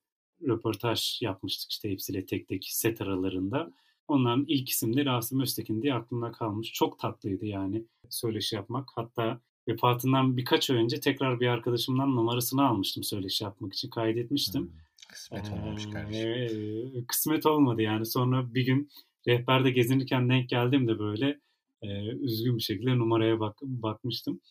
röportaj 0.47 1.21
yapmıştık 1.21 1.71
işte 1.71 1.91
hepsiyle 1.91 2.25
tek 2.25 2.47
tek 2.47 2.65
set 2.65 3.01
aralarında. 3.01 3.71
Onların 4.07 4.45
ilk 4.47 4.69
isim 4.69 4.97
de 4.97 5.05
Rasim 5.05 5.39
Öztekin 5.39 5.81
diye 5.81 5.93
aklımda 5.93 6.31
kalmış. 6.31 6.73
Çok 6.73 6.99
tatlıydı 6.99 7.45
yani 7.45 7.85
söyleşi 8.09 8.55
yapmak. 8.55 8.89
Hatta 8.95 9.41
vefatından 9.67 10.37
birkaç 10.37 10.69
ay 10.69 10.77
önce 10.77 10.99
tekrar 10.99 11.39
bir 11.39 11.47
arkadaşımdan 11.47 12.15
numarasını 12.15 12.67
almıştım 12.67 13.03
söyleşi 13.03 13.43
yapmak 13.43 13.73
için. 13.73 13.89
Kaydetmiştim. 13.89 14.61
Hmm, 14.61 14.71
kısmet 15.09 15.51
olmamış 15.51 15.89
kardeşim. 15.89 16.31
Ee, 16.31 17.05
kısmet 17.07 17.45
olmadı 17.45 17.81
yani. 17.81 18.05
Sonra 18.05 18.53
bir 18.53 18.65
gün 18.65 18.89
rehberde 19.27 19.71
gezinirken 19.71 20.29
denk 20.29 20.49
geldim 20.49 20.87
de 20.87 20.99
böyle 20.99 21.39
e, 21.81 22.07
üzgün 22.07 22.57
bir 22.57 22.63
şekilde 22.63 22.97
numaraya 22.97 23.39
bak, 23.39 23.57
bakmıştım. 23.61 24.41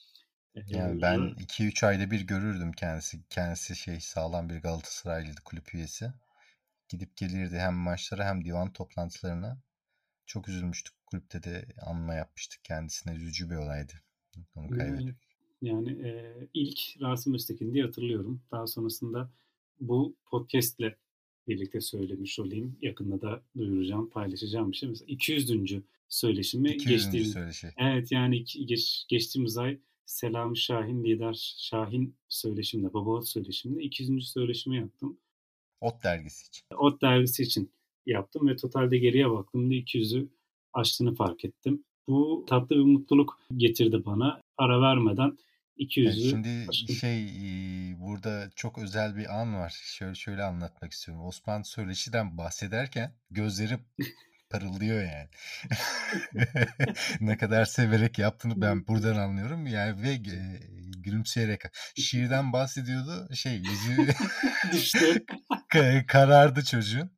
Yani 0.67 1.03
ben 1.03 1.19
2-3 1.21 1.87
ayda 1.87 2.11
bir 2.11 2.21
görürdüm 2.21 2.73
kendisi. 2.73 3.19
Kendisi 3.31 3.77
şey 3.77 4.01
sağlam 4.01 4.49
bir 4.49 4.57
Galatasaraylıydı 4.57 5.41
kulüp 5.45 5.75
üyesi 5.75 6.13
gidip 6.89 7.17
gelirdi 7.17 7.59
hem 7.59 7.75
maçlara 7.75 8.25
hem 8.25 8.45
divan 8.45 8.73
toplantılarına. 8.73 9.59
Çok 10.27 10.49
üzülmüştük. 10.49 10.95
Kulüpte 11.07 11.43
de 11.43 11.67
anma 11.87 12.15
yapmıştık 12.15 12.65
kendisine. 12.65 13.15
Üzücü 13.15 13.51
bir 13.51 13.57
olaydı. 13.57 13.93
Onu 14.55 14.71
kaybettik. 14.71 15.17
Yani 15.63 15.91
e, 15.91 16.35
ilk 16.55 16.81
Rasim 17.01 17.35
Öztekin 17.35 17.75
diye 17.75 17.85
hatırlıyorum. 17.85 18.43
Daha 18.51 18.67
sonrasında 18.67 19.31
bu 19.81 20.17
podcastle 20.27 20.97
birlikte 21.49 21.81
söylemiş 21.81 22.39
olayım. 22.39 22.79
Yakında 22.83 23.21
da 23.21 23.43
duyuracağım, 23.57 24.11
paylaşacağım 24.11 24.73
bir 24.73 24.77
şey. 24.77 24.89
Mesela 24.89 25.07
200. 25.09 25.83
söyleşimi 26.09 26.71
200. 26.71 26.89
geçtiğim, 26.89 27.27
söyleşi. 27.27 27.73
Evet 27.77 28.13
yani 28.13 28.45
geç, 28.45 29.07
geçtiğimiz 29.09 29.59
ay 29.59 29.79
Selam 30.07 30.57
Şahin 30.57 31.05
lider 31.05 31.57
Şahin 31.59 32.17
söyleşimde, 32.29 32.95
Babaot 32.95 33.29
söyleşimde 33.29 33.83
200. 33.83 34.33
söyleşimi 34.33 34.77
yaptım. 34.77 35.19
Ot 35.81 36.05
dergisi 36.05 36.49
için. 36.49 36.63
Ot 36.77 37.03
dergisi 37.03 37.43
için 37.43 37.73
yaptım 38.07 38.49
ve 38.49 38.57
totalde 38.57 38.99
geriye 38.99 39.31
baktığımda 39.31 39.75
200'ü 39.75 40.29
aştığını 40.73 41.15
fark 41.15 41.45
ettim. 41.45 41.85
Bu 42.09 42.45
tatlı 42.49 42.77
bir 42.77 42.93
mutluluk 42.93 43.41
getirdi 43.57 44.05
bana. 44.05 44.41
Ara 44.59 44.81
vermeden 44.81 45.39
200'ü 45.79 46.05
yani 46.05 46.31
Şimdi 46.31 46.67
aşkım. 46.69 46.97
şey 46.97 47.27
burada 47.99 48.51
çok 48.57 48.79
özel 48.79 49.17
bir 49.17 49.41
an 49.41 49.55
var. 49.55 49.81
Şöyle 49.85 50.15
şöyle 50.15 50.43
anlatmak 50.43 50.93
istiyorum. 50.93 51.25
Osman 51.27 51.63
Söyleşi'den 51.63 52.39
bahsederken 52.39 53.15
gözlerim 53.31 53.81
parıldıyor 54.59 55.03
yani. 55.03 55.29
ne 57.21 57.37
kadar 57.37 57.65
severek 57.65 58.19
yaptığını 58.19 58.61
ben 58.61 58.87
buradan 58.87 59.17
anlıyorum. 59.17 59.67
Yani 59.67 60.03
ve 60.03 60.11
e, 60.11 60.61
gülümseyerek 60.99 61.61
şiirden 61.97 62.53
bahsediyordu. 62.53 63.35
Şey 63.35 63.57
yüzü 63.57 64.09
düştü. 64.73 65.25
karardı 66.09 66.65
çocuğun. 66.65 67.11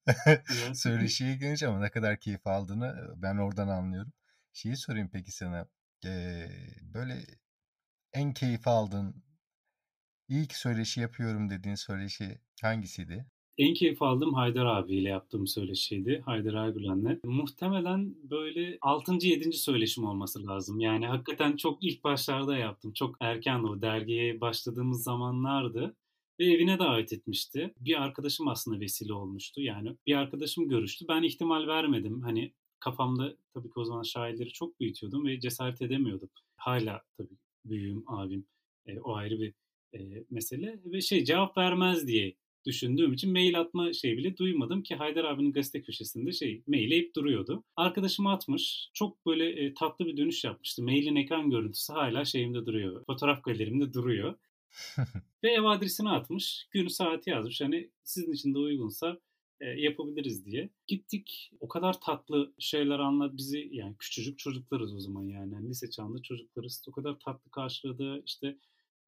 Söyleşiye 0.75 1.37
gelince 1.37 1.69
ama 1.69 1.81
ne 1.81 1.91
kadar 1.91 2.21
keyif 2.21 2.47
aldığını 2.47 2.95
ben 3.17 3.37
oradan 3.37 3.69
anlıyorum. 3.69 4.13
Şeyi 4.53 4.77
sorayım 4.77 5.11
peki 5.13 5.33
sana. 5.33 5.67
Ee, 6.05 6.49
böyle 6.83 7.27
en 8.13 8.33
keyif 8.33 8.69
aldığın 8.69 9.25
ilk 10.29 10.55
söyleşi 10.57 11.01
yapıyorum 11.01 11.51
dediğin 11.51 11.75
söyleşi 11.75 12.41
hangisiydi? 12.63 13.27
En 13.59 13.75
keyif 13.75 14.03
aldığım 14.03 14.35
Haydar 14.35 14.67
abiyle 14.67 15.09
yaptığım 15.09 15.47
söyleşiydi. 15.47 16.23
Haydar 16.27 16.55
Ergülen'le. 16.55 17.21
Muhtemelen 17.25 18.15
böyle 18.31 18.79
6. 18.81 19.27
7. 19.27 19.53
söyleşim 19.53 20.05
olması 20.05 20.47
lazım. 20.47 20.81
Yani 20.81 21.07
hakikaten 21.07 21.57
çok 21.57 21.85
ilk 21.85 22.05
başlarda 22.05 22.57
yaptım. 22.57 22.93
Çok 22.93 23.17
erken 23.21 23.63
o 23.63 23.83
dergiye 23.83 24.41
başladığımız 24.41 25.03
zamanlardı. 25.03 25.97
Ve 26.41 26.45
evine 26.45 26.79
davet 26.79 27.13
etmişti. 27.13 27.75
Bir 27.81 28.03
arkadaşım 28.03 28.49
aslında 28.49 28.81
vesile 28.81 29.13
olmuştu. 29.13 29.61
Yani 29.61 29.97
bir 30.07 30.15
arkadaşım 30.15 30.69
görüştü. 30.69 31.05
Ben 31.09 31.23
ihtimal 31.23 31.67
vermedim. 31.67 32.23
Hani 32.23 32.53
kafamda 32.81 33.37
tabii 33.55 33.69
ki 33.69 33.81
o 33.81 33.85
zaman 33.85 34.03
şairleri 34.03 34.53
çok 34.53 34.81
büyütüyordum 34.81 35.27
ve 35.27 35.41
cesaret 35.41 35.83
edemiyordum. 35.83 36.29
Hala 36.57 37.03
tabii 37.17 37.37
büyüğüm, 37.65 38.05
abim 38.07 38.47
e, 38.87 39.01
o 39.01 39.15
ayrı 39.15 39.41
bir 39.41 39.55
e, 39.95 40.25
mesele 40.31 40.81
ve 40.85 41.01
şey 41.01 41.25
cevap 41.25 41.59
vermez 41.59 42.07
diye 42.07 42.35
düşündüğüm 42.67 43.13
için 43.13 43.33
mail 43.33 43.61
atma 43.61 43.93
şey 43.93 44.17
bile 44.17 44.37
duymadım 44.37 44.83
ki 44.83 44.95
Haydar 44.95 45.25
abinin 45.25 45.53
gazete 45.53 45.83
köşesinde 45.83 46.33
şey 46.33 46.63
mail 46.67 46.91
hep 46.91 47.17
duruyordu. 47.17 47.65
Arkadaşım 47.77 48.27
atmış. 48.27 48.91
Çok 48.95 49.27
böyle 49.27 49.51
e, 49.51 49.75
tatlı 49.75 50.07
bir 50.07 50.17
dönüş 50.17 50.45
yapmıştı. 50.45 50.83
Mailin 50.83 51.17
ekran 51.17 51.51
görüntüsü 51.51 51.93
hala 51.93 52.25
şeyimde 52.25 52.67
duruyor. 52.67 53.05
Fotoğraf 53.07 53.45
galerimde 53.45 53.93
duruyor. 53.93 54.35
Ve 55.45 55.51
ev 55.51 55.65
adresini 55.65 56.11
atmış. 56.11 56.69
Günü 56.71 56.91
saati 56.91 57.31
yazmış. 57.31 57.61
Hani 57.61 57.91
sizin 58.05 58.33
için 58.33 58.55
de 58.55 58.59
uygunsa 58.59 59.21
e, 59.61 59.67
yapabiliriz 59.67 60.47
diye. 60.47 60.71
Gittik 60.87 61.51
o 61.61 61.69
kadar 61.69 62.01
tatlı 62.01 62.53
şeyler 62.59 62.99
anlat 62.99 63.37
bizi 63.37 63.69
yani 63.73 63.97
küçücük 63.99 64.39
çocuklarız 64.39 64.95
o 64.95 65.01
zaman 65.01 65.23
yani. 65.23 65.55
yani 65.55 65.69
lise 65.69 65.91
çağında 65.91 66.23
çocuklarız. 66.23 66.85
O 66.89 66.93
kadar 66.93 67.19
tatlı 67.19 67.51
karşıladı 67.51 68.23
işte. 68.27 68.59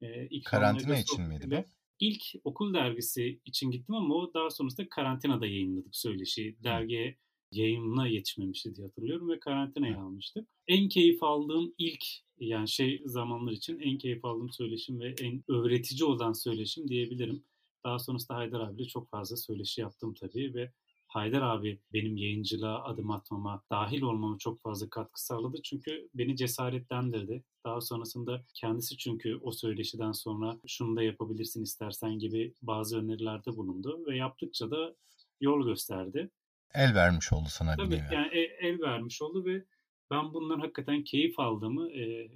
E, 0.01 0.41
Karantina 0.41 0.97
için 0.97 1.21
miydi 1.21 1.51
bu? 1.51 1.80
İlk 2.01 2.23
okul 2.43 2.73
dergisi 2.73 3.39
için 3.45 3.71
gittim 3.71 3.95
ama 3.95 4.15
o 4.15 4.33
daha 4.33 4.49
sonrasında 4.49 4.89
karantinada 4.89 5.45
yayınladık 5.45 5.95
söyleşi. 5.95 6.55
Dergiye 6.63 7.17
yayınına 7.51 8.07
yetişmemişti 8.07 8.75
diye 8.75 8.87
hatırlıyorum 8.87 9.29
ve 9.29 9.39
karantinaya 9.39 9.99
almıştık. 10.01 10.47
En 10.67 10.89
keyif 10.89 11.23
aldığım 11.23 11.73
ilk 11.77 12.03
yani 12.39 12.67
şey 12.67 13.01
zamanlar 13.05 13.51
için 13.51 13.79
en 13.79 13.97
keyif 13.97 14.25
aldığım 14.25 14.51
söyleşim 14.51 14.99
ve 14.99 15.15
en 15.21 15.43
öğretici 15.47 16.03
olan 16.03 16.33
söyleşim 16.33 16.87
diyebilirim. 16.87 17.43
Daha 17.85 17.99
sonrasında 17.99 18.37
Haydar 18.37 18.59
abiyle 18.59 18.87
çok 18.87 19.09
fazla 19.09 19.37
söyleşi 19.37 19.81
yaptım 19.81 20.13
tabii 20.13 20.53
ve 20.53 20.71
Haydar 21.07 21.41
abi 21.41 21.79
benim 21.93 22.17
yayıncılığa 22.17 22.83
adım 22.83 23.11
atmama, 23.11 23.63
dahil 23.71 24.01
olmama 24.01 24.37
çok 24.37 24.61
fazla 24.61 24.89
katkı 24.89 25.25
sağladı. 25.25 25.61
Çünkü 25.63 26.09
beni 26.13 26.35
cesaretlendirdi. 26.35 27.43
Daha 27.65 27.81
sonrasında 27.81 28.43
kendisi 28.53 28.97
çünkü 28.97 29.35
o 29.35 29.51
söyleşiden 29.51 30.11
sonra 30.11 30.59
şunu 30.67 30.95
da 30.95 31.03
yapabilirsin 31.03 31.63
istersen 31.63 32.19
gibi 32.19 32.53
bazı 32.61 32.99
önerilerde 32.99 33.57
bulundu 33.57 34.05
ve 34.07 34.17
yaptıkça 34.17 34.71
da 34.71 34.95
yol 35.41 35.65
gösterdi. 35.65 36.29
El 36.73 36.95
vermiş 36.95 37.33
oldu 37.33 37.47
sana 37.49 37.75
Tabii, 37.75 37.91
bir 37.91 37.97
nevi. 37.97 38.13
yani 38.13 38.27
el, 38.31 38.49
el 38.59 38.81
vermiş 38.81 39.21
oldu 39.21 39.45
ve 39.45 39.65
ben 40.11 40.33
bundan 40.33 40.59
hakikaten 40.59 41.03
keyif 41.03 41.39
aldığımı 41.39 41.91
e, 41.91 42.31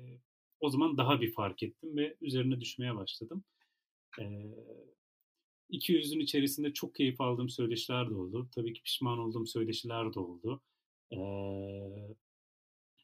o 0.59 0.69
zaman 0.69 0.97
daha 0.97 1.21
bir 1.21 1.33
fark 1.33 1.63
ettim 1.63 1.97
ve 1.97 2.15
üzerine 2.21 2.61
düşmeye 2.61 2.95
başladım. 2.95 3.43
E, 4.19 4.25
200'ün 5.69 6.19
içerisinde 6.19 6.73
çok 6.73 6.95
keyif 6.95 7.21
aldığım 7.21 7.49
söyleşiler 7.49 8.09
de 8.09 8.15
oldu. 8.15 8.49
Tabii 8.55 8.73
ki 8.73 8.83
pişman 8.83 9.19
olduğum 9.19 9.45
söyleşiler 9.45 10.13
de 10.13 10.19
oldu. 10.19 10.61
Ee, 11.11 11.17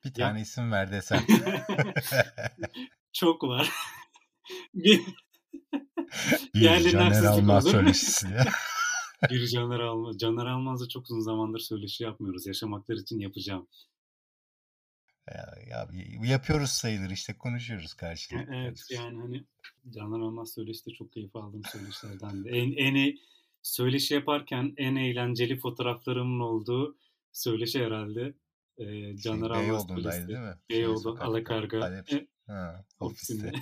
bir 0.06 0.14
tane 0.14 0.40
ya... 0.40 0.44
isim 0.44 0.72
ver 0.72 0.92
desem. 0.92 1.26
çok 3.14 3.44
var. 3.44 3.70
bir 4.74 5.02
bir 6.56 6.92
Caner 6.92 7.24
Almaz 7.24 7.64
söyleşisi 7.64 8.28
ya. 8.28 8.46
bir 9.30 9.48
Caner 9.48 9.80
Almaz. 9.80 10.18
Caner 10.18 10.46
Almaz'la 10.46 10.88
çok 10.88 11.04
uzun 11.04 11.20
zamandır 11.20 11.60
söyleşi 11.60 12.04
yapmıyoruz. 12.04 12.48
Yaşamaklar 12.48 12.96
için 12.96 13.20
yapacağım. 13.20 13.68
Ya, 15.28 15.54
ya, 15.70 15.88
yapıyoruz 16.24 16.70
sayılır 16.70 17.10
işte 17.10 17.38
konuşuyoruz 17.38 17.94
karşılıklı. 17.94 18.56
Evet 18.56 18.86
yani 18.90 19.22
hani 19.22 19.44
Canan 19.90 20.22
Almaz 20.22 20.54
söyleşi 20.54 20.86
de 20.86 20.92
çok 20.92 21.14
keyif 21.14 21.36
aldığım 21.36 21.64
söyleşilerden 21.64 22.44
de. 22.44 22.50
En, 22.50 22.72
en 22.72 23.18
söyleşi 23.62 24.14
yaparken 24.14 24.74
en 24.78 24.96
eğlenceli 24.96 25.60
fotoğraflarımın 25.60 26.40
olduğu 26.40 26.98
söyleşi 27.32 27.86
herhalde. 27.86 28.34
Ee, 28.78 29.18
Canan 29.18 29.80
şey, 29.80 29.96
söyleşi. 29.96 30.28
değil 30.28 30.40
mi? 30.40 30.56
Beyoğlu, 30.70 31.18
Alakarga. 31.20 32.04
Ha, 32.48 32.86
ofiste. 33.00 33.52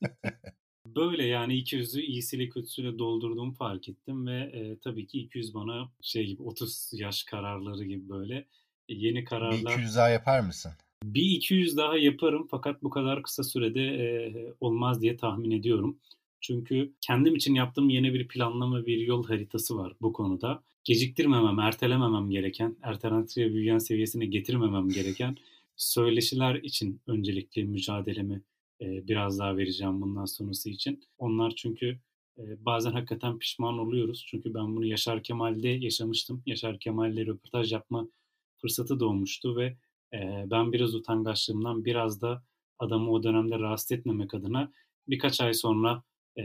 Böyle 0.86 1.26
yani 1.26 1.54
200'ü 1.54 2.00
iyisiyle 2.00 2.48
kötüsüyle 2.48 2.98
doldurduğumu 2.98 3.52
fark 3.52 3.88
ettim 3.88 4.26
ve 4.26 4.38
e, 4.38 4.78
tabii 4.78 5.06
ki 5.06 5.18
200 5.18 5.54
bana 5.54 5.90
şey 6.02 6.26
gibi 6.26 6.42
30 6.42 6.90
yaş 6.92 7.22
kararları 7.22 7.84
gibi 7.84 8.08
böyle 8.08 8.46
yeni 8.88 9.24
kararlar. 9.24 9.76
Bir 9.76 9.82
200 9.82 9.96
daha 9.96 10.08
yapar 10.08 10.40
mısın? 10.40 10.72
Bir 11.04 11.22
200 11.22 11.76
daha 11.76 11.98
yaparım 11.98 12.48
fakat 12.50 12.82
bu 12.82 12.90
kadar 12.90 13.22
kısa 13.22 13.42
sürede 13.42 13.82
e, 13.82 14.32
olmaz 14.60 15.02
diye 15.02 15.16
tahmin 15.16 15.50
ediyorum. 15.50 15.98
Çünkü 16.40 16.94
kendim 17.00 17.34
için 17.34 17.54
yaptığım 17.54 17.88
yeni 17.88 18.14
bir 18.14 18.28
planlama, 18.28 18.86
bir 18.86 18.98
yol 18.98 19.26
haritası 19.26 19.76
var 19.76 19.92
bu 20.00 20.12
konuda. 20.12 20.62
Geciktirmemem, 20.90 21.58
ertelememem 21.58 22.30
gereken, 22.30 22.76
ertelentiye 22.82 23.52
büyüyen 23.52 23.78
seviyesine 23.78 24.26
getirmemem 24.26 24.88
gereken 24.88 25.36
söyleşiler 25.76 26.54
için 26.54 27.00
öncelikli 27.06 27.64
mücadelemi 27.64 28.42
e, 28.80 29.08
biraz 29.08 29.38
daha 29.38 29.56
vereceğim 29.56 30.00
bundan 30.00 30.24
sonrası 30.24 30.70
için. 30.70 31.04
Onlar 31.18 31.52
çünkü 31.56 32.00
e, 32.38 32.64
bazen 32.64 32.92
hakikaten 32.92 33.38
pişman 33.38 33.78
oluyoruz. 33.78 34.24
Çünkü 34.26 34.54
ben 34.54 34.76
bunu 34.76 34.86
Yaşar 34.86 35.22
Kemal'de 35.22 35.68
yaşamıştım. 35.68 36.42
Yaşar 36.46 36.78
Kemal'le 36.78 37.26
röportaj 37.26 37.72
yapma 37.72 38.08
fırsatı 38.56 39.00
doğmuştu 39.00 39.56
ve 39.56 39.76
ben 40.46 40.72
biraz 40.72 40.94
utangaçlığımdan 40.94 41.84
biraz 41.84 42.22
da 42.22 42.44
adamı 42.78 43.10
o 43.10 43.22
dönemde 43.22 43.58
rahatsız 43.58 43.92
etmemek 43.92 44.34
adına 44.34 44.72
birkaç 45.08 45.40
ay 45.40 45.54
sonra 45.54 46.02
e, 46.36 46.42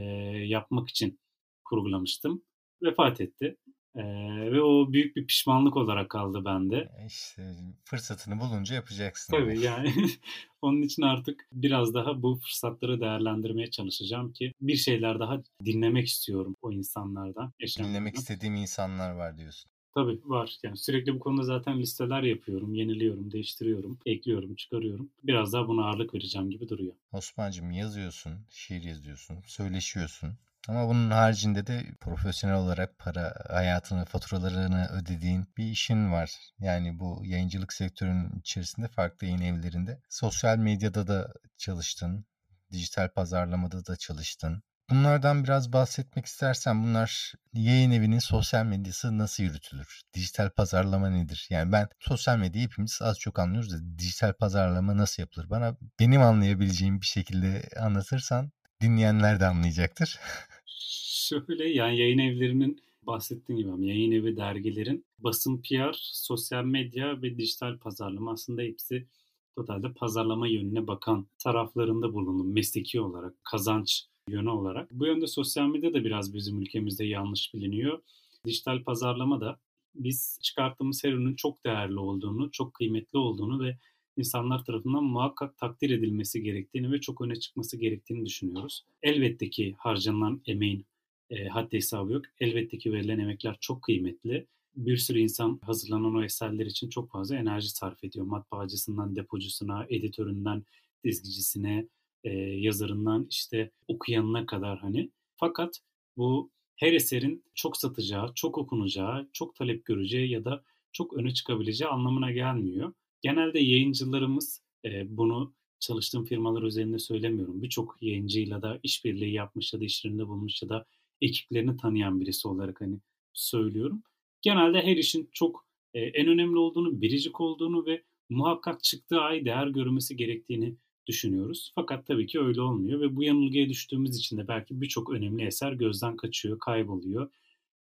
yapmak 0.48 0.90
için 0.90 1.20
kurgulamıştım. 1.64 2.44
Vefat 2.82 3.22
etti. 3.22 3.58
E, 3.96 4.04
ve 4.52 4.62
o 4.62 4.94
büyük 4.94 5.16
bir 5.16 5.28
pişmanlık 5.28 5.78
olarak 5.78 6.10
kaldı 6.10 6.46
bende. 6.46 6.90
İşte 7.08 7.56
fırsatını 7.86 8.40
bulunca 8.40 8.76
yapacaksın. 8.76 9.34
Tabii 9.34 9.60
yani 9.60 9.94
onun 10.62 10.82
için 10.82 11.02
artık 11.02 11.48
biraz 11.52 11.94
daha 11.94 12.22
bu 12.22 12.36
fırsatları 12.36 13.02
değerlendirmeye 13.02 13.72
çalışacağım 13.72 14.34
ki 14.34 14.54
bir 14.62 14.76
şeyler 14.76 15.20
daha 15.20 15.44
dinlemek 15.66 16.08
istiyorum 16.08 16.56
o 16.62 16.72
insanlardan. 16.72 17.54
Dinlemek 17.78 18.16
istediğim 18.16 18.56
insanlar 18.56 19.12
var 19.12 19.38
diyorsun. 19.38 19.72
Tabii 19.96 20.20
var. 20.26 20.58
Yani 20.64 20.78
sürekli 20.78 21.16
bu 21.16 21.20
konuda 21.20 21.44
zaten 21.44 21.80
listeler 21.80 22.24
yapıyorum, 22.24 22.74
yeniliyorum, 22.74 23.32
değiştiriyorum, 23.32 24.00
ekliyorum, 24.06 24.56
çıkarıyorum. 24.56 25.10
Biraz 25.24 25.54
daha 25.54 25.68
buna 25.68 25.86
ağırlık 25.86 26.14
vereceğim 26.14 26.50
gibi 26.50 26.70
duruyor. 26.70 26.94
Osman'cığım 27.12 27.72
yazıyorsun, 27.72 28.34
şiir 28.50 28.84
yazıyorsun, 28.84 29.38
söyleşiyorsun. 29.46 30.30
Ama 30.70 30.88
bunun 30.88 31.12
haricinde 31.12 31.68
de 31.68 31.84
profesyonel 32.02 32.58
olarak 32.58 33.00
para 33.00 33.34
hayatını, 33.50 34.06
faturalarını 34.06 34.88
ödediğin 34.88 35.46
bir 35.58 35.66
işin 35.66 36.12
var. 36.12 36.32
Yani 36.60 37.00
bu 37.00 37.22
yayıncılık 37.26 37.74
sektörünün 37.74 38.40
içerisinde 38.40 38.88
farklı 38.88 39.28
yayın 39.28 39.42
evlerinde. 39.42 40.02
Sosyal 40.10 40.58
medyada 40.58 41.08
da 41.08 41.34
çalıştın, 41.58 42.26
dijital 42.72 43.10
pazarlamada 43.10 43.86
da 43.86 43.96
çalıştın. 43.96 44.64
Bunlardan 44.90 45.44
biraz 45.44 45.74
bahsetmek 45.74 46.26
istersen 46.26 46.84
bunlar 46.84 47.34
yayın 47.54 47.92
evinin 47.92 48.20
sosyal 48.20 48.66
medyası 48.66 49.18
nasıl 49.18 49.44
yürütülür? 49.44 50.02
Dijital 50.14 50.50
pazarlama 50.50 51.10
nedir? 51.10 51.48
Yani 51.50 51.72
ben 51.72 51.88
sosyal 52.00 52.38
medyayı 52.38 52.68
hepimiz 52.68 53.00
az 53.02 53.20
çok 53.20 53.40
anlıyoruz 53.40 53.74
da 53.74 53.98
dijital 54.00 54.34
pazarlama 54.34 54.98
nasıl 54.98 55.24
yapılır? 55.24 55.50
Bana 55.50 55.78
benim 56.00 56.22
anlayabileceğim 56.22 57.02
bir 57.02 57.06
şekilde 57.06 57.70
anlatırsan 57.80 58.52
dinleyenler 58.82 59.40
de 59.40 59.46
anlayacaktır. 59.46 60.20
Şöyle 60.66 61.70
yani 61.70 61.98
yayın 61.98 62.18
evlerinin 62.18 62.82
bahsettiğim 63.04 63.62
gibi 63.62 63.88
yayın 63.88 64.12
evi 64.12 64.38
dergilerin 64.38 65.06
basın 65.20 65.62
PR, 65.62 65.94
sosyal 65.94 66.64
medya 66.64 67.22
ve 67.22 67.38
dijital 67.38 67.78
pazarlama 67.78 68.32
aslında 68.32 68.62
hepsi 68.62 69.08
totalde 69.56 69.94
pazarlama 69.94 70.48
yönüne 70.48 70.88
bakan 70.88 71.28
taraflarında 71.40 72.14
bulundum 72.14 72.54
mesleki 72.54 73.02
olarak 73.02 73.34
kazanç 73.44 74.06
yönü 74.30 74.50
olarak. 74.50 74.92
Bu 74.92 75.06
yönde 75.06 75.28
sosyal 75.28 75.68
medya 75.68 75.94
da 75.94 76.04
biraz 76.06 76.34
bizim 76.34 76.62
ülkemizde 76.62 77.06
yanlış 77.06 77.54
biliniyor. 77.54 78.02
Dijital 78.46 78.84
pazarlama 78.84 79.42
da 79.42 79.60
biz 79.96 80.40
çıkarttığımız 80.42 81.04
her 81.04 81.12
ürünün 81.12 81.36
çok 81.36 81.66
değerli 81.66 82.00
olduğunu, 82.00 82.52
çok 82.52 82.74
kıymetli 82.74 83.18
olduğunu 83.20 83.64
ve 83.64 83.78
insanlar 84.18 84.66
tarafından 84.66 85.04
muhakkak 85.04 85.58
takdir 85.58 85.90
edilmesi 85.90 86.44
gerektiğini 86.44 86.92
ve 86.92 87.02
çok 87.02 87.22
öne 87.22 87.36
çıkması 87.36 87.78
gerektiğini 87.78 88.26
düşünüyoruz. 88.26 88.86
Elbette 89.04 89.50
ki 89.50 89.76
harcanan 89.78 90.42
emeğin 90.46 90.86
e, 91.30 91.48
haddi 91.48 91.76
hesabı 91.76 92.14
yok. 92.14 92.26
Elbette 92.40 92.78
ki 92.78 92.94
verilen 92.94 93.20
emekler 93.20 93.58
çok 93.62 93.82
kıymetli. 93.82 94.48
Bir 94.76 94.98
sürü 94.98 95.20
insan 95.20 95.60
hazırlanan 95.64 96.16
o 96.16 96.24
eserler 96.24 96.66
için 96.66 96.90
çok 96.90 97.12
fazla 97.12 97.36
enerji 97.36 97.70
sarf 97.70 98.04
ediyor. 98.04 98.26
Matbaacısından 98.26 99.16
depocusuna, 99.16 99.86
editöründen 99.90 100.64
dizgicisine, 101.04 101.88
e, 102.24 102.30
yazarından 102.40 103.28
işte 103.30 103.72
okuyanına 103.88 104.46
kadar 104.46 104.80
hani. 104.80 105.12
Fakat 105.38 105.80
bu 106.18 106.52
her 106.76 106.94
eserin 106.94 107.44
çok 107.56 107.78
satacağı, 107.78 108.34
çok 108.36 108.58
okunacağı, 108.58 109.30
çok 109.34 109.56
talep 109.56 109.86
göreceği 109.86 110.32
ya 110.32 110.46
da 110.46 110.64
çok 110.92 111.14
öne 111.14 111.34
çıkabileceği 111.34 111.90
anlamına 111.90 112.32
gelmiyor. 112.32 112.94
Genelde 113.26 113.60
yayıncılarımız 113.60 114.62
e, 114.86 115.18
bunu 115.18 115.54
çalıştığım 115.80 116.26
firmalar 116.26 116.64
üzerinde 116.64 117.00
söylemiyorum. 117.00 117.62
Birçok 117.62 117.98
yayıncıyla 118.02 118.62
da 118.62 118.80
işbirliği 118.84 119.34
yapmış 119.34 119.74
ya 119.74 119.80
da 119.80 119.86
işlerinde 119.86 120.28
bulmuş 120.28 120.62
ya 120.64 120.70
da 120.70 120.86
ekiplerini 121.22 121.78
tanıyan 121.78 122.22
birisi 122.22 122.48
olarak 122.48 122.82
hani 122.82 123.00
söylüyorum. 123.34 124.04
Genelde 124.42 124.82
her 124.82 124.98
işin 124.98 125.30
çok 125.32 125.68
e, 125.94 126.00
en 126.00 126.28
önemli 126.28 126.58
olduğunu, 126.58 127.02
biricik 127.02 127.42
olduğunu 127.42 127.86
ve 127.86 128.04
muhakkak 128.30 128.84
çıktığı 128.84 129.22
ay 129.22 129.46
değer 129.46 129.68
görmesi 129.68 130.16
gerektiğini 130.16 130.76
düşünüyoruz. 131.08 131.72
Fakat 131.76 132.08
tabii 132.08 132.28
ki 132.28 132.40
öyle 132.40 132.62
olmuyor 132.62 133.02
ve 133.02 133.16
bu 133.16 133.24
yanılgıya 133.24 133.70
düştüğümüz 133.70 134.18
için 134.18 134.38
de 134.38 134.48
belki 134.48 134.82
birçok 134.82 135.10
önemli 135.10 135.46
eser 135.46 135.74
gözden 135.74 136.18
kaçıyor, 136.18 136.60
kayboluyor 136.60 137.30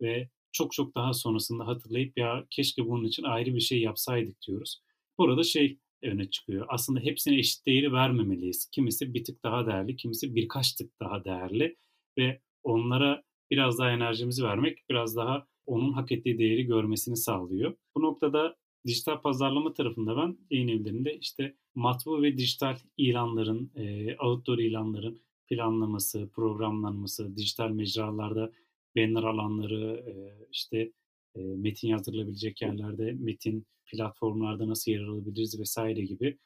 ve 0.02 0.30
çok 0.52 0.74
çok 0.74 0.96
daha 0.96 1.14
sonrasında 1.14 1.68
hatırlayıp 1.68 2.18
ya 2.18 2.48
keşke 2.50 2.88
bunun 2.88 3.06
için 3.06 3.24
ayrı 3.24 3.56
bir 3.56 3.62
şey 3.62 3.82
yapsaydık 3.82 4.42
diyoruz. 4.48 4.82
Burada 5.18 5.44
şey 5.44 5.80
öne 6.04 6.30
çıkıyor. 6.30 6.66
Aslında 6.70 7.00
hepsine 7.00 7.40
eşit 7.40 7.66
değeri 7.66 7.94
vermemeliyiz. 7.94 8.70
Kimisi 8.72 9.14
bir 9.14 9.24
tık 9.24 9.44
daha 9.44 9.68
değerli, 9.68 9.96
kimisi 9.96 10.36
birkaç 10.36 10.74
tık 10.74 11.00
daha 11.00 11.26
değerli 11.26 11.78
ve 12.18 12.42
onlara 12.64 13.24
biraz 13.52 13.80
daha 13.80 13.92
enerjimizi 13.92 14.44
vermek 14.44 14.90
biraz 14.90 15.16
daha 15.16 15.48
onun 15.66 15.94
hak 15.94 16.12
ettiği 16.12 16.40
değeri 16.40 16.66
görmesini 16.66 17.18
sağlıyor. 17.18 17.76
Bu 17.96 18.02
noktada 18.02 18.56
dijital 18.86 19.22
pazarlama 19.22 19.74
tarafında 19.74 20.18
ben 20.18 20.38
yayın 20.50 20.68
evlerinde 20.68 21.18
işte 21.18 21.56
matbu 21.76 22.22
ve 22.22 22.38
dijital 22.38 22.78
ilanların, 22.98 23.72
e, 23.76 24.16
outdoor 24.18 24.58
ilanların 24.58 25.20
planlaması, 25.48 26.30
programlanması, 26.34 27.38
dijital 27.38 27.70
mecralarda 27.70 28.52
banner 28.98 29.24
alanları, 29.24 30.04
e, 30.08 30.14
işte 30.52 30.92
metin 31.36 31.88
yazdırılabilecek 31.88 32.62
yerlerde 32.62 33.12
metin 33.12 33.66
platformlarda 33.86 34.68
nasıl 34.68 34.92
yer 34.92 35.02
alabiliriz 35.02 35.60
vesaire 35.60 36.02
gibi 36.02 36.38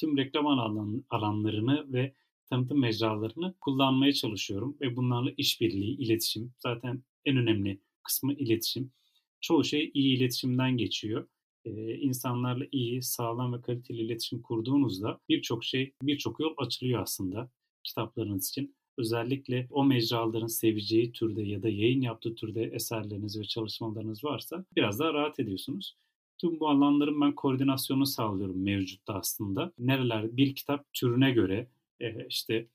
tüm 0.00 0.16
reklam 0.16 0.46
alan, 0.46 1.04
alanlarını 1.10 1.92
ve 1.92 2.14
tanıtım 2.50 2.80
mecralarını 2.80 3.54
kullanmaya 3.60 4.12
çalışıyorum 4.12 4.76
ve 4.80 4.96
bunlarla 4.96 5.30
işbirliği, 5.36 5.96
iletişim 5.96 6.52
zaten 6.58 7.02
en 7.24 7.36
önemli 7.36 7.80
kısmı 8.02 8.32
iletişim. 8.34 8.92
Çoğu 9.40 9.64
şey 9.64 9.90
iyi 9.94 10.16
iletişimden 10.16 10.76
geçiyor. 10.76 11.28
Ee, 11.64 11.94
insanlarla 11.94 12.64
iyi, 12.72 13.02
sağlam 13.02 13.52
ve 13.52 13.60
kaliteli 13.60 14.00
iletişim 14.00 14.42
kurduğunuzda 14.42 15.20
birçok 15.28 15.64
şey, 15.64 15.92
birçok 16.02 16.40
yol 16.40 16.54
açılıyor 16.58 17.02
aslında 17.02 17.50
kitaplarınız 17.84 18.48
için. 18.48 18.76
Özellikle 18.98 19.66
o 19.70 19.84
mecraların 19.84 20.46
seveceği 20.46 21.12
türde 21.12 21.42
ya 21.42 21.62
da 21.62 21.68
yayın 21.68 22.00
yaptığı 22.00 22.34
türde 22.34 22.62
eserleriniz 22.62 23.40
ve 23.40 23.44
çalışmalarınız 23.44 24.24
varsa 24.24 24.64
biraz 24.76 24.98
daha 24.98 25.14
rahat 25.14 25.40
ediyorsunuz. 25.40 25.96
Tüm 26.38 26.60
bu 26.60 26.68
alanların 26.68 27.20
ben 27.20 27.34
koordinasyonu 27.34 28.06
sağlıyorum 28.06 28.62
mevcutta 28.62 29.14
aslında. 29.14 29.72
Nereler 29.78 30.36
bir 30.36 30.54
kitap 30.54 30.92
türüne 30.92 31.30
göre 31.30 31.68
işte 32.28 32.68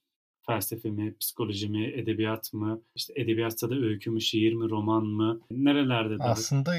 felsefe 0.45 0.89
mi, 0.89 1.15
psikoloji 1.20 1.70
mi, 1.70 1.86
edebiyat 1.95 2.53
mı, 2.53 2.82
işte 2.95 3.13
edebiyatsa 3.15 3.70
da 3.70 3.76
öykü 3.76 4.11
mü, 4.11 4.22
şiir 4.22 4.53
mi, 4.53 4.70
roman 4.70 5.05
mı, 5.05 5.41
nerelerde 5.51 6.20
daha... 6.20 6.30
Aslında 6.30 6.76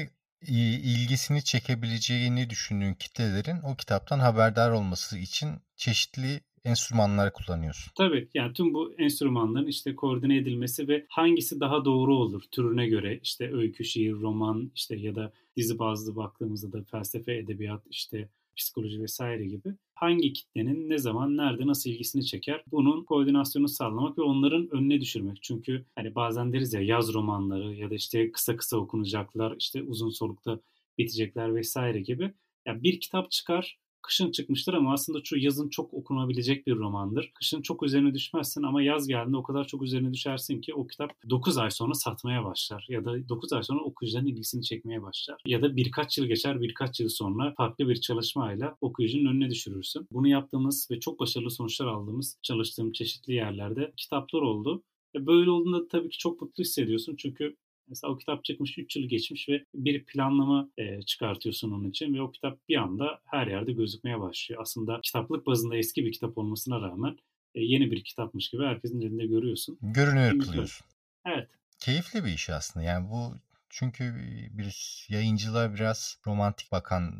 ilgisini 0.47 1.43
çekebileceğini 1.43 2.49
düşündüğün 2.49 2.93
kitlelerin 2.93 3.61
o 3.63 3.75
kitaptan 3.75 4.19
haberdar 4.19 4.71
olması 4.71 5.17
için 5.17 5.49
çeşitli 5.75 6.41
enstrümanları 6.65 7.33
kullanıyorsun. 7.33 7.91
Tabii 7.95 8.29
yani 8.33 8.53
tüm 8.53 8.73
bu 8.73 8.93
enstrümanların 8.97 9.67
işte 9.67 9.95
koordine 9.95 10.37
edilmesi 10.37 10.87
ve 10.87 11.05
hangisi 11.09 11.59
daha 11.59 11.85
doğru 11.85 12.15
olur 12.15 12.41
türüne 12.51 12.87
göre 12.87 13.19
işte 13.23 13.53
öykü, 13.53 13.85
şiir, 13.85 14.13
roman 14.13 14.71
işte 14.75 14.95
ya 14.95 15.15
da 15.15 15.31
dizi 15.57 15.79
bazlı 15.79 16.15
baktığımızda 16.15 16.71
da 16.71 16.83
felsefe, 16.83 17.35
edebiyat 17.35 17.83
işte 17.89 18.29
psikoloji 18.57 19.01
vesaire 19.01 19.45
gibi 19.45 19.75
hangi 19.93 20.33
kitlenin 20.33 20.89
ne 20.89 20.97
zaman 20.97 21.37
nerede 21.37 21.67
nasıl 21.67 21.89
ilgisini 21.89 22.25
çeker 22.25 22.63
bunun 22.71 23.03
koordinasyonu 23.03 23.67
sağlamak 23.67 24.17
ve 24.17 24.21
onların 24.21 24.69
önüne 24.71 25.01
düşürmek. 25.01 25.43
Çünkü 25.43 25.85
hani 25.95 26.15
bazen 26.15 26.53
deriz 26.53 26.73
ya 26.73 26.81
yaz 26.81 27.13
romanları 27.13 27.75
ya 27.75 27.89
da 27.89 27.95
işte 27.95 28.31
kısa 28.31 28.57
kısa 28.57 28.77
okunacaklar 28.77 29.55
işte 29.59 29.83
uzun 29.83 30.09
solukta 30.09 30.59
bitecekler 30.97 31.55
vesaire 31.55 32.01
gibi. 32.01 32.33
Yani 32.65 32.83
bir 32.83 32.99
kitap 32.99 33.31
çıkar 33.31 33.77
kışın 34.01 34.31
çıkmıştır 34.31 34.73
ama 34.73 34.93
aslında 34.93 35.19
şu 35.23 35.37
yazın 35.37 35.69
çok 35.69 35.93
okunabilecek 35.93 36.67
bir 36.67 36.75
romandır. 36.75 37.31
Kışın 37.35 37.61
çok 37.61 37.83
üzerine 37.83 38.13
düşmezsin 38.13 38.63
ama 38.63 38.81
yaz 38.81 39.07
geldiğinde 39.07 39.37
o 39.37 39.43
kadar 39.43 39.67
çok 39.67 39.83
üzerine 39.83 40.13
düşersin 40.13 40.61
ki 40.61 40.73
o 40.73 40.87
kitap 40.87 41.11
9 41.29 41.57
ay 41.57 41.71
sonra 41.71 41.93
satmaya 41.93 42.45
başlar 42.45 42.85
ya 42.89 43.05
da 43.05 43.29
9 43.29 43.53
ay 43.53 43.63
sonra 43.63 43.83
okuyucuların 43.83 44.27
ilgisini 44.27 44.63
çekmeye 44.63 45.01
başlar. 45.01 45.41
Ya 45.45 45.61
da 45.61 45.75
birkaç 45.75 46.17
yıl 46.17 46.25
geçer 46.25 46.61
birkaç 46.61 46.99
yıl 46.99 47.09
sonra 47.09 47.53
farklı 47.57 47.89
bir 47.89 48.01
çalışmayla 48.01 48.77
okuyucunun 48.81 49.31
önüne 49.31 49.49
düşürürsün. 49.49 50.07
Bunu 50.11 50.27
yaptığımız 50.27 50.87
ve 50.91 50.99
çok 50.99 51.19
başarılı 51.19 51.51
sonuçlar 51.51 51.87
aldığımız 51.87 52.37
çalıştığım 52.43 52.91
çeşitli 52.91 53.33
yerlerde 53.33 53.93
kitaplar 53.97 54.41
oldu. 54.41 54.83
E, 55.15 55.25
böyle 55.25 55.49
olduğunda 55.49 55.87
tabii 55.87 56.09
ki 56.09 56.17
çok 56.17 56.41
mutlu 56.41 56.61
hissediyorsun 56.63 57.15
çünkü 57.15 57.55
Mesela 57.89 58.13
o 58.13 58.17
kitap 58.17 58.45
çıkmış 58.45 58.77
3 58.77 58.95
yıl 58.95 59.03
geçmiş 59.03 59.49
ve 59.49 59.65
bir 59.73 60.03
planlama 60.03 60.69
e, 60.77 61.01
çıkartıyorsun 61.01 61.71
onun 61.71 61.89
için 61.89 62.13
ve 62.13 62.21
o 62.21 62.31
kitap 62.31 62.69
bir 62.69 62.75
anda 62.75 63.21
her 63.25 63.47
yerde 63.47 63.71
gözükmeye 63.71 64.19
başlıyor. 64.19 64.61
Aslında 64.61 64.99
kitaplık 65.01 65.45
bazında 65.45 65.77
eski 65.77 66.05
bir 66.05 66.11
kitap 66.11 66.37
olmasına 66.37 66.81
rağmen 66.81 67.17
e, 67.55 67.61
yeni 67.61 67.91
bir 67.91 68.03
kitapmış 68.03 68.49
gibi 68.49 68.63
herkesin 68.63 69.01
elinde 69.01 69.25
görüyorsun. 69.25 69.77
Görünüyor 69.81 70.39
kılıyorsun. 70.39 70.87
Evet. 71.25 71.49
Keyifli 71.79 72.25
bir 72.25 72.33
iş 72.33 72.49
aslında. 72.49 72.85
Yani 72.85 73.09
bu 73.09 73.35
çünkü 73.69 74.15
bir 74.51 75.05
yayıncılığa 75.09 75.73
biraz 75.73 76.17
romantik 76.27 76.71
bakan 76.71 77.13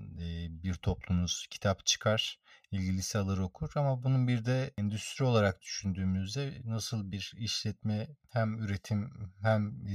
bir 0.63 0.73
toplumuz 0.73 1.47
kitap 1.49 1.85
çıkar 1.85 2.39
ilgilisi 2.71 3.17
alır 3.17 3.37
okur 3.37 3.71
ama 3.75 4.03
bunun 4.03 4.27
bir 4.27 4.45
de 4.45 4.73
endüstri 4.77 5.25
olarak 5.25 5.61
düşündüğümüzde 5.61 6.61
nasıl 6.65 7.11
bir 7.11 7.33
işletme 7.37 8.07
hem 8.29 8.59
üretim 8.59 9.09
hem 9.41 9.67
e, 9.67 9.91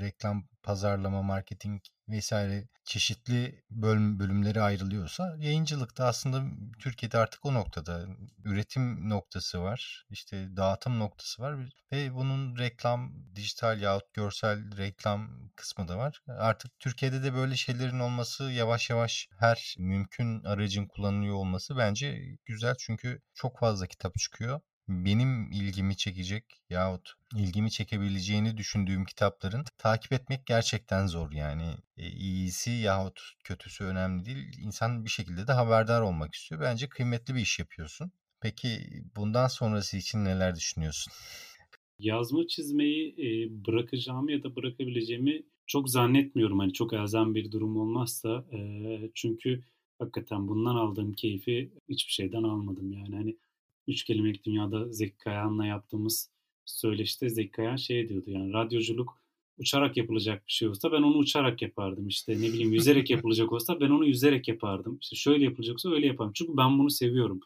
reklam, 0.00 0.48
pazarlama, 0.62 1.22
marketing 1.22 1.82
vesaire 2.08 2.68
çeşitli 2.84 3.62
bölüm, 3.70 4.18
bölümleri 4.18 4.60
ayrılıyorsa 4.62 5.36
yayıncılıkta 5.38 6.06
aslında 6.06 6.42
Türkiye'de 6.78 7.18
artık 7.18 7.46
o 7.46 7.54
noktada 7.54 8.06
üretim 8.44 9.08
noktası 9.08 9.62
var. 9.62 10.06
işte 10.10 10.56
dağıtım 10.56 10.98
noktası 10.98 11.42
var 11.42 11.56
ve 11.92 12.14
bunun 12.14 12.58
reklam, 12.58 13.12
dijital 13.34 13.80
yahut 13.80 14.14
görsel 14.14 14.76
reklam 14.76 15.50
kısmı 15.56 15.88
da 15.88 15.98
var. 15.98 16.22
Artık 16.28 16.78
Türkiye'de 16.78 17.22
de 17.22 17.34
böyle 17.34 17.56
şeylerin 17.56 17.98
olması 18.00 18.44
yavaş 18.44 18.90
yavaş 18.90 19.28
her 19.38 19.74
mümkün 19.78 20.44
aracın 20.44 20.86
kullanılıyor 20.86 21.34
olması 21.34 21.76
bence 21.76 22.36
güzel 22.44 22.74
çünkü 22.78 23.20
çok 23.34 23.58
fazla 23.58 23.86
kitap 23.86 24.14
çıkıyor 24.18 24.60
benim 24.88 25.52
ilgimi 25.52 25.96
çekecek 25.96 26.44
yahut 26.70 27.12
ilgimi 27.36 27.70
çekebileceğini 27.70 28.56
düşündüğüm 28.56 29.04
kitapların 29.04 29.64
takip 29.78 30.12
etmek 30.12 30.46
gerçekten 30.46 31.06
zor 31.06 31.32
yani. 31.32 31.74
E, 31.96 32.10
iyisi 32.10 32.70
yahut 32.70 33.20
kötüsü 33.44 33.84
önemli 33.84 34.24
değil. 34.24 34.58
İnsan 34.58 35.04
bir 35.04 35.10
şekilde 35.10 35.46
de 35.46 35.52
haberdar 35.52 36.00
olmak 36.00 36.34
istiyor. 36.34 36.60
Bence 36.60 36.88
kıymetli 36.88 37.34
bir 37.34 37.40
iş 37.40 37.58
yapıyorsun. 37.58 38.12
Peki 38.40 38.80
bundan 39.16 39.46
sonrası 39.46 39.96
için 39.96 40.24
neler 40.24 40.54
düşünüyorsun? 40.56 41.12
Yazma 41.98 42.46
çizmeyi 42.46 43.14
e, 43.18 43.50
bırakacağımı 43.66 44.32
ya 44.32 44.42
da 44.42 44.56
bırakabileceğimi 44.56 45.42
çok 45.66 45.90
zannetmiyorum. 45.90 46.58
Hani 46.58 46.72
çok 46.72 46.92
elzem 46.92 47.34
bir 47.34 47.52
durum 47.52 47.76
olmazsa. 47.76 48.44
E, 48.52 48.60
çünkü 49.14 49.64
hakikaten 49.98 50.48
bundan 50.48 50.76
aldığım 50.76 51.12
keyfi 51.12 51.70
hiçbir 51.88 52.12
şeyden 52.12 52.42
almadım 52.42 52.92
yani. 52.92 53.16
Hani 53.16 53.36
üç 53.88 54.04
kelimelik 54.04 54.44
dünyada 54.44 54.92
Zeki 54.92 55.18
Kayan'la 55.18 55.66
yaptığımız 55.66 56.30
söyleşte 56.64 57.28
Zeki 57.28 57.50
Kayan 57.50 57.76
şey 57.76 58.08
diyordu 58.08 58.30
yani 58.30 58.52
radyoculuk 58.52 59.18
uçarak 59.58 59.96
yapılacak 59.96 60.46
bir 60.46 60.52
şey 60.52 60.68
olsa 60.68 60.92
ben 60.92 61.02
onu 61.02 61.16
uçarak 61.16 61.62
yapardım. 61.62 62.08
İşte 62.08 62.32
ne 62.32 62.42
bileyim 62.42 62.72
yüzerek 62.72 63.10
yapılacak 63.10 63.52
olsa 63.52 63.80
ben 63.80 63.90
onu 63.90 64.06
yüzerek 64.06 64.48
yapardım. 64.48 64.98
İşte 65.00 65.16
şöyle 65.16 65.44
yapılacaksa 65.44 65.90
öyle 65.90 66.06
yaparım. 66.06 66.32
Çünkü 66.34 66.56
ben 66.56 66.78
bunu 66.78 66.90
seviyorum 66.90 67.40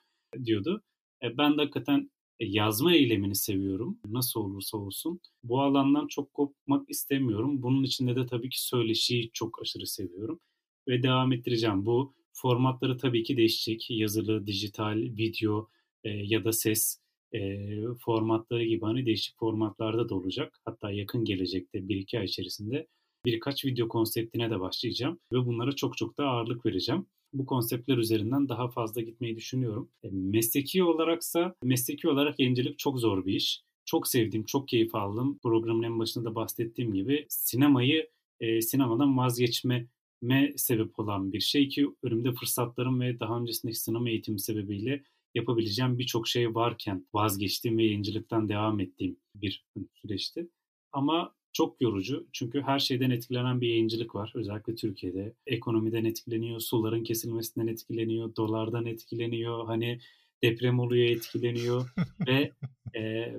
diyordu. 0.44 0.82
E, 1.22 1.38
ben 1.38 1.52
de 1.52 1.62
hakikaten 1.62 2.10
e, 2.40 2.46
yazma 2.46 2.94
eylemini 2.94 3.34
seviyorum. 3.34 3.98
Nasıl 4.08 4.40
olursa 4.40 4.78
olsun. 4.78 5.20
Bu 5.44 5.60
alandan 5.60 6.06
çok 6.06 6.34
kopmak 6.34 6.90
istemiyorum. 6.90 7.62
Bunun 7.62 7.82
içinde 7.82 8.16
de 8.16 8.26
tabii 8.26 8.48
ki 8.48 8.66
söyleşiyi 8.66 9.30
çok 9.32 9.62
aşırı 9.62 9.86
seviyorum. 9.86 10.40
Ve 10.88 11.02
devam 11.02 11.32
ettireceğim. 11.32 11.86
Bu 11.86 12.14
formatları 12.32 12.96
tabii 12.98 13.22
ki 13.22 13.36
değişecek. 13.36 13.86
Yazılı, 13.90 14.46
dijital, 14.46 14.98
video, 14.98 15.68
e, 16.04 16.10
ya 16.10 16.44
da 16.44 16.52
ses 16.52 16.98
e, 17.34 17.58
formatları 18.04 18.64
gibi 18.64 18.84
hani 18.84 19.06
değişik 19.06 19.38
formatlarda 19.38 20.08
da 20.08 20.14
olacak. 20.14 20.60
Hatta 20.64 20.90
yakın 20.90 21.24
gelecekte 21.24 21.88
bir 21.88 21.96
iki 21.96 22.18
ay 22.18 22.24
içerisinde 22.24 22.86
birkaç 23.24 23.64
video 23.64 23.88
konseptine 23.88 24.50
de 24.50 24.60
başlayacağım 24.60 25.18
ve 25.32 25.46
bunlara 25.46 25.72
çok 25.72 25.96
çok 25.96 26.18
da 26.18 26.24
ağırlık 26.24 26.66
vereceğim. 26.66 27.06
Bu 27.32 27.46
konseptler 27.46 27.98
üzerinden 27.98 28.48
daha 28.48 28.68
fazla 28.68 29.00
gitmeyi 29.00 29.36
düşünüyorum. 29.36 29.90
E, 30.04 30.08
mesleki 30.10 30.84
olaraksa 30.84 31.54
mesleki 31.62 32.08
olarak 32.08 32.40
yayıncılık 32.40 32.78
çok 32.78 33.00
zor 33.00 33.26
bir 33.26 33.34
iş. 33.34 33.62
Çok 33.84 34.08
sevdiğim, 34.08 34.44
çok 34.44 34.68
keyif 34.68 34.94
aldım. 34.94 35.38
Programın 35.42 35.82
en 35.82 35.98
başında 35.98 36.24
da 36.24 36.34
bahsettiğim 36.34 36.94
gibi 36.94 37.26
sinemayı 37.28 38.10
e, 38.40 38.60
sinemadan 38.60 39.18
vazgeçme 39.18 39.86
me 40.22 40.52
sebep 40.56 40.98
olan 40.98 41.32
bir 41.32 41.40
şey 41.40 41.68
ki 41.68 41.88
önümde 42.02 42.32
fırsatlarım 42.32 43.00
ve 43.00 43.20
daha 43.20 43.40
öncesindeki 43.40 43.78
sinema 43.78 44.10
eğitimi 44.10 44.40
sebebiyle 44.40 45.04
yapabileceğim 45.34 45.98
birçok 45.98 46.28
şey 46.28 46.54
varken 46.54 47.06
vazgeçtiğim 47.14 47.78
ve 47.78 47.84
yayıncılıktan 47.84 48.48
devam 48.48 48.80
ettiğim 48.80 49.16
bir 49.34 49.64
süreçti. 49.94 50.48
Ama 50.92 51.34
çok 51.52 51.80
yorucu. 51.80 52.26
Çünkü 52.32 52.62
her 52.62 52.78
şeyden 52.78 53.10
etkilenen 53.10 53.60
bir 53.60 53.68
yayıncılık 53.68 54.14
var. 54.14 54.32
Özellikle 54.34 54.74
Türkiye'de. 54.74 55.34
Ekonomiden 55.46 56.04
etkileniyor, 56.04 56.60
suların 56.60 57.04
kesilmesinden 57.04 57.66
etkileniyor, 57.66 58.36
dolardan 58.36 58.86
etkileniyor. 58.86 59.66
Hani 59.66 60.00
deprem 60.42 60.80
oluyor 60.80 61.08
etkileniyor 61.08 61.94
ve 62.26 62.52
e, 62.96 63.32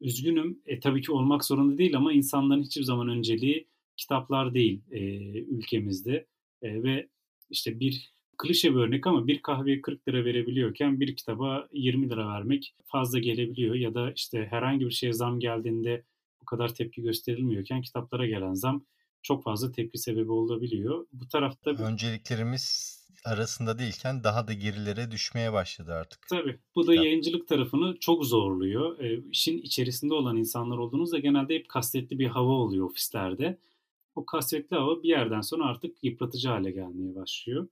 üzgünüm 0.00 0.62
e, 0.66 0.80
tabii 0.80 1.02
ki 1.02 1.12
olmak 1.12 1.44
zorunda 1.44 1.78
değil 1.78 1.96
ama 1.96 2.12
insanların 2.12 2.62
hiçbir 2.62 2.82
zaman 2.82 3.08
önceliği 3.08 3.68
kitaplar 3.96 4.54
değil 4.54 4.82
e, 4.90 5.00
ülkemizde 5.40 6.26
e, 6.62 6.82
ve 6.82 7.08
işte 7.50 7.80
bir 7.80 8.12
klişe 8.42 8.74
bir 8.74 8.80
örnek 8.80 9.06
ama 9.06 9.26
bir 9.26 9.42
kahveye 9.42 9.80
40 9.80 10.08
lira 10.08 10.24
verebiliyorken 10.24 11.00
bir 11.00 11.16
kitaba 11.16 11.68
20 11.72 12.10
lira 12.10 12.28
vermek 12.28 12.74
fazla 12.84 13.18
gelebiliyor 13.18 13.74
ya 13.74 13.94
da 13.94 14.12
işte 14.12 14.46
herhangi 14.50 14.86
bir 14.86 14.90
şeye 14.90 15.12
zam 15.12 15.40
geldiğinde 15.40 16.04
bu 16.40 16.44
kadar 16.44 16.74
tepki 16.74 17.02
gösterilmiyorken 17.02 17.82
kitaplara 17.82 18.26
gelen 18.26 18.54
zam 18.54 18.84
çok 19.22 19.44
fazla 19.44 19.72
tepki 19.72 19.98
sebebi 19.98 20.30
olabiliyor. 20.30 21.06
Bu 21.12 21.28
tarafta 21.28 21.70
önceliklerimiz 21.70 22.96
arasında 23.24 23.78
değilken 23.78 24.24
daha 24.24 24.48
da 24.48 24.52
gerilere 24.52 25.10
düşmeye 25.10 25.52
başladı 25.52 25.92
artık. 25.92 26.26
Tabii. 26.28 26.58
Bu 26.74 26.86
da 26.86 26.92
Kitap. 26.92 27.04
yayıncılık 27.04 27.48
tarafını 27.48 27.96
çok 28.00 28.24
zorluyor. 28.24 28.98
E, 28.98 29.22
işin 29.30 29.58
içerisinde 29.58 30.14
olan 30.14 30.36
insanlar 30.36 30.78
olduğunuzda 30.78 31.18
genelde 31.18 31.54
hep 31.54 31.68
kastetli 31.68 32.18
bir 32.18 32.26
hava 32.26 32.52
oluyor 32.52 32.86
ofislerde. 32.86 33.58
O 34.14 34.26
kasvetli 34.26 34.76
hava 34.76 35.02
bir 35.02 35.08
yerden 35.08 35.40
sonra 35.40 35.64
artık 35.64 36.04
yıpratıcı 36.04 36.48
hale 36.48 36.70
gelmeye 36.70 37.14
başlıyor. 37.14 37.68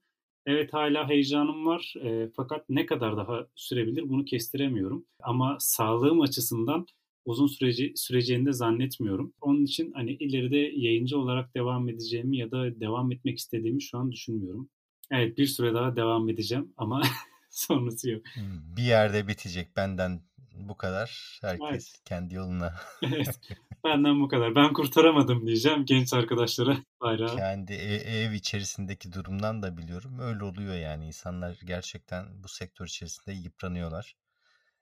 Evet 0.49 0.73
hala 0.73 1.09
heyecanım 1.09 1.65
var 1.65 1.93
e, 2.03 2.29
fakat 2.35 2.69
ne 2.69 2.85
kadar 2.85 3.17
daha 3.17 3.47
sürebilir 3.55 4.09
bunu 4.09 4.25
kestiremiyorum. 4.25 5.05
Ama 5.23 5.57
sağlığım 5.59 6.21
açısından 6.21 6.85
uzun 7.25 7.47
süreci 7.47 7.93
süreceğini 7.95 8.45
de 8.45 8.53
zannetmiyorum. 8.53 9.33
Onun 9.41 9.65
için 9.65 9.91
hani 9.91 10.11
ileride 10.11 10.57
yayıncı 10.57 11.19
olarak 11.19 11.55
devam 11.55 11.89
edeceğimi 11.89 12.37
ya 12.37 12.51
da 12.51 12.79
devam 12.79 13.11
etmek 13.11 13.37
istediğimi 13.37 13.81
şu 13.81 13.97
an 13.97 14.11
düşünmüyorum. 14.11 14.69
Evet 15.11 15.37
bir 15.37 15.45
süre 15.45 15.73
daha 15.73 15.95
devam 15.95 16.29
edeceğim 16.29 16.73
ama 16.77 17.01
sonrası 17.49 18.09
yok. 18.09 18.21
Hmm, 18.33 18.75
bir 18.77 18.83
yerde 18.83 19.27
bitecek 19.27 19.75
benden 19.75 20.21
bu 20.59 20.77
kadar. 20.77 21.39
Herkes 21.41 21.69
evet. 21.71 22.01
kendi 22.05 22.35
yoluna. 22.35 22.73
evet. 23.03 23.39
Benden 23.83 24.21
bu 24.21 24.27
kadar. 24.27 24.55
Ben 24.55 24.73
kurtaramadım 24.73 25.47
diyeceğim 25.47 25.85
genç 25.85 26.13
arkadaşlara 26.13 26.77
bayrağı. 27.01 27.35
Kendi 27.35 27.73
ev, 27.73 28.01
ev 28.07 28.31
içerisindeki 28.31 29.13
durumdan 29.13 29.61
da 29.63 29.77
biliyorum. 29.77 30.19
Öyle 30.19 30.43
oluyor 30.43 30.75
yani. 30.75 31.07
insanlar 31.07 31.59
gerçekten 31.65 32.43
bu 32.43 32.47
sektör 32.47 32.87
içerisinde 32.87 33.35
yıpranıyorlar. 33.35 34.15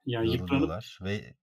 Ya 0.05 0.21
yıpranıp 0.21 0.84
ve 1.01 1.34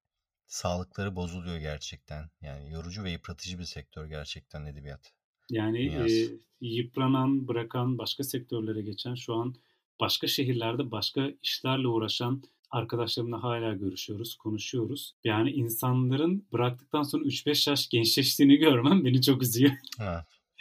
sağlıkları 0.47 1.17
bozuluyor 1.17 1.57
gerçekten. 1.57 2.31
Yani 2.41 2.73
yorucu 2.73 3.05
ve 3.05 3.11
yıpratıcı 3.11 3.59
bir 3.59 3.65
sektör 3.65 4.07
gerçekten 4.07 4.65
edebiyat. 4.65 5.13
Yani 5.51 5.87
e, 5.87 6.29
yıpranan, 6.61 7.49
bırakan, 7.49 7.99
başka 7.99 8.25
sektörlere 8.25 8.83
geçen, 8.83 9.15
şu 9.15 9.35
an 9.35 9.55
başka 10.01 10.27
şehirlerde 10.27 10.91
başka 10.91 11.31
işlerle 11.43 11.89
uğraşan 11.89 12.43
arkadaşlarımla 12.75 13.43
hala 13.43 13.75
görüşüyoruz, 13.75 14.35
konuşuyoruz. 14.37 15.15
Yani 15.25 15.51
insanların 15.51 16.47
bıraktıktan 16.53 17.03
sonra 17.03 17.25
3-5 17.25 17.71
yaş 17.71 17.89
gençleştiğini 17.89 18.57
görmem 18.67 19.05
beni 19.05 19.23
çok 19.23 19.43
üzüyor. 19.43 19.73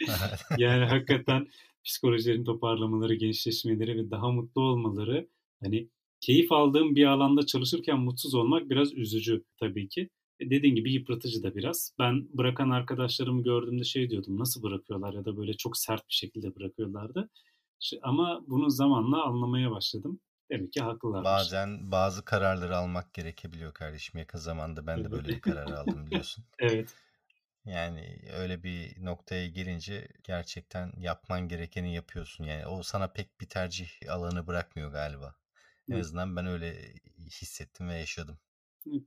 yani 0.58 0.84
hakikaten 0.84 1.48
psikolojilerin 1.84 2.44
toparlamaları, 2.44 3.14
gençleşmeleri 3.14 3.96
ve 3.96 4.10
daha 4.10 4.30
mutlu 4.30 4.62
olmaları 4.62 5.28
hani 5.62 5.88
keyif 6.20 6.52
aldığım 6.52 6.96
bir 6.96 7.06
alanda 7.06 7.46
çalışırken 7.46 8.00
mutsuz 8.00 8.34
olmak 8.34 8.70
biraz 8.70 8.92
üzücü 8.92 9.44
tabii 9.60 9.88
ki. 9.88 10.08
E, 10.40 10.50
dediğin 10.50 10.74
gibi 10.74 10.92
yıpratıcı 10.92 11.42
da 11.42 11.54
biraz. 11.54 11.92
Ben 11.98 12.28
bırakan 12.32 12.70
arkadaşlarımı 12.70 13.42
gördüğümde 13.42 13.84
şey 13.84 14.10
diyordum 14.10 14.38
nasıl 14.38 14.62
bırakıyorlar 14.62 15.14
ya 15.14 15.24
da 15.24 15.36
böyle 15.36 15.54
çok 15.54 15.76
sert 15.76 16.08
bir 16.08 16.14
şekilde 16.14 16.56
bırakıyorlardı. 16.56 17.30
Ama 18.02 18.44
bunu 18.46 18.70
zamanla 18.70 19.24
anlamaya 19.24 19.70
başladım. 19.70 20.20
Demek 20.54 20.72
ki 20.72 20.80
haklılar. 20.80 21.24
Bazen 21.24 21.90
bazı 21.92 22.24
kararları 22.24 22.76
almak 22.76 23.14
gerekebiliyor 23.14 23.74
kardeşim. 23.74 24.18
Yakın 24.18 24.38
zamanda 24.38 24.86
ben 24.86 25.04
de 25.04 25.10
böyle 25.10 25.28
bir 25.28 25.40
karar 25.40 25.70
aldım 25.70 26.06
biliyorsun. 26.06 26.44
evet. 26.58 26.94
Yani 27.64 28.18
öyle 28.36 28.62
bir 28.62 29.04
noktaya 29.04 29.48
gelince 29.48 30.08
gerçekten 30.22 30.92
yapman 30.98 31.48
gerekeni 31.48 31.94
yapıyorsun. 31.94 32.44
Yani 32.44 32.66
o 32.66 32.82
sana 32.82 33.08
pek 33.08 33.40
bir 33.40 33.46
tercih 33.46 33.88
alanı 34.08 34.46
bırakmıyor 34.46 34.92
galiba. 34.92 35.34
En 35.90 36.00
azından 36.00 36.36
ben 36.36 36.46
öyle 36.46 36.94
hissettim 37.30 37.88
ve 37.88 37.94
yaşadım. 37.94 38.38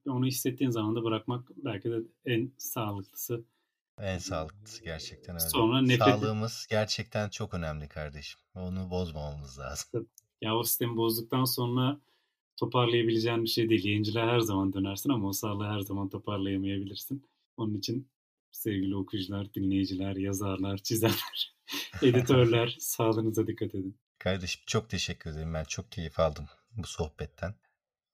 Onu 0.07 0.25
hissettiğin 0.25 0.71
zaman 0.71 0.95
da 0.95 1.03
bırakmak 1.03 1.49
belki 1.57 1.91
de 1.91 1.97
en 2.25 2.51
sağlıklısı. 2.57 3.43
En 4.01 4.17
sağlıklısı 4.17 4.83
gerçekten 4.83 5.35
öyle. 5.35 5.49
Sonra 5.49 5.81
nefret... 5.81 5.97
Sağlığımız 5.99 6.67
gerçekten 6.69 7.29
çok 7.29 7.53
önemli 7.53 7.87
kardeşim. 7.87 8.39
Onu 8.55 8.89
bozmamamız 8.89 9.59
lazım. 9.59 10.07
Ya 10.41 10.55
o 10.55 10.63
sistemi 10.63 10.97
bozduktan 10.97 11.45
sonra 11.45 11.99
toparlayabileceğin 12.57 13.43
bir 13.43 13.49
şey 13.49 13.69
değil. 13.69 13.85
Yayıncılığa 13.85 14.27
her 14.27 14.39
zaman 14.39 14.73
dönersin 14.73 15.09
ama 15.09 15.27
o 15.27 15.33
sağlığı 15.33 15.65
her 15.65 15.79
zaman 15.79 16.09
toparlayamayabilirsin. 16.09 17.23
Onun 17.57 17.77
için 17.77 18.07
sevgili 18.51 18.95
okuyucular, 18.95 19.53
dinleyiciler, 19.53 20.15
yazarlar, 20.15 20.77
çizerler, 20.77 21.55
editörler 22.01 22.77
sağlığınıza 22.79 23.47
dikkat 23.47 23.75
edin. 23.75 23.97
Kardeşim 24.19 24.61
çok 24.67 24.89
teşekkür 24.89 25.29
ederim. 25.29 25.53
Ben 25.53 25.63
çok 25.63 25.91
keyif 25.91 26.19
aldım 26.19 26.45
bu 26.77 26.87
sohbetten. 26.87 27.55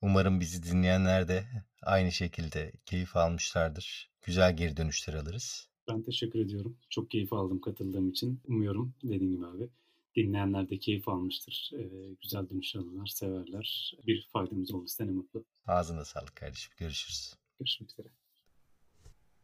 Umarım 0.01 0.39
bizi 0.39 0.63
dinleyenler 0.63 1.27
de 1.27 1.47
aynı 1.81 2.11
şekilde 2.11 2.73
keyif 2.85 3.17
almışlardır. 3.17 4.11
Güzel 4.21 4.57
geri 4.57 4.77
dönüşler 4.77 5.13
alırız. 5.13 5.69
Ben 5.87 6.01
teşekkür 6.01 6.39
ediyorum. 6.39 6.77
Çok 6.89 7.11
keyif 7.11 7.33
aldım 7.33 7.61
katıldığım 7.61 8.09
için. 8.09 8.41
Umuyorum 8.47 8.93
dediğim 9.03 9.31
gibi 9.31 9.45
abi 9.45 9.69
dinleyenler 10.15 10.69
de 10.69 10.79
keyif 10.79 11.07
almıştır. 11.07 11.71
Ee, 11.73 11.89
güzel 12.21 12.49
dönüş 12.49 12.75
alırlar, 12.75 13.07
severler. 13.07 13.93
Bir 14.07 14.27
faydamız 14.33 14.73
olduysa 14.73 15.05
ne 15.05 15.11
mutlu. 15.11 15.45
Ağzına 15.67 16.05
sağlık 16.05 16.35
kardeşim. 16.35 16.73
Görüşürüz. 16.77 17.33
Görüşmek 17.59 17.91
üzere. 17.91 18.07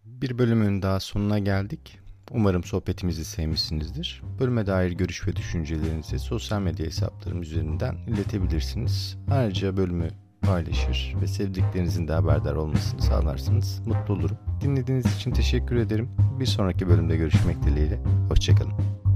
Bir 0.03 0.37
bölümün 0.37 0.81
daha 0.81 0.99
sonuna 0.99 1.39
geldik. 1.39 1.99
Umarım 2.31 2.63
sohbetimizi 2.63 3.25
sevmişsinizdir. 3.25 4.21
Bölüme 4.39 4.67
dair 4.67 4.91
görüş 4.91 5.27
ve 5.27 5.35
düşüncelerinizi 5.35 6.19
sosyal 6.19 6.61
medya 6.61 6.85
hesaplarım 6.85 7.41
üzerinden 7.41 7.95
iletebilirsiniz. 8.07 9.17
Ayrıca 9.31 9.77
bölümü 9.77 10.09
paylaşır 10.41 11.15
ve 11.21 11.27
sevdiklerinizin 11.27 12.07
de 12.07 12.13
haberdar 12.13 12.55
olmasını 12.55 13.01
sağlarsınız. 13.01 13.81
Mutlu 13.87 14.13
olurum. 14.13 14.37
Dinlediğiniz 14.61 15.15
için 15.15 15.31
teşekkür 15.31 15.75
ederim. 15.75 16.09
Bir 16.39 16.45
sonraki 16.45 16.87
bölümde 16.87 17.17
görüşmek 17.17 17.63
dileğiyle. 17.63 17.99
Hoşçakalın. 18.29 19.08